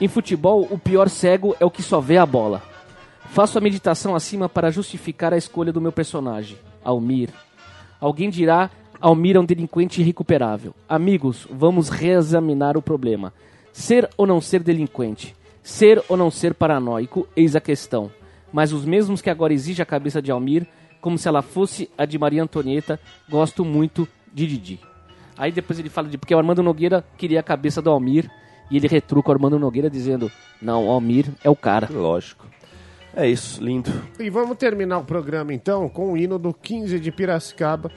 Em 0.00 0.06
futebol, 0.06 0.66
o 0.70 0.78
pior 0.78 1.08
cego 1.08 1.56
é 1.58 1.64
o 1.64 1.70
que 1.70 1.82
só 1.82 2.00
vê 2.00 2.18
a 2.18 2.26
bola. 2.26 2.62
Faço 3.30 3.58
a 3.58 3.60
meditação 3.60 4.14
acima 4.14 4.48
para 4.48 4.70
justificar 4.70 5.34
a 5.34 5.36
escolha 5.36 5.72
do 5.72 5.80
meu 5.80 5.90
personagem, 5.90 6.56
Almir. 6.84 7.30
Alguém 8.00 8.30
dirá: 8.30 8.70
Almir 9.00 9.36
é 9.36 9.40
um 9.40 9.44
delinquente 9.44 10.00
irrecuperável. 10.00 10.72
Amigos, 10.88 11.46
vamos 11.50 11.88
reexaminar 11.88 12.76
o 12.76 12.82
problema. 12.82 13.32
Ser 13.72 14.08
ou 14.16 14.26
não 14.26 14.40
ser 14.40 14.62
delinquente? 14.62 15.34
Ser 15.62 16.02
ou 16.08 16.16
não 16.16 16.30
ser 16.30 16.54
paranoico? 16.54 17.26
Eis 17.36 17.56
a 17.56 17.60
questão. 17.60 18.10
Mas 18.56 18.72
os 18.72 18.86
mesmos 18.86 19.20
que 19.20 19.28
agora 19.28 19.52
exigem 19.52 19.82
a 19.82 19.86
cabeça 19.86 20.22
de 20.22 20.30
Almir, 20.30 20.66
como 20.98 21.18
se 21.18 21.28
ela 21.28 21.42
fosse 21.42 21.90
a 21.98 22.06
de 22.06 22.18
Maria 22.18 22.42
Antonieta, 22.42 22.98
gosto 23.28 23.66
muito 23.66 24.08
de 24.32 24.46
Didi. 24.46 24.80
Aí 25.36 25.52
depois 25.52 25.78
ele 25.78 25.90
fala 25.90 26.08
de 26.08 26.16
porque 26.16 26.34
o 26.34 26.38
Armando 26.38 26.62
Nogueira 26.62 27.04
queria 27.18 27.40
a 27.40 27.42
cabeça 27.42 27.82
do 27.82 27.90
Almir 27.90 28.30
e 28.70 28.78
ele 28.78 28.88
retruca 28.88 29.28
o 29.28 29.32
Armando 29.32 29.58
Nogueira 29.58 29.90
dizendo: 29.90 30.32
Não, 30.62 30.86
o 30.86 30.90
Almir 30.90 31.26
é 31.44 31.50
o 31.50 31.54
cara. 31.54 31.86
Lógico. 31.92 32.46
É 33.14 33.28
isso, 33.28 33.62
lindo. 33.62 33.92
E 34.18 34.30
vamos 34.30 34.56
terminar 34.56 35.00
o 35.00 35.04
programa 35.04 35.52
então 35.52 35.86
com 35.90 36.14
o 36.14 36.16
hino 36.16 36.38
do 36.38 36.54
15 36.54 36.98
de 36.98 37.12
Piracicaba, 37.12 37.92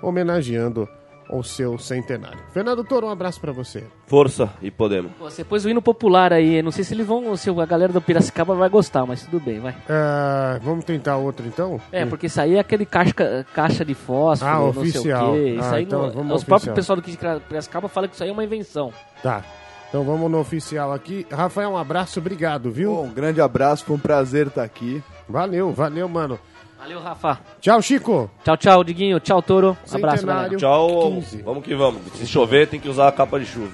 homenageando 0.00 0.88
o 1.30 1.42
seu 1.42 1.78
centenário. 1.78 2.38
Fernando 2.52 2.84
Toro, 2.84 3.06
um 3.06 3.10
abraço 3.10 3.40
pra 3.40 3.50
você. 3.52 3.84
Força 4.06 4.50
e 4.60 4.70
podemos. 4.70 5.10
Pô, 5.18 5.24
Você 5.30 5.42
pôs 5.42 5.64
o 5.64 5.68
hino 5.70 5.80
popular 5.80 6.32
aí, 6.32 6.60
não 6.62 6.70
sei 6.70 6.84
se 6.84 6.94
eles 6.94 7.06
vão, 7.06 7.34
se 7.36 7.48
a 7.50 7.66
galera 7.66 7.92
do 7.92 8.00
Piracicaba 8.00 8.54
vai 8.54 8.68
gostar, 8.68 9.06
mas 9.06 9.22
tudo 9.24 9.40
bem, 9.40 9.58
vai. 9.60 9.74
Ah, 9.88 10.58
vamos 10.62 10.84
tentar 10.84 11.16
outro 11.16 11.46
então? 11.46 11.80
É, 11.90 12.04
porque 12.04 12.26
isso 12.26 12.40
aí 12.40 12.56
é 12.56 12.60
aquele 12.60 12.84
caixa, 12.84 13.14
caixa 13.54 13.84
de 13.84 13.94
fósforo, 13.94 14.50
Ah, 14.50 14.58
não 14.58 14.68
oficial. 14.68 15.32
sei 15.34 15.40
o 15.40 15.44
quê. 15.44 15.50
Isso 15.60 15.64
Ah, 15.68 15.74
aí 15.76 15.82
então 15.84 16.02
não- 16.02 16.10
vamos 16.10 16.36
os 16.36 16.42
ao 16.42 16.46
próprios 16.46 16.74
pessoal 16.74 16.96
do 16.96 17.02
Kid 17.02 17.18
Piracicaba 17.48 17.88
falam 17.88 18.08
que 18.08 18.14
isso 18.14 18.22
aí 18.22 18.28
é 18.30 18.32
uma 18.32 18.44
invenção. 18.44 18.92
Tá. 19.22 19.42
Então 19.88 20.02
vamos 20.04 20.28
no 20.30 20.40
oficial 20.40 20.92
aqui. 20.92 21.24
Rafael, 21.30 21.70
um 21.70 21.76
abraço, 21.78 22.18
obrigado, 22.18 22.70
viu? 22.70 22.92
Bom, 22.94 23.04
um 23.04 23.12
grande 23.14 23.40
abraço, 23.40 23.84
foi 23.84 23.94
um 23.96 23.98
prazer 23.98 24.48
estar 24.48 24.64
aqui. 24.64 25.00
Valeu, 25.28 25.72
valeu, 25.72 26.08
mano. 26.08 26.38
Valeu, 26.84 27.00
Rafa. 27.00 27.40
Tchau, 27.62 27.80
Chico. 27.80 28.30
Tchau, 28.44 28.56
tchau, 28.58 28.84
Diguinho. 28.84 29.18
Tchau, 29.18 29.40
Toro. 29.40 29.74
Abraço, 29.90 30.26
galera. 30.26 30.54
Tchau. 30.54 31.12
15. 31.12 31.40
Vamos 31.40 31.64
que 31.64 31.74
vamos. 31.74 32.02
Se 32.12 32.26
chover, 32.26 32.68
tem 32.68 32.78
que 32.78 32.90
usar 32.90 33.08
a 33.08 33.12
capa 33.12 33.40
de 33.40 33.46
chuva. 33.46 33.72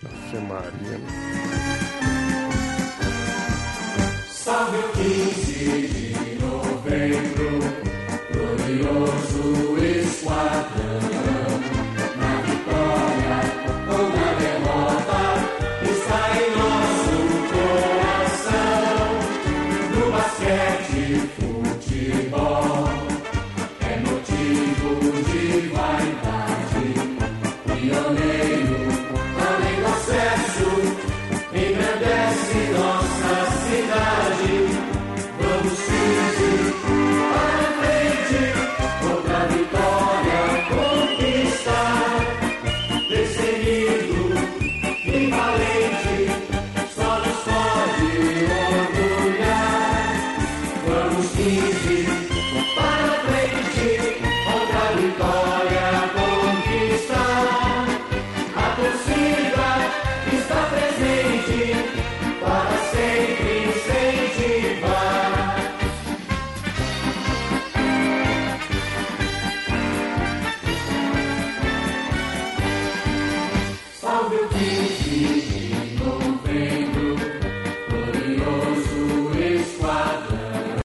Nossa, 0.00 0.40
Maria. 0.40 1.00
Salve 4.30 4.78
o 4.78 4.88
15 4.92 5.88
de 5.88 6.38
novembro, 6.40 7.58
glorioso 8.32 9.61